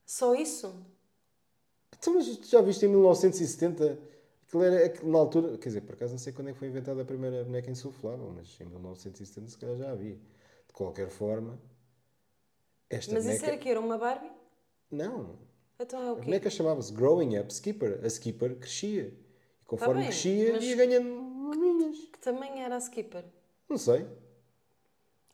Só 0.06 0.34
isso? 0.36 0.86
Então, 1.98 2.14
mas 2.16 2.26
tu 2.38 2.48
já 2.48 2.62
viste 2.62 2.86
em 2.86 2.90
1970? 2.90 4.00
Aquilo 4.48 4.64
era 4.64 4.86
aquilo 4.86 5.12
na 5.12 5.18
altura. 5.20 5.58
Quer 5.58 5.70
dizer, 5.70 5.82
por 5.82 5.94
acaso 5.96 6.12
não 6.14 6.20
sei 6.20 6.34
quando 6.34 6.50
é 6.50 6.54
que 6.54 6.60
foi 6.60 6.68
inventada 6.68 7.02
a 7.02 7.06
primeira 7.06 7.44
boneca 7.44 7.72
insuflável, 7.72 8.32
mas 8.36 8.60
em 8.60 8.66
1970 8.66 9.48
se 9.50 9.58
calhar 9.58 9.78
já 9.78 9.92
havia. 9.92 10.16
De 10.68 10.74
qualquer 10.74 11.10
forma, 11.10 11.60
esta 12.90 13.14
Mas 13.14 13.24
boneca. 13.24 13.36
isso 13.38 13.46
era 13.46 13.58
que 13.58 13.70
era 13.70 13.80
uma 13.80 13.98
Barbie? 13.98 14.32
Não. 14.92 15.40
Então 15.80 16.02
é 16.02 16.12
o 16.12 16.16
A 16.16 16.20
quê? 16.20 16.26
boneca 16.26 16.50
chamava-se 16.50 16.94
Growing 16.94 17.38
Up 17.40 17.52
Skipper. 17.54 18.00
A 18.04 18.08
Skipper 18.08 18.56
crescia. 18.58 19.14
E 19.62 19.66
conforme 19.66 20.04
Tá 20.04 20.10
bem, 20.10 20.10
crescia, 20.10 20.58
ia 20.58 20.76
ganhando 20.76 21.10
maminhas. 21.10 21.98
Que 22.12 22.20
tamanho 22.20 22.58
era 22.58 22.76
a 22.76 22.80
Skipper? 22.80 23.26
Não 23.70 23.78
sei. 23.78 24.06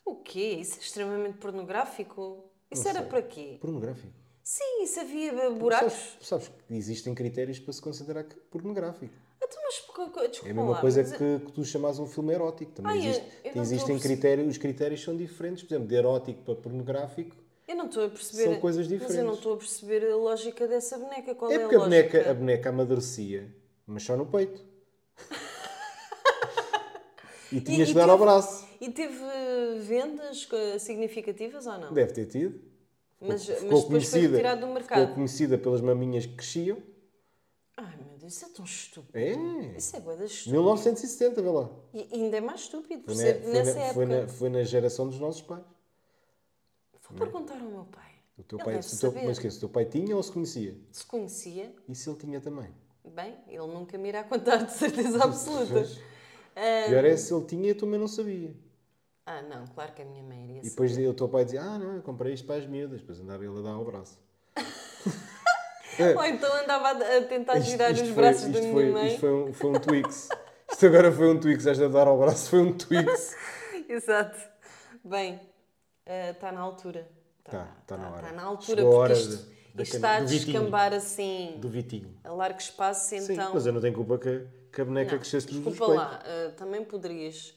O 0.06 0.16
quê? 0.16 0.56
Isso 0.60 0.78
é 0.78 0.82
extremamente 0.82 1.38
pornográfico? 1.38 2.49
Isso 2.72 2.84
Não 2.84 2.90
era 2.92 3.00
sei. 3.02 3.10
para 3.10 3.22
quê? 3.24 3.58
Pornográfico. 3.60 4.14
Sim, 4.44 4.84
isso 4.84 5.00
havia 5.00 5.50
buracos. 5.52 5.94
Sabes, 5.94 6.28
sabes 6.28 6.48
que 6.68 6.74
existem 6.76 7.14
critérios 7.14 7.60
para 7.60 7.74
se 7.74 7.82
considerar 7.82 8.24
que- 8.24 8.36
pornográfico. 8.36 9.14
Então, 9.42 9.62
mas 9.64 9.76
desculpa 9.76 10.22
É 10.22 10.26
a 10.52 10.54
mesma 10.54 10.70
lá, 10.72 10.82
coisa 10.82 11.02
mas- 11.02 11.12
que, 11.14 11.40
que 11.46 11.52
tu 11.52 11.64
chamas 11.66 11.98
um 12.00 12.06
filme 12.08 12.34
erótico. 12.34 12.72
Também 12.72 12.92
Ai, 12.92 12.98
existe- 13.10 13.26
eu 13.46 13.62
existem 13.62 13.96
a 13.96 14.00
critérios, 14.00 14.48
os 14.50 14.58
critérios 14.58 15.02
são 15.04 15.16
diferentes. 15.16 15.64
Por 15.64 15.74
exemplo, 15.74 15.88
de 15.88 15.96
erótico 15.96 16.44
para 16.44 16.56
pornográfico. 16.56 17.36
Eu 17.68 17.76
não 17.76 17.86
estou 17.86 18.06
a 18.06 18.10
perceber. 18.10 18.44
São 18.46 18.60
coisas 18.60 18.88
Mas 18.88 18.92
eu 18.94 19.00
não 19.00 19.08
diferentes. 19.08 19.38
estou 19.38 19.54
a 19.54 19.58
perceber 19.58 20.12
a 20.12 20.16
lógica 20.16 20.68
dessa 20.68 20.98
boneca. 20.98 21.36
Qual 21.36 21.52
é, 21.52 21.56
É 21.56 21.60
porque 21.60 21.76
a 21.76 21.80
lógica? 21.80 22.08
boneca, 22.08 22.32
a 22.32 22.34
boneca 22.34 22.70
amadurecia, 22.70 23.56
mas 23.86 24.04
só 24.04 24.18
no 24.18 24.26
peito. 24.26 24.64
E 27.52 27.62
tinhas 27.62 27.90
e 27.90 27.92
que 27.94 27.98
dar 27.98 28.10
ao 28.10 28.18
braço. 28.18 28.68
E 28.80 28.90
teve 28.92 29.18
vendas 29.82 30.48
significativas 30.80 31.66
ou 31.68 31.78
não? 31.78 31.94
Deve 31.94 32.14
ter 32.14 32.26
tido. 32.26 32.60
Mas, 33.22 33.46
Ficou 33.46 33.70
mas 33.70 33.84
depois 33.84 34.10
foi 34.10 34.22
retirado 34.22 34.62
do 34.62 34.68
Ficou 34.68 34.74
mercado. 34.74 35.14
conhecida 35.14 35.58
pelas 35.58 35.82
maminhas 35.82 36.26
que 36.26 36.36
cresciam. 36.36 36.78
Ai 37.76 37.98
meu 37.98 38.18
Deus, 38.18 38.34
isso 38.34 38.46
é 38.46 38.50
tão 38.50 38.64
estúpido. 38.66 39.18
É. 39.18 39.78
Isso 39.78 39.96
é 39.96 40.00
boeda 40.00 40.24
estúpido. 40.26 40.52
1970, 40.52 41.42
vê 41.42 41.50
lá. 41.50 41.70
E 41.94 42.08
ainda 42.14 42.38
é 42.38 42.42
mais 42.42 42.62
estúpido 42.62 43.02
por 43.04 43.14
Foi, 43.14 43.16
ser 43.24 43.36
na, 43.36 43.42
foi, 43.44 43.52
nessa 43.54 43.74
na, 43.74 43.80
época. 43.82 43.94
foi, 43.94 44.06
na, 44.06 44.28
foi 44.28 44.50
na 44.50 44.64
geração 44.64 45.08
dos 45.10 45.20
nossos 45.20 45.42
pais. 45.42 45.64
Vou 47.10 47.18
perguntar 47.18 47.56
ao 47.56 47.68
meu 47.70 47.86
pai. 47.86 48.10
O 48.38 48.44
teu 48.44 48.58
Ele 48.60 48.66
pai, 48.66 48.82
se 48.82 49.00
teu, 49.00 49.12
mas 49.26 49.38
que 49.40 49.50
se 49.50 49.58
o 49.58 49.60
teu 49.62 49.70
pai 49.70 49.84
tinha 49.86 50.16
ou 50.16 50.24
se 50.24 50.32
conhecia? 50.32 50.78
Se 50.92 51.06
conhecia, 51.06 51.74
E 51.90 51.96
se 51.96 52.10
ele 52.10 52.18
tinha 52.18 52.40
também? 52.40 52.70
bem, 53.04 53.36
ele 53.48 53.66
nunca 53.68 53.98
me 53.98 54.08
irá 54.10 54.24
contar 54.24 54.58
de 54.58 54.72
certeza 54.72 55.18
absoluta. 55.24 55.86
Pois. 56.54 56.86
Pior 56.88 57.06
é 57.06 57.16
se 57.18 57.34
ele 57.34 57.46
tinha 57.46 57.66
e 57.66 57.70
eu 57.70 57.78
também 57.78 58.00
não 58.00 58.08
sabia. 58.08 58.54
Ah, 59.26 59.42
não, 59.44 59.66
claro 59.68 59.94
que 59.94 60.02
a 60.02 60.06
minha 60.06 60.24
mãe 60.24 60.44
iria 60.46 60.62
E 60.62 60.70
depois 60.70 60.98
o 60.98 61.14
teu 61.14 61.30
pai 61.30 61.46
dizia, 61.46 61.62
ah 61.62 61.78
não, 61.78 61.96
eu 61.96 62.02
comprei 62.02 62.34
isto 62.34 62.48
para 62.48 62.56
as 62.56 62.66
miúdas. 62.66 63.00
Depois 63.02 63.20
andava 63.20 63.44
ele 63.46 63.58
a 63.60 63.62
dar 63.62 63.70
ao 63.72 63.86
braço. 63.86 64.18
saber. 65.96 66.16
Ou 66.18 66.26
então 66.26 66.64
andava 66.64 66.88
a 66.90 67.18
a 67.18 67.22
tentar 67.24 67.60
girar 67.60 67.92
isto 67.92 68.04
os 68.06 68.10
foi- 68.10 68.24
braços 68.24 68.48
da 68.50 68.60
minha 68.60 68.74
foi, 68.74 68.92
mãe. 68.92 69.08
Isto 69.08 69.20
foi 69.20 69.34
um, 69.34 69.54
foi 69.54 69.70
um 69.70 69.74
Twix. 69.74 70.30
Isto 70.72 70.86
agora 70.86 71.12
foi 71.12 71.28
um 71.32 71.40
Twix. 71.40 71.66
Esta 71.66 71.88
de 71.88 71.94
dar 71.94 72.08
ao 72.08 72.18
braço 72.18 72.50
foi 72.50 72.60
um 72.60 72.74
Twix. 72.74 73.36
Exato. 73.88 74.40
Bem, 75.04 75.40
está 76.06 76.52
na 76.52 76.62
altura. 76.62 77.08
Tá, 77.44 77.68
tá 77.88 77.98
na 77.98 78.10
hora. 78.10 78.22
Está 78.22 78.32
na 78.34 78.44
altura, 78.44 78.78
Chegou 78.82 79.04
a 79.04 79.08
porque 79.08 79.20
isto, 79.22 79.38
de- 79.76 79.84
isto 79.84 79.96
está 79.96 80.18
a 80.18 80.20
descambar 80.22 80.94
assim 80.94 81.56
Do 81.60 81.70
Vitinho. 81.70 82.16
a 82.24 82.32
largo 82.32 82.60
espaço, 82.60 83.10
Sim, 83.10 83.34
então... 83.34 83.52
mas 83.54 83.66
eu 83.66 83.74
não 83.74 83.82
tenho 83.82 83.94
culpa 83.96 84.18
que, 84.20 84.46
que 84.72 84.82
a 84.82 84.86
boneca 84.86 85.12
Não, 85.14 85.20
crescesse 85.20 85.48
dos 85.48 85.56
desculpa 85.64 85.94
lá, 85.94 86.24
ah, 86.26 86.52
também 86.58 86.84
poderias... 86.84 87.54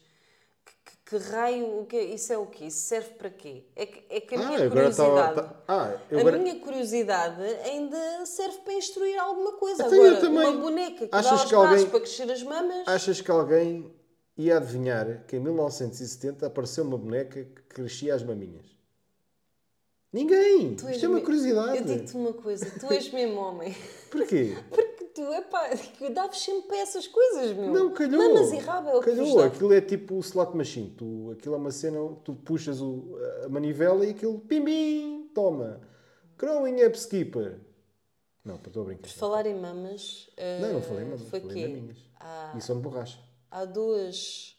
Que, 0.65 0.71
que- 0.85 1.17
que 1.19 1.29
raio, 1.31 1.79
o 1.81 1.85
que, 1.85 1.99
isso 1.99 2.31
é 2.31 2.37
o 2.37 2.45
quê? 2.45 2.65
Isso 2.65 2.87
serve 2.87 3.09
para 3.15 3.29
quê? 3.29 3.65
É 3.75 3.85
que, 3.85 4.03
é 4.09 4.21
que 4.21 4.35
a 4.35 4.39
Ah, 4.39 4.45
minha 4.45 4.57
está- 4.59 4.69
curiosidade... 4.69 5.35
tá- 5.35 5.63
ah, 5.67 5.97
eu 6.09 6.17
A 6.17 6.21
agora- 6.21 6.37
minha 6.37 6.59
curiosidade 6.59 7.41
ainda 7.65 8.25
serve 8.25 8.59
para 8.59 8.73
instruir 8.73 9.19
alguma 9.19 9.53
coisa. 9.53 9.83
Então 9.85 9.97
eu 9.97 10.05
Agora, 10.07 10.21
também. 10.21 10.47
uma 10.47 10.61
boneca 10.61 11.07
que 11.07 11.15
Achas 11.15 11.41
dá 11.43 11.47
que 11.47 11.55
alguém- 11.55 11.89
para 11.89 11.99
crescer 11.99 12.31
as 12.31 12.41
mamas... 12.43 12.87
Achas 12.87 13.19
que 13.21 13.29
alguém 13.29 13.93
ia 14.37 14.57
adivinhar 14.57 15.25
que 15.27 15.35
em 15.35 15.39
1970 15.39 16.47
apareceu 16.47 16.83
uma 16.85 16.97
boneca 16.97 17.43
que 17.43 17.61
crescia 17.63 18.15
as 18.15 18.23
maminhas? 18.23 18.65
Ninguém! 20.11 20.75
Tu 20.75 20.89
Isto 20.89 21.05
é 21.05 21.09
uma 21.09 21.17
me- 21.17 21.23
curiosidade. 21.25 21.77
Eu 21.77 21.83
digo-te 21.85 22.15
uma 22.15 22.33
coisa, 22.33 22.71
tu 22.79 22.91
és 22.93 23.11
mesmo 23.11 23.39
homem. 23.39 23.75
Porquê? 24.11 24.55
Porque 24.69 24.92
tu, 25.13 25.21
epá, 25.33 25.69
que 25.69 26.09
davas 26.09 26.39
sempre 26.39 26.67
para 26.67 26.77
essas 26.77 27.07
coisas, 27.07 27.55
meu. 27.55 27.71
Não, 27.71 27.93
calhou. 27.93 28.17
Mamas 28.33 28.51
e 28.51 28.57
rabo 28.57 28.89
é 28.89 28.95
o 28.95 28.99
que 29.01 29.11
calhou. 29.11 29.37
dá. 29.37 29.45
Aquilo 29.45 29.73
é 29.73 29.81
tipo 29.81 30.15
o 30.15 30.19
slot 30.19 30.55
machine. 30.55 30.89
Tu, 30.97 31.31
aquilo 31.31 31.55
é 31.55 31.57
uma 31.57 31.71
cena, 31.71 31.97
tu 32.23 32.33
puxas 32.35 32.81
o- 32.81 33.15
a 33.45 33.49
manivela 33.49 34.05
e 34.05 34.11
aquilo, 34.11 34.39
pim, 34.39 34.63
pim, 34.63 35.29
toma. 35.33 35.81
Growing 36.37 36.83
up 36.83 36.97
skipper. 36.97 37.59
Não, 38.43 38.55
estou 38.55 38.83
a 38.83 38.85
brincar. 38.87 39.03
Por 39.03 39.09
falar 39.17 39.45
em 39.45 39.55
mamas... 39.55 40.29
Não, 40.61 40.73
não 40.73 40.79
eh, 40.79 40.81
falei 40.81 41.05
mamas, 41.05 41.21
Foi 41.29 41.39
falei 41.39 41.55
quê? 41.55 41.67
maminhas. 41.73 41.97
Há, 42.19 42.53
E 42.57 42.61
são 42.61 42.75
de 42.75 42.81
borracha. 42.81 43.19
há 43.49 43.63
duas... 43.65 44.57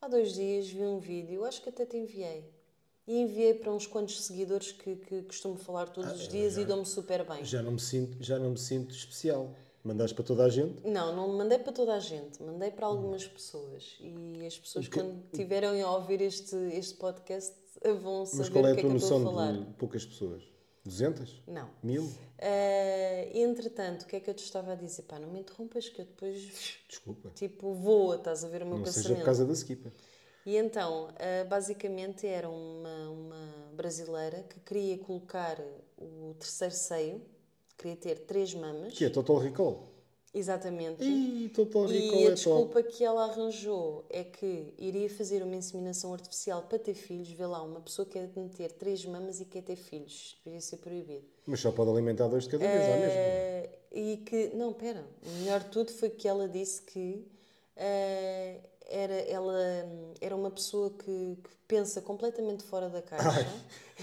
Há 0.00 0.08
dois 0.08 0.34
dias 0.34 0.68
vi 0.68 0.82
um 0.82 0.98
vídeo, 0.98 1.44
acho 1.44 1.62
que 1.62 1.68
até 1.68 1.86
te 1.86 1.96
enviei. 1.96 2.52
E 3.06 3.20
enviei 3.20 3.54
para 3.54 3.72
uns 3.72 3.86
quantos 3.86 4.20
seguidores 4.26 4.72
que, 4.72 4.96
que 4.96 5.22
costumo 5.22 5.56
falar 5.56 5.86
todos 5.88 6.12
os 6.12 6.28
dias 6.28 6.56
e 6.56 6.64
dou-me 6.64 6.84
super 6.84 7.24
bem. 7.24 7.38
Ah, 7.40 7.44
Já 7.44 7.62
não 7.62 7.72
me 7.72 7.80
sinto, 7.80 8.16
já 8.20 8.38
não 8.38 8.50
me 8.50 8.58
sinto 8.58 8.94
especial. 8.94 9.54
Mandaste 9.84 10.14
para 10.14 10.24
toda 10.24 10.44
a 10.44 10.48
gente? 10.48 10.86
Não, 10.86 11.14
não 11.16 11.36
mandei 11.36 11.58
para 11.58 11.72
toda 11.72 11.94
a 11.94 11.98
gente, 11.98 12.40
mandei 12.42 12.70
para 12.70 12.86
algumas 12.86 13.26
pessoas. 13.26 13.96
E 14.00 14.46
as 14.46 14.56
pessoas, 14.56 14.86
que- 14.86 14.94
quando 14.98 15.22
tiverem 15.32 15.82
a 15.82 15.90
ouvir 15.90 16.20
este, 16.22 16.54
este 16.72 16.94
podcast, 16.94 17.52
vão 18.00 18.24
saber 18.24 18.38
Mas 18.38 18.48
qual 18.48 18.66
é 18.66 18.70
a 18.70 18.72
é 18.76 18.80
tua 18.80 18.90
a 18.90 18.92
noção 18.92 19.52
de 19.54 19.64
poucas 19.74 20.04
pessoas? 20.04 20.42
200? 20.84 21.42
Não. 21.46 21.68
Mil? 21.82 22.08
Eh, 22.38 23.30
entretanto, 23.40 24.02
o 24.02 24.06
que 24.06 24.16
é 24.16 24.20
que 24.20 24.28
eu 24.30 24.34
te 24.34 24.44
estava 24.44 24.72
a 24.72 24.74
dizer? 24.74 25.02
Pá, 25.02 25.18
não 25.18 25.28
me 25.30 25.40
interrompas 25.40 25.88
que 25.88 26.00
eu 26.00 26.04
depois, 26.04 26.78
Desculpa. 26.88 27.30
tipo, 27.34 27.72
voa, 27.74 28.16
estás 28.16 28.44
a 28.44 28.48
ver 28.48 28.62
o 28.62 28.66
meu 28.66 28.78
Não 28.78 28.86
seja 28.86 28.96
pensamento. 28.98 29.18
por 29.20 29.24
causa 29.24 29.44
da 29.46 29.52
skipper. 29.52 29.92
E 30.44 30.56
então, 30.56 31.08
eh, 31.20 31.44
basicamente 31.44 32.26
era 32.26 32.48
uma, 32.48 33.10
uma 33.10 33.70
brasileira 33.74 34.42
que 34.48 34.58
queria 34.60 34.98
colocar 34.98 35.56
o 35.96 36.34
terceiro 36.38 36.74
seio, 36.74 37.22
queria 37.82 37.96
ter 37.96 38.20
três 38.20 38.54
mamas. 38.54 38.94
Que 38.94 39.04
é 39.06 39.10
Total 39.10 39.38
Recall? 39.38 39.82
Exatamente. 40.34 41.04
Ih, 41.04 41.50
Total 41.50 41.84
Recall 41.86 41.92
E 41.92 42.18
a 42.18 42.20
é 42.20 42.24
top. 42.30 42.34
desculpa 42.36 42.82
que 42.82 43.04
ela 43.04 43.24
arranjou 43.24 44.04
é 44.08 44.24
que 44.24 44.72
iria 44.78 45.10
fazer 45.10 45.42
uma 45.42 45.54
inseminação 45.54 46.12
artificial 46.14 46.62
para 46.62 46.78
ter 46.78 46.94
filhos. 46.94 47.28
Vê 47.30 47.44
lá, 47.44 47.62
uma 47.62 47.80
pessoa 47.80 48.06
quer 48.06 48.30
meter 48.34 48.72
três 48.72 49.04
mamas 49.04 49.40
e 49.40 49.44
quer 49.44 49.62
ter 49.62 49.76
filhos. 49.76 50.36
Deveria 50.42 50.60
ser 50.62 50.78
proibido. 50.78 51.24
Mas 51.46 51.60
só 51.60 51.70
pode 51.70 51.90
alimentar 51.90 52.28
dois 52.28 52.44
de 52.44 52.50
cada 52.50 52.66
vez, 52.66 52.82
à 52.82 52.96
mesma. 52.96 53.12
Eh, 53.14 53.70
e 53.92 54.16
que, 54.18 54.50
não, 54.54 54.72
pera, 54.72 55.04
o 55.26 55.30
melhor 55.40 55.60
de 55.60 55.66
tudo 55.70 55.92
foi 55.92 56.08
que 56.08 56.26
ela 56.26 56.48
disse 56.48 56.80
que 56.80 57.26
eh, 57.76 58.58
era, 58.92 59.14
ela 59.14 59.58
era 60.20 60.36
uma 60.36 60.50
pessoa 60.50 60.90
que, 60.90 61.04
que 61.42 61.50
pensa 61.66 62.00
completamente 62.02 62.62
fora 62.64 62.88
da 62.88 63.00
caixa. 63.02 63.46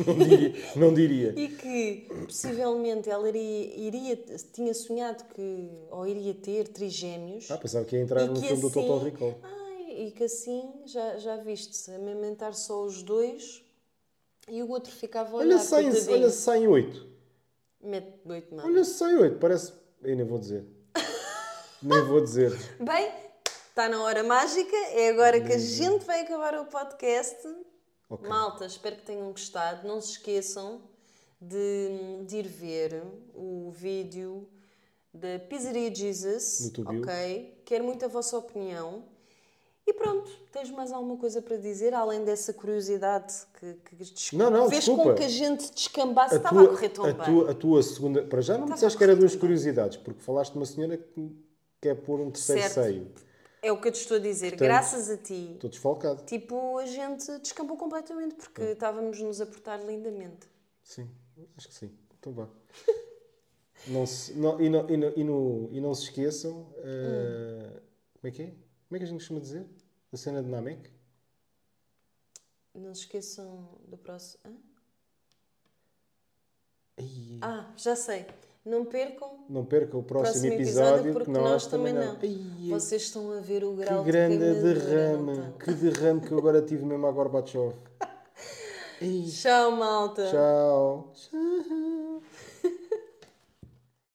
Não 0.05 0.17
diria. 0.17 0.53
Não 0.75 0.93
diria. 0.93 1.33
E 1.39 1.47
que 1.49 2.07
possivelmente 2.25 3.09
ela 3.09 3.27
iria, 3.29 3.75
iria, 3.75 4.15
tinha 4.53 4.73
sonhado 4.73 5.23
que, 5.33 5.69
ou 5.91 6.07
iria 6.07 6.33
ter 6.33 6.67
trigêmeos. 6.69 7.49
Ah, 7.51 7.57
pensava 7.57 7.85
que 7.85 7.95
ia 7.95 8.01
entrar 8.01 8.25
no 8.25 8.35
filme 8.41 8.61
do 8.61 8.67
assim- 8.67 8.81
Total 8.81 8.99
Recall. 8.99 9.35
Ai, 9.43 10.07
e 10.07 10.11
que 10.11 10.23
assim, 10.23 10.71
já, 10.85 11.17
já 11.17 11.35
viste-se, 11.37 11.91
amamentar 11.91 12.53
só 12.53 12.83
os 12.83 13.03
dois 13.03 13.63
e 14.47 14.63
o 14.63 14.69
outro 14.69 14.91
ficava 14.91 15.31
a 15.31 15.35
olhar, 15.41 15.57
Olha, 15.57 15.65
coitadinho. 15.67 16.13
olha, 16.13 16.29
saem 16.29 16.67
oito. 16.67 17.07
Mete 17.81 18.19
oito 18.25 18.55
mamas. 18.55 18.71
Olha, 18.71 18.83
saem 18.83 19.17
oito. 19.17 19.37
Parece. 19.37 19.73
Eu 20.01 20.15
nem 20.15 20.25
vou 20.25 20.39
dizer. 20.39 20.65
nem 21.83 22.01
vou 22.05 22.21
dizer. 22.21 22.51
Bem, 22.79 23.11
está 23.69 23.87
na 23.89 24.01
hora 24.03 24.23
mágica, 24.23 24.75
é 24.93 25.09
agora 25.09 25.39
que 25.41 25.53
a 25.53 25.57
gente 25.57 26.05
vai 26.05 26.21
acabar 26.21 26.55
o 26.59 26.65
podcast. 26.65 27.37
Ok. 28.09 28.27
Malta, 28.27 28.65
espero 28.65 28.95
que 28.97 29.03
tenham 29.03 29.31
gostado. 29.31 29.87
Não 29.87 30.01
se 30.01 30.11
esqueçam 30.13 30.81
de, 31.39 32.23
de 32.25 32.37
ir 32.37 32.47
ver 32.47 33.01
o 33.35 33.71
vídeo 33.71 34.47
da 35.13 35.39
Pizzeria 35.39 35.93
Jesus. 35.93 36.71
Tubiu. 36.73 37.01
Ok. 37.01 37.61
Quero 37.65 37.83
muito 37.83 38.03
a 38.03 38.07
vossa 38.07 38.37
opinião. 38.37 39.03
E 39.85 39.93
pronto, 39.93 40.29
tens 40.51 40.69
mais 40.69 40.91
alguma 40.91 41.17
coisa 41.17 41.41
para 41.41 41.57
dizer, 41.57 41.95
além 41.95 42.23
dessa 42.23 42.53
curiosidade 42.53 43.33
que, 43.59 43.73
que 43.73 44.35
Não, 44.35 44.51
não, 44.51 44.69
fez 44.69 44.85
desculpa. 44.85 45.11
com 45.11 45.15
que 45.15 45.23
a 45.23 45.29
gente 45.29 45.71
descambasse? 45.73 46.35
A 46.35 46.37
Estava 46.37 46.59
a 46.61 46.63
tua, 46.63 46.69
correr 46.75 46.89
tão 46.89 47.05
a, 47.05 47.13
bem. 47.13 47.25
tua, 47.25 47.51
a 47.51 47.53
tua 47.55 47.81
segunda. 47.83 48.21
Para 48.23 48.41
já 48.41 48.53
não 48.53 48.59
me 48.61 48.65
Estava 48.65 48.75
disseste 48.75 48.95
a 48.95 48.99
que 48.99 49.03
era 49.03 49.15
duas 49.15 49.35
curiosidades, 49.35 49.97
porque 49.97 50.19
falaste 50.21 50.51
de 50.51 50.57
uma 50.59 50.65
senhora 50.67 50.95
que 50.97 51.35
quer 51.81 51.95
pôr 51.95 52.19
um 52.19 52.29
terceiro 52.29 52.61
Certo. 52.61 52.73
seio. 52.85 53.11
É 53.61 53.71
o 53.71 53.79
que 53.81 53.87
eu 53.89 53.91
te 53.91 53.99
estou 54.01 54.17
a 54.17 54.19
dizer. 54.19 54.51
Portanto, 54.51 54.67
Graças 54.67 55.09
a 55.09 55.17
ti, 55.17 55.51
Estou 55.55 55.69
desfalcado. 55.69 56.23
tipo, 56.25 56.77
a 56.77 56.85
gente 56.85 57.25
descampou 57.39 57.75
completamente 57.77 58.35
porque 58.35 58.61
estávamos 58.63 59.19
nos 59.19 59.41
a 59.41 59.45
portar 59.45 59.83
lindamente. 59.85 60.47
Sim, 60.83 61.09
acho 61.57 61.67
que 61.67 61.73
sim. 61.73 61.91
Então 62.19 62.33
vá. 62.33 62.47
Não 63.87 64.05
se, 64.05 64.33
não, 64.33 64.59
e, 64.59 64.69
não, 64.69 64.89
e, 64.89 64.97
não, 64.97 65.13
e, 65.15 65.23
não, 65.23 65.69
e 65.71 65.79
não 65.81 65.95
se 65.95 66.03
esqueçam. 66.03 66.67
eh, 66.79 67.81
Como 68.19 68.27
é 68.27 68.31
que 68.31 68.41
é? 68.41 68.47
Como 68.47 68.95
é 68.95 68.97
que 68.97 69.03
a 69.05 69.07
gente 69.07 69.19
costuma 69.19 69.39
dizer? 69.39 69.65
A 70.11 70.17
cena 70.17 70.43
de 70.43 70.49
Namek? 70.49 70.91
Não 72.75 72.93
se 72.93 73.01
esqueçam 73.03 73.79
do 73.87 73.97
próximo. 73.97 74.41
Hã? 74.45 74.53
Ah, 77.41 77.73
já 77.77 77.95
sei. 77.95 78.25
Não 78.69 78.85
percam 78.85 79.39
não 79.49 79.65
perca 79.65 79.97
o 79.97 80.03
próximo, 80.03 80.33
próximo 80.33 80.53
episódio, 80.53 80.89
episódio 80.89 81.13
porque 81.13 81.31
que 81.31 81.37
nós, 81.37 81.65
também 81.65 81.91
não. 81.91 82.15
Ai, 82.21 82.39
Vocês 82.69 83.01
estão 83.01 83.31
a 83.31 83.39
ver 83.39 83.63
o 83.63 83.75
que 83.75 83.83
grau 83.83 84.03
grande 84.03 84.37
de? 84.37 85.53
Que 85.59 85.71
derrame 85.73 86.21
que 86.21 86.31
eu 86.31 86.37
agora 86.37 86.61
tive 86.61 86.85
mesmo 86.85 87.07
a 87.07 87.11
Gorbachev. 87.11 87.73
Ai, 89.01 89.25
Tchau, 89.27 89.71
malta. 89.71 90.27
tchau. 90.29 91.11
Tchau. 91.13 91.39